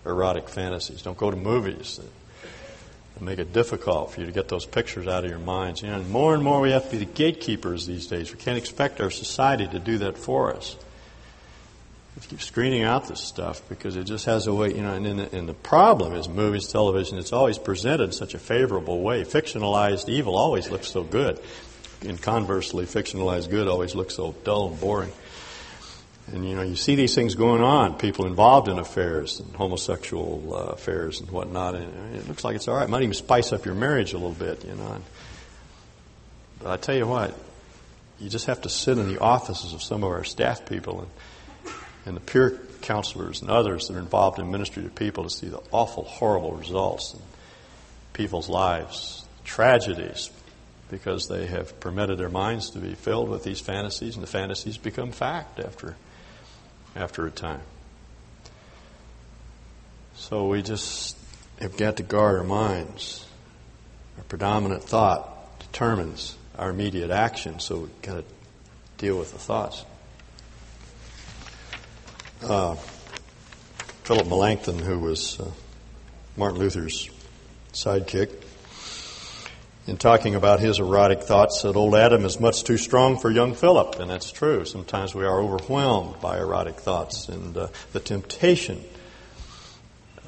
erotic 0.05 0.49
fantasies. 0.49 1.01
Don't 1.01 1.17
go 1.17 1.29
to 1.29 1.37
movies 1.37 1.97
that 1.97 3.21
make 3.21 3.37
it 3.37 3.53
difficult 3.53 4.11
for 4.11 4.21
you 4.21 4.25
to 4.25 4.31
get 4.31 4.47
those 4.47 4.65
pictures 4.65 5.07
out 5.07 5.23
of 5.23 5.29
your 5.29 5.39
minds. 5.39 5.83
You 5.83 5.89
know, 5.89 5.97
and 5.97 6.09
more 6.09 6.33
and 6.33 6.43
more 6.43 6.59
we 6.59 6.71
have 6.71 6.85
to 6.85 6.91
be 6.91 6.97
the 6.97 7.05
gatekeepers 7.05 7.85
these 7.85 8.07
days. 8.07 8.31
We 8.31 8.39
can't 8.39 8.57
expect 8.57 8.99
our 8.99 9.11
society 9.11 9.67
to 9.67 9.79
do 9.79 9.99
that 9.99 10.17
for 10.17 10.55
us. 10.55 10.75
We 12.15 12.27
keep 12.27 12.41
screening 12.41 12.83
out 12.83 13.07
this 13.07 13.21
stuff 13.21 13.61
because 13.69 13.95
it 13.95 14.03
just 14.05 14.25
has 14.25 14.47
a 14.47 14.53
way, 14.53 14.73
you 14.73 14.81
know, 14.81 14.93
and, 14.93 15.19
the, 15.19 15.35
and 15.35 15.47
the 15.47 15.53
problem 15.53 16.13
is 16.13 16.27
movies, 16.27 16.67
television, 16.67 17.17
it's 17.17 17.31
always 17.31 17.57
presented 17.57 18.05
in 18.05 18.11
such 18.11 18.33
a 18.33 18.39
favorable 18.39 19.01
way. 19.01 19.23
Fictionalized 19.23 20.09
evil 20.09 20.35
always 20.35 20.69
looks 20.69 20.89
so 20.89 21.03
good. 21.03 21.39
And 22.01 22.21
conversely, 22.21 22.85
fictionalized 22.85 23.49
good 23.49 23.67
always 23.67 23.93
looks 23.95 24.15
so 24.15 24.35
dull 24.43 24.69
and 24.69 24.79
boring. 24.79 25.11
And 26.27 26.47
you 26.47 26.55
know, 26.55 26.61
you 26.61 26.75
see 26.75 26.95
these 26.95 27.13
things 27.13 27.35
going 27.35 27.61
on, 27.61 27.97
people 27.97 28.25
involved 28.25 28.67
in 28.67 28.79
affairs 28.79 29.39
and 29.39 29.53
homosexual 29.55 30.55
uh, 30.55 30.57
affairs 30.73 31.19
and 31.19 31.29
whatnot, 31.29 31.75
and 31.75 32.15
it 32.15 32.27
looks 32.27 32.43
like 32.43 32.55
it's 32.55 32.67
all 32.67 32.75
right. 32.75 32.85
It 32.85 32.89
might 32.89 33.01
even 33.01 33.13
spice 33.13 33.51
up 33.51 33.65
your 33.65 33.75
marriage 33.75 34.13
a 34.13 34.17
little 34.17 34.31
bit, 34.31 34.63
you 34.63 34.75
know. 34.75 35.01
But 36.59 36.71
I 36.71 36.77
tell 36.77 36.95
you 36.95 37.07
what, 37.07 37.35
you 38.19 38.29
just 38.29 38.45
have 38.45 38.61
to 38.61 38.69
sit 38.69 38.97
in 38.97 39.13
the 39.13 39.19
offices 39.19 39.73
of 39.73 39.81
some 39.81 40.03
of 40.03 40.11
our 40.11 40.23
staff 40.23 40.65
people 40.65 41.01
and, 41.01 41.73
and 42.05 42.15
the 42.15 42.21
peer 42.21 42.61
counselors 42.81 43.41
and 43.41 43.49
others 43.49 43.87
that 43.87 43.95
are 43.95 43.99
involved 43.99 44.39
in 44.39 44.51
ministry 44.51 44.83
to 44.83 44.89
people 44.89 45.23
to 45.23 45.29
see 45.29 45.47
the 45.47 45.61
awful, 45.71 46.03
horrible 46.03 46.53
results 46.53 47.13
in 47.13 47.19
people's 48.13 48.47
lives, 48.47 49.25
tragedies, 49.43 50.29
because 50.89 51.27
they 51.27 51.45
have 51.45 51.79
permitted 51.79 52.17
their 52.17 52.29
minds 52.29 52.71
to 52.71 52.79
be 52.79 52.93
filled 52.93 53.29
with 53.29 53.43
these 53.43 53.59
fantasies, 53.59 54.15
and 54.15 54.23
the 54.23 54.27
fantasies 54.27 54.77
become 54.77 55.11
fact 55.11 55.59
after 55.59 55.95
after 56.95 57.25
a 57.25 57.31
time. 57.31 57.61
So 60.15 60.47
we 60.47 60.61
just 60.61 61.17
have 61.59 61.77
got 61.77 61.97
to 61.97 62.03
guard 62.03 62.37
our 62.37 62.43
minds. 62.43 63.25
Our 64.17 64.23
predominant 64.25 64.83
thought 64.83 65.59
determines 65.59 66.35
our 66.57 66.69
immediate 66.69 67.11
action, 67.11 67.59
so 67.59 67.79
we've 67.79 68.01
got 68.01 68.15
to 68.15 68.23
deal 68.97 69.17
with 69.17 69.31
the 69.31 69.39
thoughts. 69.39 69.85
Uh, 72.43 72.75
Philip 74.03 74.27
Melanchthon, 74.27 74.79
who 74.79 74.99
was 74.99 75.39
uh, 75.39 75.49
Martin 76.35 76.59
Luther's 76.59 77.09
sidekick, 77.73 78.31
in 79.91 79.97
talking 79.97 80.35
about 80.35 80.61
his 80.61 80.79
erotic 80.79 81.21
thoughts 81.21 81.63
that 81.63 81.75
old 81.75 81.95
Adam 81.95 82.23
is 82.23 82.39
much 82.39 82.63
too 82.63 82.77
strong 82.77 83.19
for 83.19 83.29
young 83.29 83.53
Philip, 83.53 83.99
and 83.99 84.09
that's 84.09 84.31
true. 84.31 84.63
Sometimes 84.63 85.13
we 85.13 85.25
are 85.25 85.41
overwhelmed 85.41 86.21
by 86.21 86.37
erotic 86.37 86.75
thoughts, 86.75 87.27
and 87.27 87.57
uh, 87.57 87.67
the 87.91 87.99
temptation 87.99 88.81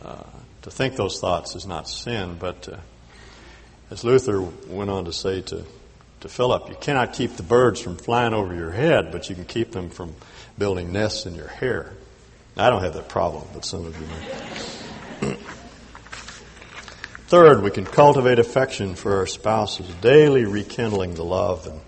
uh, 0.03 0.21
to 0.63 0.69
think 0.69 0.97
those 0.97 1.21
thoughts 1.21 1.55
is 1.55 1.65
not 1.65 1.87
sin. 1.87 2.35
But 2.37 2.67
uh, 2.67 2.75
as 3.89 4.03
Luther 4.03 4.41
went 4.41 4.89
on 4.89 5.05
to 5.05 5.13
say 5.13 5.39
to, 5.43 5.63
to 6.19 6.27
Philip, 6.27 6.67
you 6.67 6.75
cannot 6.81 7.13
keep 7.13 7.37
the 7.37 7.43
birds 7.43 7.79
from 7.79 7.95
flying 7.95 8.33
over 8.33 8.53
your 8.53 8.71
head, 8.71 9.13
but 9.13 9.29
you 9.29 9.35
can 9.35 9.45
keep 9.45 9.71
them 9.71 9.89
from 9.89 10.13
building 10.57 10.91
nests 10.91 11.25
in 11.25 11.35
your 11.35 11.47
hair. 11.47 11.93
I 12.57 12.69
don't 12.69 12.83
have 12.83 12.95
that 12.95 13.07
problem, 13.07 13.45
but 13.53 13.63
some 13.63 13.85
of 13.85 13.97
you 15.21 15.29
may. 15.29 15.37
Third, 17.33 17.63
we 17.63 17.71
can 17.71 17.85
cultivate 17.85 18.37
affection 18.37 18.93
for 18.93 19.17
our 19.17 19.25
spouses, 19.25 19.87
daily 20.01 20.45
rekindling 20.45 21.15
the 21.15 21.25
love 21.25 21.65
and 21.65 21.81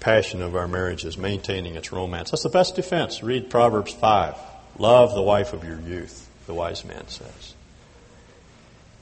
passion 0.00 0.42
of 0.42 0.56
our 0.56 0.66
marriages, 0.66 1.16
maintaining 1.16 1.76
its 1.76 1.92
romance. 1.92 2.32
That's 2.32 2.42
the 2.42 2.48
best 2.48 2.74
defense. 2.74 3.22
Read 3.22 3.50
Proverbs 3.50 3.92
5. 3.92 4.34
Love 4.80 5.14
the 5.14 5.22
wife 5.22 5.52
of 5.52 5.62
your 5.62 5.78
youth, 5.78 6.28
the 6.46 6.54
wise 6.54 6.84
man 6.84 7.06
says. 7.06 7.54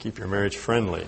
Keep 0.00 0.18
your 0.18 0.28
marriage 0.28 0.58
friendly. 0.58 1.06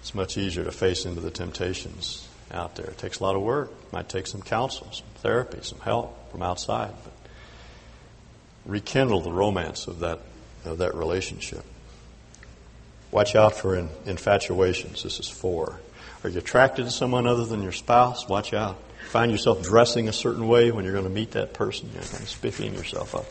It's 0.00 0.16
much 0.16 0.36
easier 0.36 0.64
to 0.64 0.72
face 0.72 1.06
into 1.06 1.20
the 1.20 1.30
temptations 1.30 2.28
out 2.50 2.74
there. 2.74 2.86
It 2.86 2.98
takes 2.98 3.20
a 3.20 3.22
lot 3.22 3.36
of 3.36 3.42
work. 3.42 3.70
It 3.70 3.92
might 3.92 4.08
take 4.08 4.26
some 4.26 4.42
counsel, 4.42 4.88
some 4.90 5.06
therapy, 5.18 5.58
some 5.62 5.78
help 5.78 6.32
from 6.32 6.42
outside. 6.42 6.92
But 7.04 7.12
rekindle 8.66 9.20
the 9.20 9.30
romance 9.30 9.86
of 9.86 10.00
that, 10.00 10.18
of 10.64 10.78
that 10.78 10.96
relationship. 10.96 11.64
Watch 13.10 13.34
out 13.34 13.54
for 13.54 13.76
infatuations. 14.06 15.02
This 15.02 15.18
is 15.18 15.28
four. 15.28 15.80
Are 16.22 16.30
you 16.30 16.38
attracted 16.38 16.84
to 16.84 16.90
someone 16.90 17.26
other 17.26 17.44
than 17.44 17.62
your 17.62 17.72
spouse? 17.72 18.28
Watch 18.28 18.52
out. 18.54 18.76
Find 19.10 19.32
yourself 19.32 19.62
dressing 19.62 20.08
a 20.08 20.12
certain 20.12 20.46
way 20.46 20.70
when 20.70 20.84
you're 20.84 20.92
going 20.92 21.04
to 21.04 21.10
meet 21.10 21.32
that 21.32 21.54
person. 21.54 21.90
You're 21.92 22.02
kind 22.02 22.22
of 22.22 22.28
spiffing 22.28 22.74
yourself 22.74 23.14
up. 23.14 23.26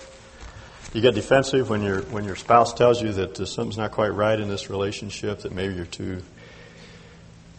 You 0.93 1.01
get 1.01 1.13
defensive 1.13 1.69
when 1.69 1.83
your 1.83 2.01
when 2.01 2.23
your 2.23 2.35
spouse 2.35 2.73
tells 2.73 3.01
you 3.01 3.13
that 3.13 3.39
uh, 3.39 3.45
something's 3.45 3.77
not 3.77 3.91
quite 3.91 4.09
right 4.09 4.39
in 4.39 4.49
this 4.49 4.71
relationship. 4.71 5.41
That 5.41 5.53
maybe 5.53 5.75
you're 5.75 5.85
too 5.85 6.23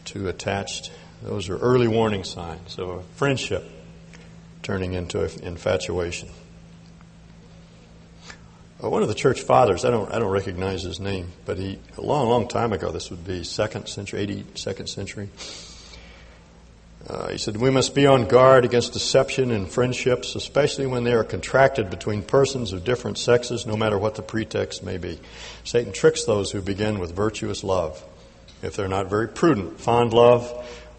too 0.05 0.29
attached. 0.29 0.91
Those 1.23 1.49
are 1.49 1.57
early 1.57 1.87
warning 1.87 2.25
signs 2.25 2.77
of 2.79 2.89
a 2.89 3.03
friendship 3.15 3.65
turning 4.63 4.95
into 4.95 5.23
an 5.23 5.31
infatuation. 5.45 6.29
Uh, 8.83 8.89
one 8.89 9.03
of 9.03 9.09
the 9.09 9.15
church 9.15 9.43
fathers, 9.43 9.85
I 9.85 9.91
don't, 9.91 10.11
I 10.11 10.19
don't 10.19 10.31
recognize 10.31 10.83
his 10.83 11.01
name, 11.01 11.33
but 11.45 11.59
he, 11.59 11.79
a 11.99 12.01
long, 12.01 12.29
long 12.29 12.49
time 12.49 12.73
ago, 12.73 12.91
this 12.91 13.11
would 13.11 13.27
be 13.27 13.45
second 13.45 13.89
century, 13.89 14.27
82nd 14.27 14.89
century, 14.89 15.29
uh, 17.07 17.29
he 17.29 17.39
said, 17.39 17.57
We 17.57 17.71
must 17.71 17.95
be 17.95 18.07
on 18.07 18.27
guard 18.27 18.65
against 18.65 18.95
deception 18.95 19.51
in 19.51 19.67
friendships, 19.67 20.35
especially 20.35 20.87
when 20.87 21.05
they 21.05 21.13
are 21.13 21.25
contracted 21.25 21.91
between 21.91 22.23
persons 22.23 22.73
of 22.73 22.85
different 22.85 23.19
sexes, 23.19 23.67
no 23.67 23.77
matter 23.77 23.99
what 23.99 24.15
the 24.15 24.23
pretext 24.23 24.83
may 24.83 24.97
be. 24.97 25.19
Satan 25.65 25.93
tricks 25.93 26.25
those 26.25 26.51
who 26.51 26.63
begin 26.63 27.01
with 27.01 27.15
virtuous 27.15 27.63
love. 27.63 28.03
If 28.63 28.77
they're 28.77 28.89
not 28.89 29.11
very 29.11 29.29
prudent, 29.29 29.81
fond 29.81 30.13
love 30.15 30.51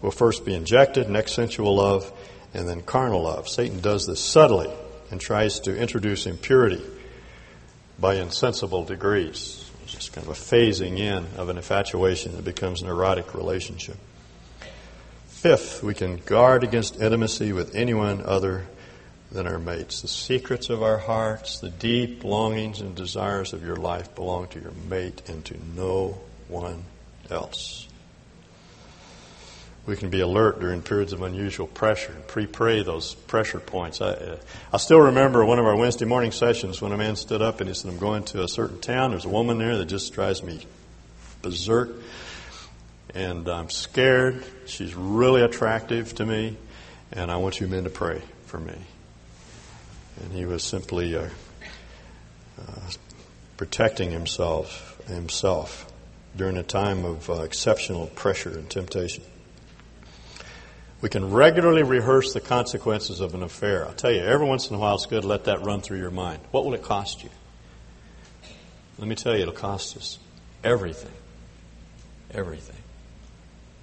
will 0.02 0.10
first 0.10 0.44
be 0.44 0.54
injected, 0.54 1.08
next 1.08 1.32
sensual 1.32 1.76
love, 1.76 2.12
and 2.54 2.68
then 2.68 2.82
carnal 2.82 3.22
love. 3.22 3.48
Satan 3.48 3.80
does 3.80 4.06
this 4.06 4.20
subtly 4.20 4.70
and 5.10 5.20
tries 5.20 5.60
to 5.60 5.76
introduce 5.76 6.26
impurity 6.26 6.82
by 7.98 8.16
insensible 8.16 8.84
degrees. 8.84 9.70
It's 9.84 9.92
just 9.92 10.12
kind 10.12 10.26
of 10.26 10.32
a 10.32 10.40
phasing 10.40 10.98
in 10.98 11.26
of 11.36 11.48
an 11.48 11.56
infatuation 11.56 12.36
that 12.36 12.44
becomes 12.44 12.82
an 12.82 12.88
erotic 12.88 13.34
relationship. 13.34 13.96
Fifth, 15.28 15.82
we 15.82 15.94
can 15.94 16.18
guard 16.18 16.62
against 16.62 17.00
intimacy 17.00 17.52
with 17.52 17.74
anyone 17.74 18.22
other 18.24 18.66
than 19.32 19.46
our 19.46 19.58
mates. 19.58 20.02
The 20.02 20.08
secrets 20.08 20.70
of 20.70 20.82
our 20.82 20.98
hearts, 20.98 21.58
the 21.58 21.70
deep 21.70 22.22
longings 22.22 22.80
and 22.80 22.94
desires 22.94 23.52
of 23.52 23.64
your 23.64 23.76
life 23.76 24.14
belong 24.14 24.48
to 24.48 24.60
your 24.60 24.72
mate 24.88 25.28
and 25.28 25.44
to 25.46 25.56
no 25.74 26.18
one 26.48 26.84
else. 27.30 27.88
We 29.84 29.96
can 29.96 30.10
be 30.10 30.20
alert 30.20 30.60
during 30.60 30.80
periods 30.80 31.12
of 31.12 31.22
unusual 31.22 31.66
pressure 31.66 32.12
and 32.12 32.26
pre-pray 32.28 32.84
those 32.84 33.14
pressure 33.14 33.58
points. 33.58 34.00
I, 34.00 34.10
uh, 34.10 34.36
I 34.72 34.76
still 34.76 35.00
remember 35.00 35.44
one 35.44 35.58
of 35.58 35.66
our 35.66 35.74
Wednesday 35.74 36.04
morning 36.04 36.30
sessions 36.30 36.80
when 36.80 36.92
a 36.92 36.96
man 36.96 37.16
stood 37.16 37.42
up 37.42 37.60
and 37.60 37.68
he 37.68 37.74
said, 37.74 37.90
I'm 37.90 37.98
going 37.98 38.22
to 38.24 38.44
a 38.44 38.48
certain 38.48 38.80
town. 38.80 39.10
There's 39.10 39.24
a 39.24 39.28
woman 39.28 39.58
there 39.58 39.76
that 39.78 39.86
just 39.86 40.12
drives 40.12 40.42
me 40.42 40.64
berserk. 41.42 41.90
And 43.12 43.48
I'm 43.48 43.70
scared. 43.70 44.44
She's 44.66 44.94
really 44.94 45.42
attractive 45.42 46.14
to 46.14 46.26
me. 46.26 46.56
And 47.10 47.30
I 47.30 47.36
want 47.36 47.60
you 47.60 47.66
men 47.66 47.84
to 47.84 47.90
pray 47.90 48.22
for 48.46 48.58
me. 48.58 48.76
And 50.22 50.32
he 50.32 50.46
was 50.46 50.62
simply 50.62 51.16
uh, 51.16 51.28
uh, 52.58 52.90
protecting 53.56 54.12
himself, 54.12 55.00
himself 55.08 55.92
during 56.36 56.56
a 56.56 56.62
time 56.62 57.04
of 57.04 57.28
uh, 57.28 57.42
exceptional 57.42 58.06
pressure 58.06 58.50
and 58.50 58.70
temptation. 58.70 59.24
We 61.02 61.08
can 61.08 61.32
regularly 61.32 61.82
rehearse 61.82 62.32
the 62.32 62.40
consequences 62.40 63.20
of 63.20 63.34
an 63.34 63.42
affair. 63.42 63.86
I'll 63.86 63.92
tell 63.92 64.12
you, 64.12 64.20
every 64.20 64.46
once 64.46 64.70
in 64.70 64.76
a 64.76 64.78
while 64.78 64.94
it's 64.94 65.06
good 65.06 65.22
to 65.22 65.28
let 65.28 65.44
that 65.44 65.62
run 65.62 65.80
through 65.80 65.98
your 65.98 66.12
mind. 66.12 66.40
What 66.52 66.64
will 66.64 66.74
it 66.74 66.82
cost 66.82 67.24
you? 67.24 67.30
Let 68.98 69.08
me 69.08 69.16
tell 69.16 69.34
you, 69.34 69.42
it'll 69.42 69.52
cost 69.52 69.96
us 69.96 70.20
everything. 70.62 71.10
Everything. 72.30 72.76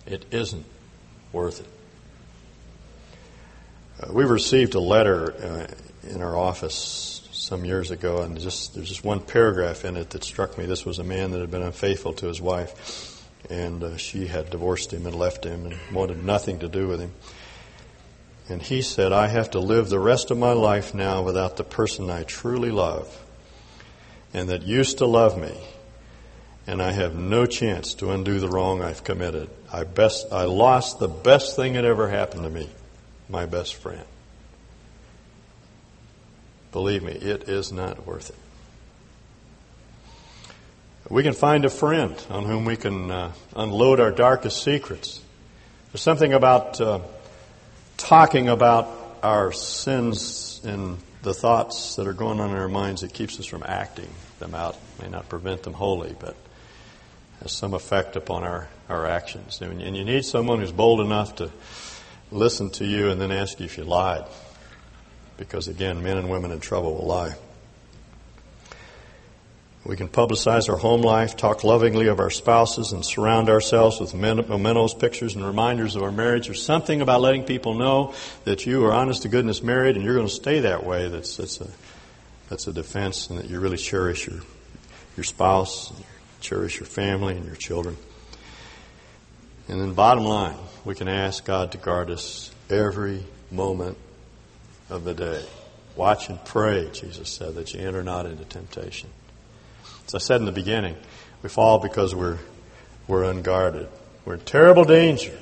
It 0.06 0.26
isn't 0.32 0.66
worth 1.34 1.60
it. 1.60 1.68
Uh, 4.02 4.14
we 4.14 4.24
received 4.24 4.76
a 4.76 4.80
letter 4.80 5.34
uh, 5.34 5.68
in 6.10 6.22
our 6.22 6.38
office 6.38 7.28
some 7.34 7.66
years 7.66 7.92
ago, 7.92 8.22
and 8.22 8.40
just 8.40 8.76
there's 8.76 8.88
just 8.88 9.04
one 9.04 9.20
paragraph 9.20 9.84
in 9.84 9.98
it 9.98 10.12
that 10.12 10.24
struck 10.24 10.58
me. 10.58 10.66
This 10.66 10.86
was 10.86 11.00
a 11.00 11.04
man 11.04 11.32
that 11.32 11.42
had 11.42 11.52
been 11.52 11.64
unfaithful 11.64 12.14
to 12.14 12.28
his 12.28 12.40
wife 12.40 13.09
and 13.50 13.84
uh, 13.84 13.98
she 13.98 14.28
had 14.28 14.50
divorced 14.50 14.92
him 14.94 15.06
and 15.06 15.16
left 15.16 15.46
him 15.46 15.66
and 15.66 15.76
wanted 15.94 16.24
nothing 16.24 16.60
to 16.60 16.68
do 16.68 16.88
with 16.88 17.00
him. 17.00 17.14
And 18.50 18.62
he 18.62 18.82
said, 18.82 19.14
I 19.14 19.28
have 19.28 19.52
to 19.52 19.60
live 19.60 19.90
the 19.90 20.00
rest 20.00 20.32
of 20.32 20.38
my 20.38 20.54
life 20.54 20.94
now 20.94 21.22
without 21.22 21.58
the 21.58 21.64
person 21.64 22.10
I 22.10 22.24
truly 22.24 22.72
love 22.72 23.16
and 24.34 24.50
that 24.50 24.64
used 24.64 25.00
to 25.00 25.06
love 25.06 25.40
me. 25.40 25.56
And 26.68 26.82
I 26.82 26.92
have 26.92 27.16
no 27.16 27.46
chance 27.46 27.96
to 27.96 28.12
undo 28.12 28.40
the 28.40 28.48
wrong 28.48 28.82
I've 28.82 29.04
committed. 29.04 29.50
I 29.72 29.84
best, 29.84 30.28
I 30.32 30.44
lost 30.44 31.00
the 31.00 31.08
best 31.08 31.56
thing 31.56 31.74
that 31.74 31.86
ever 31.86 32.10
happened 32.10 32.44
to 32.44 32.50
me, 32.50 32.70
my 33.28 33.46
best 33.46 33.76
friend. 33.76 34.06
Believe 36.72 37.02
me, 37.02 37.14
it 37.14 37.50
is 37.50 37.72
not 37.72 38.06
worth 38.06 38.30
it. 38.30 38.36
We 41.10 41.24
can 41.24 41.34
find 41.34 41.66
a 41.66 41.72
friend 41.72 42.24
on 42.30 42.46
whom 42.46 42.66
we 42.66 42.76
can 42.76 43.10
uh, 43.10 43.32
unload 43.56 44.00
our 44.00 44.12
darkest 44.12 44.62
secrets. 44.62 45.20
There's 45.92 46.04
something 46.04 46.34
about 46.34 46.80
uh, 46.80 47.00
talking 47.98 48.48
about 48.48 49.18
our 49.24 49.52
sins 49.52 50.62
and 50.64 51.00
the 51.24 51.34
thoughts 51.34 51.96
that 51.96 52.06
are 52.06 52.14
going 52.14 52.40
on 52.40 52.52
in 52.52 52.58
our 52.58 52.68
minds 52.68 53.02
that 53.02 53.12
keeps 53.12 53.40
us 53.40 53.48
from 53.48 53.64
acting 53.66 54.10
them 54.38 54.54
out. 54.54 54.76
It 54.76 55.04
may 55.04 55.10
not 55.10 55.28
prevent 55.30 55.64
them 55.64 55.74
wholly, 55.74 56.16
but 56.20 56.36
has 57.42 57.54
some 57.54 57.74
effect 57.74 58.16
upon 58.16 58.44
our, 58.44 58.70
our 58.88 59.08
actions. 59.08 59.60
And 59.62 59.98
you 59.98 60.06
need 60.06 60.26
someone 60.26 60.60
who's 60.60 60.72
bold 60.72 61.02
enough 61.02 61.38
to 61.38 61.50
listen 62.32 62.70
to 62.72 62.86
you 62.86 63.10
and 63.10 63.20
then 63.20 63.32
ask 63.32 63.60
you 63.60 63.66
if 63.66 63.80
you 63.80 63.84
lied. 63.84 64.26
Because 65.38 65.68
again, 65.68 66.04
men 66.04 66.18
and 66.18 66.30
women 66.30 66.52
in 66.52 66.60
trouble 66.60 66.94
will 66.94 67.08
lie. 67.08 67.34
We 69.90 69.96
can 69.96 70.08
publicize 70.08 70.70
our 70.70 70.78
home 70.78 71.02
life, 71.02 71.36
talk 71.36 71.64
lovingly 71.64 72.10
of 72.10 72.20
our 72.20 72.30
spouses, 72.30 72.92
and 72.92 73.04
surround 73.04 73.50
ourselves 73.50 74.00
with 74.00 74.14
mementos, 74.14 74.94
pictures, 74.94 75.34
and 75.34 75.44
reminders 75.44 75.96
of 75.96 76.04
our 76.04 76.12
marriage. 76.12 76.46
There's 76.46 76.62
something 76.62 77.02
about 77.02 77.22
letting 77.22 77.44
people 77.44 77.74
know 77.74 78.14
that 78.44 78.68
you 78.68 78.86
are 78.86 78.94
honest 78.94 79.24
to 79.24 79.30
goodness 79.30 79.64
married 79.64 79.96
and 79.96 80.06
you're 80.06 80.14
going 80.14 80.28
to 80.28 80.32
stay 80.32 80.60
that 80.60 80.86
way. 80.86 81.10
That's, 81.10 81.38
that's, 81.38 81.60
a, 81.60 81.72
that's 82.50 82.68
a 82.68 82.72
defense, 82.72 83.32
and 83.32 83.40
that 83.40 83.50
you 83.50 83.60
really 83.60 83.78
cherish 83.78 84.28
your, 84.28 84.42
your 85.18 85.24
spouse, 85.24 85.90
you 85.90 86.06
cherish 86.40 86.80
your 86.80 86.86
family 86.86 87.36
and 87.36 87.48
your 87.48 87.56
children. 87.56 87.98
And 89.70 89.82
then, 89.82 89.96
bottom 89.96 90.24
line, 90.24 90.58
we 90.86 90.94
can 90.94 91.08
ask 91.08 91.44
God 91.44 91.72
to 91.72 91.80
guard 91.80 92.12
us 92.12 92.52
every 92.70 93.26
moment 93.50 93.98
of 94.92 95.04
the 95.04 95.16
day. 95.16 95.44
Watch 95.96 96.30
and 96.30 96.46
pray, 96.46 96.92
Jesus 96.94 97.28
said, 97.28 97.56
that 97.56 97.74
you 97.74 97.80
enter 97.80 98.04
not 98.04 98.28
into 98.28 98.46
temptation. 98.46 99.10
As 100.10 100.16
I 100.16 100.18
said 100.18 100.40
in 100.40 100.46
the 100.46 100.52
beginning, 100.52 100.96
we 101.44 101.50
fall 101.50 101.78
because 101.78 102.16
we're, 102.16 102.40
we're 103.08 103.26
unguarded. 103.26 103.88
We're 104.26 104.34
in 104.34 104.40
terrible 104.40 104.84
danger. 104.84 105.38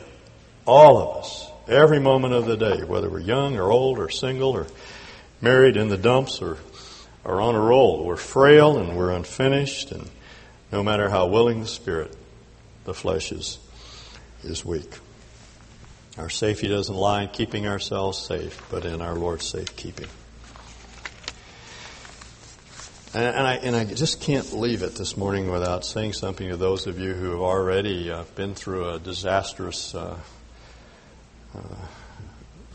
All 0.65 0.97
of 0.97 1.23
us. 1.23 1.49
Every 1.69 1.99
moment 1.99 2.33
of 2.33 2.47
the 2.47 2.57
day, 2.57 2.83
whether 2.83 3.09
we're 3.09 3.21
young 3.21 3.55
or 3.55 3.71
old 3.71 3.97
or 3.97 4.09
single 4.09 4.49
or 4.49 4.67
married 5.39 5.77
in 5.77 5.87
the 5.87 5.95
dumps 5.95 6.41
or, 6.41 6.57
or 7.23 7.39
on 7.39 7.55
a 7.55 7.59
roll. 7.61 8.03
We're 8.03 8.17
frail 8.17 8.77
and 8.77 8.97
we're 8.97 9.11
unfinished 9.11 9.93
and 9.93 10.09
no 10.69 10.83
matter 10.83 11.09
how 11.09 11.27
willing 11.27 11.61
the 11.61 11.67
spirit, 11.67 12.13
the 12.83 12.93
flesh 12.93 13.31
is, 13.31 13.59
is 14.43 14.65
weak. 14.65 14.99
Our 16.17 16.29
safety 16.29 16.67
doesn't 16.67 16.93
lie 16.93 17.23
in 17.23 17.29
keeping 17.29 17.67
ourselves 17.67 18.17
safe, 18.17 18.61
but 18.69 18.83
in 18.83 19.01
our 19.01 19.15
Lord's 19.15 19.45
safekeeping. 19.45 20.09
And, 23.13 23.23
and, 23.23 23.47
I, 23.47 23.55
and 23.55 23.75
I 23.75 23.85
just 23.85 24.19
can't 24.19 24.51
leave 24.51 24.83
it 24.83 24.95
this 24.95 25.15
morning 25.15 25.49
without 25.49 25.85
saying 25.85 26.11
something 26.13 26.49
to 26.49 26.57
those 26.57 26.87
of 26.87 26.99
you 26.99 27.13
who 27.13 27.31
have 27.31 27.39
already 27.39 28.11
uh, 28.11 28.23
been 28.35 28.53
through 28.53 28.89
a 28.89 28.99
disastrous 28.99 29.95
uh, 29.95 30.17
uh, 31.55 31.59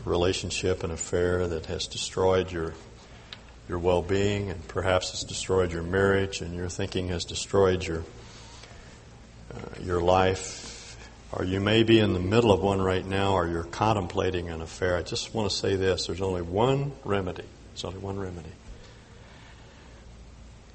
relationship 0.05 0.83
and 0.83 0.91
affair 0.91 1.47
that 1.47 1.67
has 1.67 1.87
destroyed 1.87 2.51
your 2.51 2.73
your 3.69 3.79
well-being 3.79 4.49
and 4.49 4.67
perhaps 4.67 5.11
has 5.11 5.23
destroyed 5.23 5.71
your 5.71 5.83
marriage 5.83 6.41
and 6.41 6.53
your 6.53 6.67
thinking 6.67 7.07
has 7.07 7.23
destroyed 7.23 7.85
your 7.85 8.03
uh, 9.53 9.59
your 9.83 10.01
life. 10.01 10.97
Or 11.31 11.45
you 11.45 11.59
may 11.59 11.83
be 11.83 11.99
in 11.99 12.13
the 12.13 12.19
middle 12.19 12.51
of 12.51 12.59
one 12.59 12.81
right 12.81 13.05
now 13.05 13.33
or 13.33 13.47
you're 13.47 13.63
contemplating 13.63 14.49
an 14.49 14.61
affair. 14.61 14.97
I 14.97 15.03
just 15.03 15.33
want 15.33 15.49
to 15.49 15.55
say 15.55 15.75
this. 15.75 16.07
There's 16.07 16.21
only 16.21 16.41
one 16.41 16.91
remedy. 17.03 17.45
There's 17.73 17.85
only 17.85 17.99
one 17.99 18.19
remedy 18.19 18.51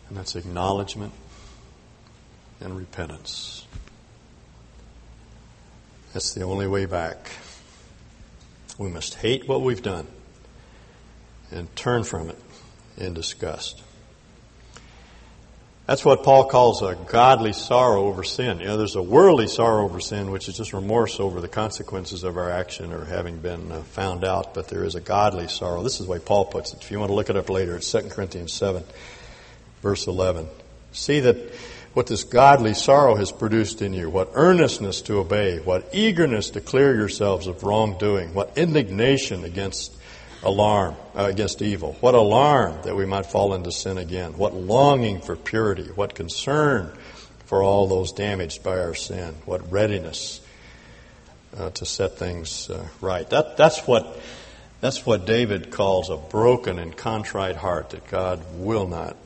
and 0.09 0.17
that's 0.17 0.37
acknowledgement 0.37 1.13
and 2.61 2.77
repentance. 2.77 3.67
That's 6.13 6.35
the 6.35 6.43
only 6.43 6.67
way 6.67 6.87
back. 6.87 7.31
We 8.79 8.89
must 8.89 9.15
hate 9.15 9.49
what 9.49 9.63
we've 9.63 9.83
done 9.83 10.07
and 11.51 11.75
turn 11.77 12.05
from 12.05 12.31
it 12.31 12.39
in 12.97 13.15
disgust. 13.15 13.83
That's 15.89 16.05
what 16.05 16.23
Paul 16.23 16.45
calls 16.45 16.83
a 16.83 16.97
godly 16.97 17.55
sorrow 17.55 18.09
over 18.09 18.23
sin. 18.23 18.61
You 18.61 18.67
know, 18.67 18.77
there's 18.77 18.95
a 18.95 19.03
worldly 19.03 19.49
sorrow 19.49 19.85
over 19.85 20.01
sin, 20.01 20.31
which 20.31 20.47
is 20.47 20.59
just 20.59 20.75
remorse 20.75 21.19
over 21.19 21.41
the 21.41 21.49
consequences 21.49 22.25
of 22.25 22.37
our 22.37 22.51
action 22.51 22.93
or 22.93 23.07
having 23.07 23.39
been 23.39 23.73
uh, 23.73 23.81
found 23.83 24.23
out, 24.23 24.53
but 24.53 24.69
there 24.69 24.85
is 24.85 24.97
a 24.97 25.01
godly 25.01 25.49
sorrow. 25.49 25.83
This 25.83 25.99
is 25.99 26.05
the 26.05 26.13
way 26.13 26.19
Paul 26.19 26.45
puts 26.45 26.75
it. 26.75 26.83
If 26.83 26.91
you 26.91 26.99
want 26.99 27.09
to 27.09 27.15
look 27.15 27.31
it 27.31 27.37
up 27.37 27.49
later, 27.49 27.77
it's 27.77 27.91
2 27.91 28.03
Corinthians 28.11 28.53
7, 28.53 28.85
verse 29.83 30.07
11. 30.07 30.47
See 30.93 31.21
that 31.21 31.37
what 31.95 32.07
this 32.07 32.25
godly 32.25 32.75
sorrow 32.75 33.15
has 33.17 33.33
produced 33.33 33.83
in 33.83 33.93
you, 33.93 34.09
what 34.11 34.31
earnestness 34.35 35.01
to 35.03 35.19
obey, 35.19 35.59
what 35.59 35.89
eagerness 35.93 36.51
to 36.51 36.61
clear 36.61 36.95
yourselves 36.95 37.47
of 37.47 37.63
wrongdoing, 37.63 38.35
what 38.35 38.57
indignation 38.57 39.45
against 39.45 39.95
alarm 40.43 40.95
uh, 41.17 41.25
against 41.25 41.63
evil. 41.63 41.97
What 42.01 42.15
alarm 42.15 42.83
that 42.85 42.97
we 42.97 43.07
might 43.07 43.27
fall 43.27 43.55
into 43.55 43.73
sin 43.73 43.99
again. 43.99 44.37
What 44.37 44.55
longing 44.55 45.21
for 45.21 45.37
purity. 45.37 45.91
What 45.95 46.15
concern 46.15 46.93
for 47.47 47.63
all 47.63 47.87
those 47.87 48.13
damaged 48.13 48.63
by 48.63 48.79
our 48.79 48.95
sin. 48.95 49.35
What 49.45 49.71
readiness 49.71 50.41
uh, 51.57 51.71
to 51.71 51.87
set 51.87 52.19
things 52.19 52.71
uh, 52.71 52.87
right. 53.01 53.29
That, 53.31 53.57
that's 53.57 53.81
what 53.81 54.21
that's 54.81 55.05
what 55.05 55.27
David 55.27 55.73
calls 55.73 56.09
a 56.09 56.17
broken 56.17 56.79
and 56.79 56.97
contrite 56.97 57.57
heart 57.57 57.91
that 57.91 58.07
God 58.07 58.41
will 58.59 58.87
not 58.87 59.17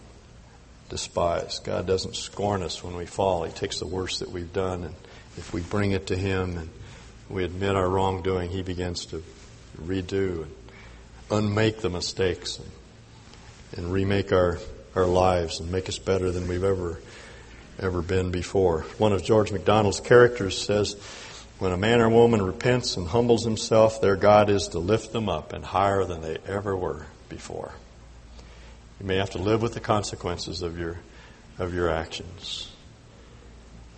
despise. 0.93 1.59
God 1.61 1.86
doesn't 1.86 2.14
scorn 2.14 2.62
us 2.62 2.84
when 2.84 2.95
we 2.95 3.07
fall. 3.07 3.45
He 3.45 3.53
takes 3.53 3.78
the 3.78 3.86
worst 3.86 4.20
that 4.20 4.30
we've 4.30 4.53
done, 4.53 4.84
and 4.84 4.95
if 5.38 5.53
we 5.53 5.62
bring 5.62 5.93
it 5.93 6.09
to 6.09 6.16
Him 6.16 6.59
and 6.59 6.68
we 7.30 7.45
admit 7.45 7.74
our 7.74 7.88
wrongdoing, 7.88 8.51
He 8.51 8.62
begins 8.62 9.07
to 9.07 9.24
redo 9.82 10.43
and 10.43 10.55
unmake 11.30 11.80
the 11.80 11.88
mistakes 11.88 12.59
and, 12.59 12.70
and 13.78 13.93
remake 13.93 14.32
our, 14.32 14.59
our 14.95 15.07
lives 15.07 15.61
and 15.61 15.72
make 15.72 15.88
us 15.88 15.99
better 15.99 16.30
than 16.30 16.47
we've 16.47 16.62
ever 16.62 17.01
ever 17.78 18.03
been 18.03 18.30
before. 18.30 18.82
One 18.99 19.14
of 19.14 19.24
George 19.24 19.51
MacDonald's 19.51 19.99
characters 20.01 20.61
says, 20.61 20.95
when 21.59 21.72
a 21.72 21.76
man 21.78 22.03
or 22.03 22.11
woman 22.11 22.43
repents 22.43 22.99
and 22.99 23.09
humbles 23.09 23.45
himself, 23.45 24.03
their 24.03 24.14
God 24.14 24.51
is 24.51 24.68
to 24.68 24.78
lift 24.78 25.12
them 25.12 25.30
up 25.30 25.55
and 25.55 25.64
higher 25.64 26.05
than 26.05 26.20
they 26.20 26.36
ever 26.47 26.76
were 26.76 27.07
before. 27.30 27.72
You 29.03 29.09
may 29.09 29.16
have 29.16 29.30
to 29.30 29.38
live 29.38 29.61
with 29.61 29.74
the 29.74 29.80
consequences 29.80 30.62
of 30.62 30.78
your 30.78 31.00
of 31.59 31.74
your 31.74 31.90
actions. 31.90 32.70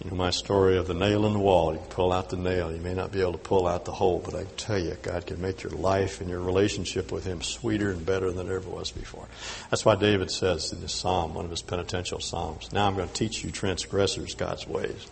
You 0.03 0.11
know 0.11 0.17
my 0.17 0.31
story 0.31 0.79
of 0.79 0.87
the 0.87 0.95
nail 0.95 1.27
in 1.27 1.35
the 1.35 1.39
wall. 1.39 1.73
You 1.73 1.79
can 1.79 1.89
pull 1.89 2.11
out 2.11 2.31
the 2.31 2.39
nail. 2.39 2.73
You 2.73 2.81
may 2.81 2.95
not 2.95 3.13
be 3.13 3.21
able 3.21 3.33
to 3.33 3.39
pull 3.39 3.67
out 3.67 3.85
the 3.85 3.93
hole, 3.93 4.23
but 4.25 4.35
I 4.35 4.45
tell 4.57 4.79
you, 4.79 4.97
God 5.03 5.27
can 5.27 5.41
make 5.43 5.63
your 5.63 5.73
life 5.73 6.23
and 6.23 6.31
your 6.31 6.41
relationship 6.41 7.13
with 7.13 7.25
Him 7.25 7.43
sweeter 7.43 7.91
and 7.91 8.05
better 8.05 8.33
than 8.33 8.51
it 8.51 8.55
ever 8.55 8.69
was 8.69 8.91
before. 8.91 9.29
That's 9.71 9.85
why 9.85 9.95
David 9.97 10.31
says 10.31 10.73
in 10.73 10.81
this 10.81 10.95
psalm, 10.95 11.35
one 11.35 11.45
of 11.45 11.51
his 11.51 11.63
penitential 11.63 12.21
psalms, 12.21 12.73
Now 12.73 12.87
I'm 12.87 12.97
going 12.97 13.09
to 13.09 13.15
teach 13.15 13.45
you 13.45 13.51
transgressors 13.51 14.35
God's 14.35 14.67
ways. 14.67 15.07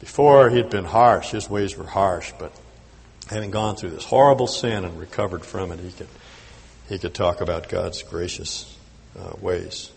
Before 0.00 0.50
he'd 0.50 0.70
been 0.70 0.84
harsh, 0.84 1.30
his 1.30 1.48
ways 1.48 1.76
were 1.76 1.86
harsh, 1.86 2.32
but 2.38 2.52
having 3.28 3.50
gone 3.50 3.76
through 3.76 3.90
this 3.90 4.04
horrible 4.04 4.46
sin 4.46 4.84
and 4.84 4.98
recovered 4.98 5.44
from 5.44 5.72
it, 5.72 5.80
he 5.80 5.90
could, 5.92 6.08
he 6.88 6.98
could 6.98 7.14
talk 7.14 7.40
about 7.40 7.68
God's 7.68 8.02
gracious 8.02 8.76
uh, 9.18 9.32
ways. 9.40 9.90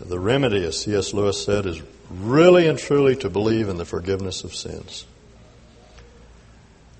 The 0.00 0.18
remedy, 0.18 0.64
as 0.64 0.80
C.S. 0.80 1.12
Lewis 1.12 1.44
said, 1.44 1.66
is 1.66 1.82
really 2.10 2.68
and 2.68 2.78
truly 2.78 3.16
to 3.16 3.28
believe 3.28 3.68
in 3.68 3.78
the 3.78 3.84
forgiveness 3.84 4.44
of 4.44 4.54
sins. 4.54 5.06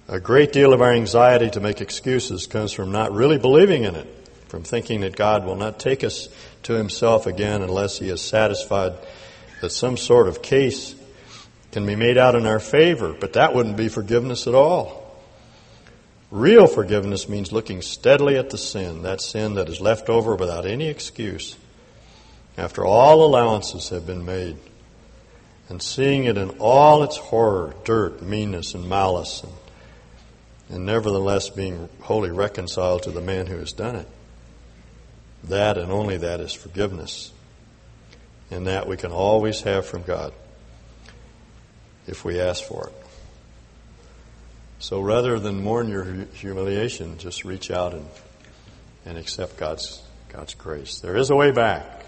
A 0.09 0.19
great 0.19 0.53
deal 0.53 0.73
of 0.73 0.83
our 0.83 0.93
anxiety 0.93 1.51
to 1.51 1.61
make 1.61 1.81
excuses 1.81 2.47
comes 2.47 2.73
from 2.73 2.91
not 2.91 3.13
really 3.13 3.39
believing 3.39 3.85
in 3.85 3.95
it, 3.95 4.07
from 4.49 4.65
thinking 4.65 5.03
that 5.03 5.15
God 5.15 5.45
will 5.45 5.55
not 5.55 5.79
take 5.79 6.03
us 6.03 6.29
to 6.65 6.73
Himself 6.73 7.27
again 7.27 7.63
unless 7.63 7.99
He 7.99 8.09
is 8.09 8.21
satisfied 8.21 8.95
that 9.61 9.71
some 9.71 9.97
sort 9.97 10.27
of 10.27 10.43
case 10.43 10.95
can 11.71 11.87
be 11.87 11.95
made 11.95 12.17
out 12.17 12.35
in 12.35 12.47
our 12.47 12.59
favor, 12.59 13.13
but 13.13 13.35
that 13.35 13.55
wouldn't 13.55 13.77
be 13.77 13.89
forgiveness 13.89 14.47
at 14.47 14.55
all. 14.55 15.08
Real 16.31 16.67
forgiveness 16.67 17.29
means 17.29 17.53
looking 17.53 17.81
steadily 17.81 18.37
at 18.37 18.51
the 18.51 18.59
sin, 18.59 19.03
that 19.03 19.21
sin 19.21 19.55
that 19.55 19.69
is 19.69 19.81
left 19.81 20.09
over 20.09 20.37
without 20.37 20.67
any 20.67 20.89
excuse 20.89 21.57
after 22.59 22.85
all 22.85 23.25
allowances 23.25 23.89
have 23.91 24.05
been 24.05 24.25
made, 24.25 24.57
and 25.69 25.81
seeing 25.81 26.25
it 26.25 26.37
in 26.37 26.51
all 26.59 27.05
its 27.05 27.17
horror, 27.17 27.73
dirt, 27.85 28.21
meanness, 28.21 28.75
and 28.75 28.89
malice, 28.89 29.45
and, 29.45 29.53
and 30.69 30.85
nevertheless 30.85 31.49
being 31.49 31.89
wholly 32.01 32.31
reconciled 32.31 33.05
to 33.05 33.13
the 33.13 33.21
man 33.21 33.47
who 33.47 33.57
has 33.59 33.73
done 33.73 33.95
it. 33.95 34.09
That 35.45 35.79
and 35.79 35.93
only 35.93 36.17
that 36.19 36.41
is 36.41 36.53
forgiveness. 36.53 37.33
And 38.51 38.67
that 38.67 38.89
we 38.89 38.97
can 38.97 39.13
always 39.13 39.61
have 39.61 39.87
from 39.87 40.03
God 40.03 40.33
if 42.07 42.25
we 42.25 42.41
ask 42.41 42.65
for 42.65 42.89
it. 42.89 43.08
So 44.81 45.01
rather 45.01 45.39
than 45.39 45.63
mourn 45.63 45.89
your 45.89 46.05
humiliation, 46.35 47.19
just 47.19 47.45
reach 47.45 47.71
out 47.71 47.95
and, 47.95 48.07
and 49.05 49.19
accept 49.19 49.57
God's, 49.57 50.03
God's 50.29 50.55
grace. 50.55 51.01
There 51.01 51.17
is 51.17 51.31
a 51.31 51.37
way 51.37 51.51
back. 51.51 52.05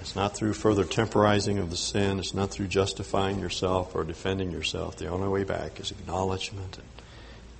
It's 0.00 0.14
not 0.14 0.36
through 0.36 0.52
further 0.52 0.84
temporizing 0.84 1.58
of 1.58 1.70
the 1.70 1.76
sin. 1.76 2.18
It's 2.18 2.34
not 2.34 2.50
through 2.50 2.68
justifying 2.68 3.40
yourself 3.40 3.94
or 3.94 4.04
defending 4.04 4.50
yourself. 4.50 4.96
The 4.96 5.08
only 5.08 5.28
way 5.28 5.44
back 5.44 5.80
is 5.80 5.90
acknowledgement 5.90 6.76
and 6.76 6.86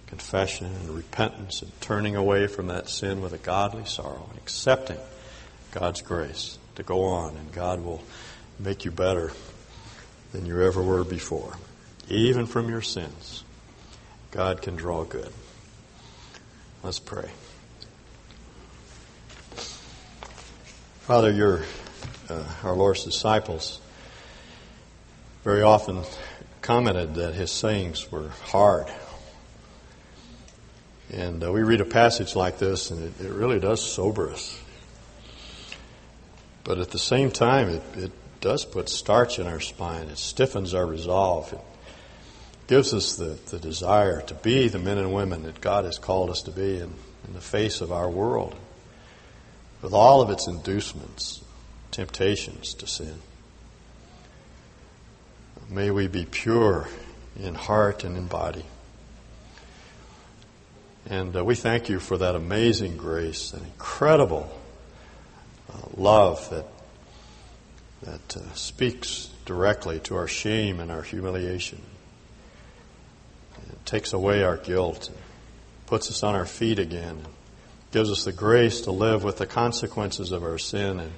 confession 0.07 0.67
and 0.67 0.91
repentance 0.91 1.63
and 1.63 1.81
turning 1.81 2.17
away 2.17 2.47
from 2.47 2.69
that 2.69 2.89
sin 2.89 3.21
with 3.21 3.33
a 3.33 3.39
godly 3.39 3.85
sorrow 3.85 4.27
and 4.31 4.39
accepting 4.39 4.99
God's 5.73 6.03
grace 6.03 6.59
to 6.77 6.83
go 6.83 7.05
on, 7.05 7.37
and 7.37 7.53
God 7.53 7.81
will 7.81 8.03
make 8.59 8.85
you 8.85 8.91
better 8.91 9.33
than 10.33 10.47
you 10.47 10.63
ever 10.63 10.83
were 10.83 11.05
before. 11.05 11.57
Even 12.09 12.47
from 12.47 12.69
your 12.69 12.81
sins, 12.81 13.45
God 14.31 14.61
can 14.61 14.77
draw 14.77 15.05
good. 15.05 15.33
Let's 16.83 16.99
pray. 16.99 17.31
Father, 21.01 21.33
you're 21.33 21.63
uh, 22.29 22.45
our 22.63 22.75
Lord's 22.75 23.05
disciples 23.05 23.81
very 25.45 25.63
often 25.63 26.03
commented 26.61 27.15
that 27.15 27.35
his 27.35 27.51
sayings 27.51 28.13
were 28.13 28.29
hard. 28.29 28.87
And 31.11 31.43
uh, 31.43 31.51
we 31.51 31.63
read 31.63 31.81
a 31.81 31.87
passage 31.87 32.37
like 32.37 32.59
this, 32.59 32.91
and 32.91 33.03
it, 33.03 33.25
it, 33.25 33.33
really 33.33 33.59
does 33.59 33.83
sober 33.83 34.31
us. 34.31 34.61
But 36.65 36.79
at 36.79 36.91
the 36.91 36.99
same 36.99 37.31
time, 37.31 37.71
it, 37.71 37.83
it 37.97 38.13
does 38.43 38.67
put 38.67 38.91
starch 38.91 39.39
in 39.39 39.47
our 39.47 39.61
spine. 39.61 40.09
It 40.09 40.19
stiffens 40.19 40.75
our 40.75 40.85
resolve. 40.85 41.51
It 41.55 41.61
gives 42.69 42.95
us 42.95 43.17
the, 43.17 43.39
the 43.51 43.59
desire 43.59 44.21
to 44.23 44.35
be 44.35 44.69
the 44.69 44.79
men 44.79 44.99
and 44.99 45.13
women 45.13 45.43
that 45.43 45.61
God 45.61 45.85
has 45.85 45.99
called 45.99 46.31
us 46.31 46.43
to 46.43 46.53
be 46.53 46.77
in, 46.77 46.95
in 47.27 47.33
the 47.35 47.41
face 47.41 47.81
of 47.81 47.91
our 47.91 48.09
world, 48.09 48.55
with 49.83 49.93
all 49.93 50.21
of 50.21 50.31
its 50.31 50.47
inducements 50.47 51.43
temptations 51.91 52.75
to 52.75 52.87
sin. 52.87 53.17
May 55.69 55.91
we 55.91 56.07
be 56.07 56.25
pure 56.25 56.89
in 57.39 57.55
heart 57.55 58.05
and 58.05 58.17
in 58.17 58.27
body. 58.27 58.65
And 61.11 61.35
uh, 61.37 61.45
we 61.45 61.55
thank 61.55 61.89
you 61.89 61.99
for 61.99 62.19
that 62.19 62.35
amazing 62.35 62.97
grace, 62.97 63.51
that 63.51 63.63
incredible 63.63 64.51
uh, 65.73 65.79
love 65.97 66.49
that 66.51 66.67
that 68.03 68.37
uh, 68.37 68.55
speaks 68.55 69.29
directly 69.45 69.99
to 70.01 70.15
our 70.15 70.29
shame 70.29 70.79
and 70.79 70.91
our 70.91 71.03
humiliation. 71.03 71.83
Takes 73.89 74.13
away 74.13 74.43
our 74.43 74.59
guilt, 74.59 75.11
puts 75.87 76.11
us 76.11 76.23
on 76.23 76.35
our 76.35 76.45
feet 76.45 76.79
again, 76.79 77.25
gives 77.91 78.11
us 78.11 78.25
the 78.25 78.33
grace 78.33 78.83
to 78.83 78.91
live 78.91 79.25
with 79.25 79.39
the 79.39 79.47
consequences 79.47 80.31
of 80.31 80.43
our 80.43 80.59
sin 80.59 81.01
and 81.01 81.13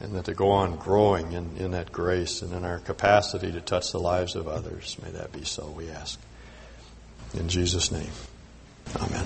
and 0.00 0.14
that 0.14 0.26
to 0.26 0.34
go 0.34 0.50
on 0.50 0.76
growing 0.76 1.32
in, 1.32 1.56
in 1.56 1.70
that 1.70 1.90
grace 1.90 2.42
and 2.42 2.52
in 2.52 2.66
our 2.66 2.80
capacity 2.80 3.50
to 3.50 3.62
touch 3.62 3.92
the 3.92 3.98
lives 3.98 4.36
of 4.36 4.46
others. 4.46 4.98
May 5.02 5.10
that 5.12 5.32
be 5.32 5.44
so, 5.44 5.66
we 5.70 5.88
ask. 5.88 6.20
In 7.32 7.48
Jesus' 7.48 7.90
name, 7.90 8.12
amen. 8.94 9.24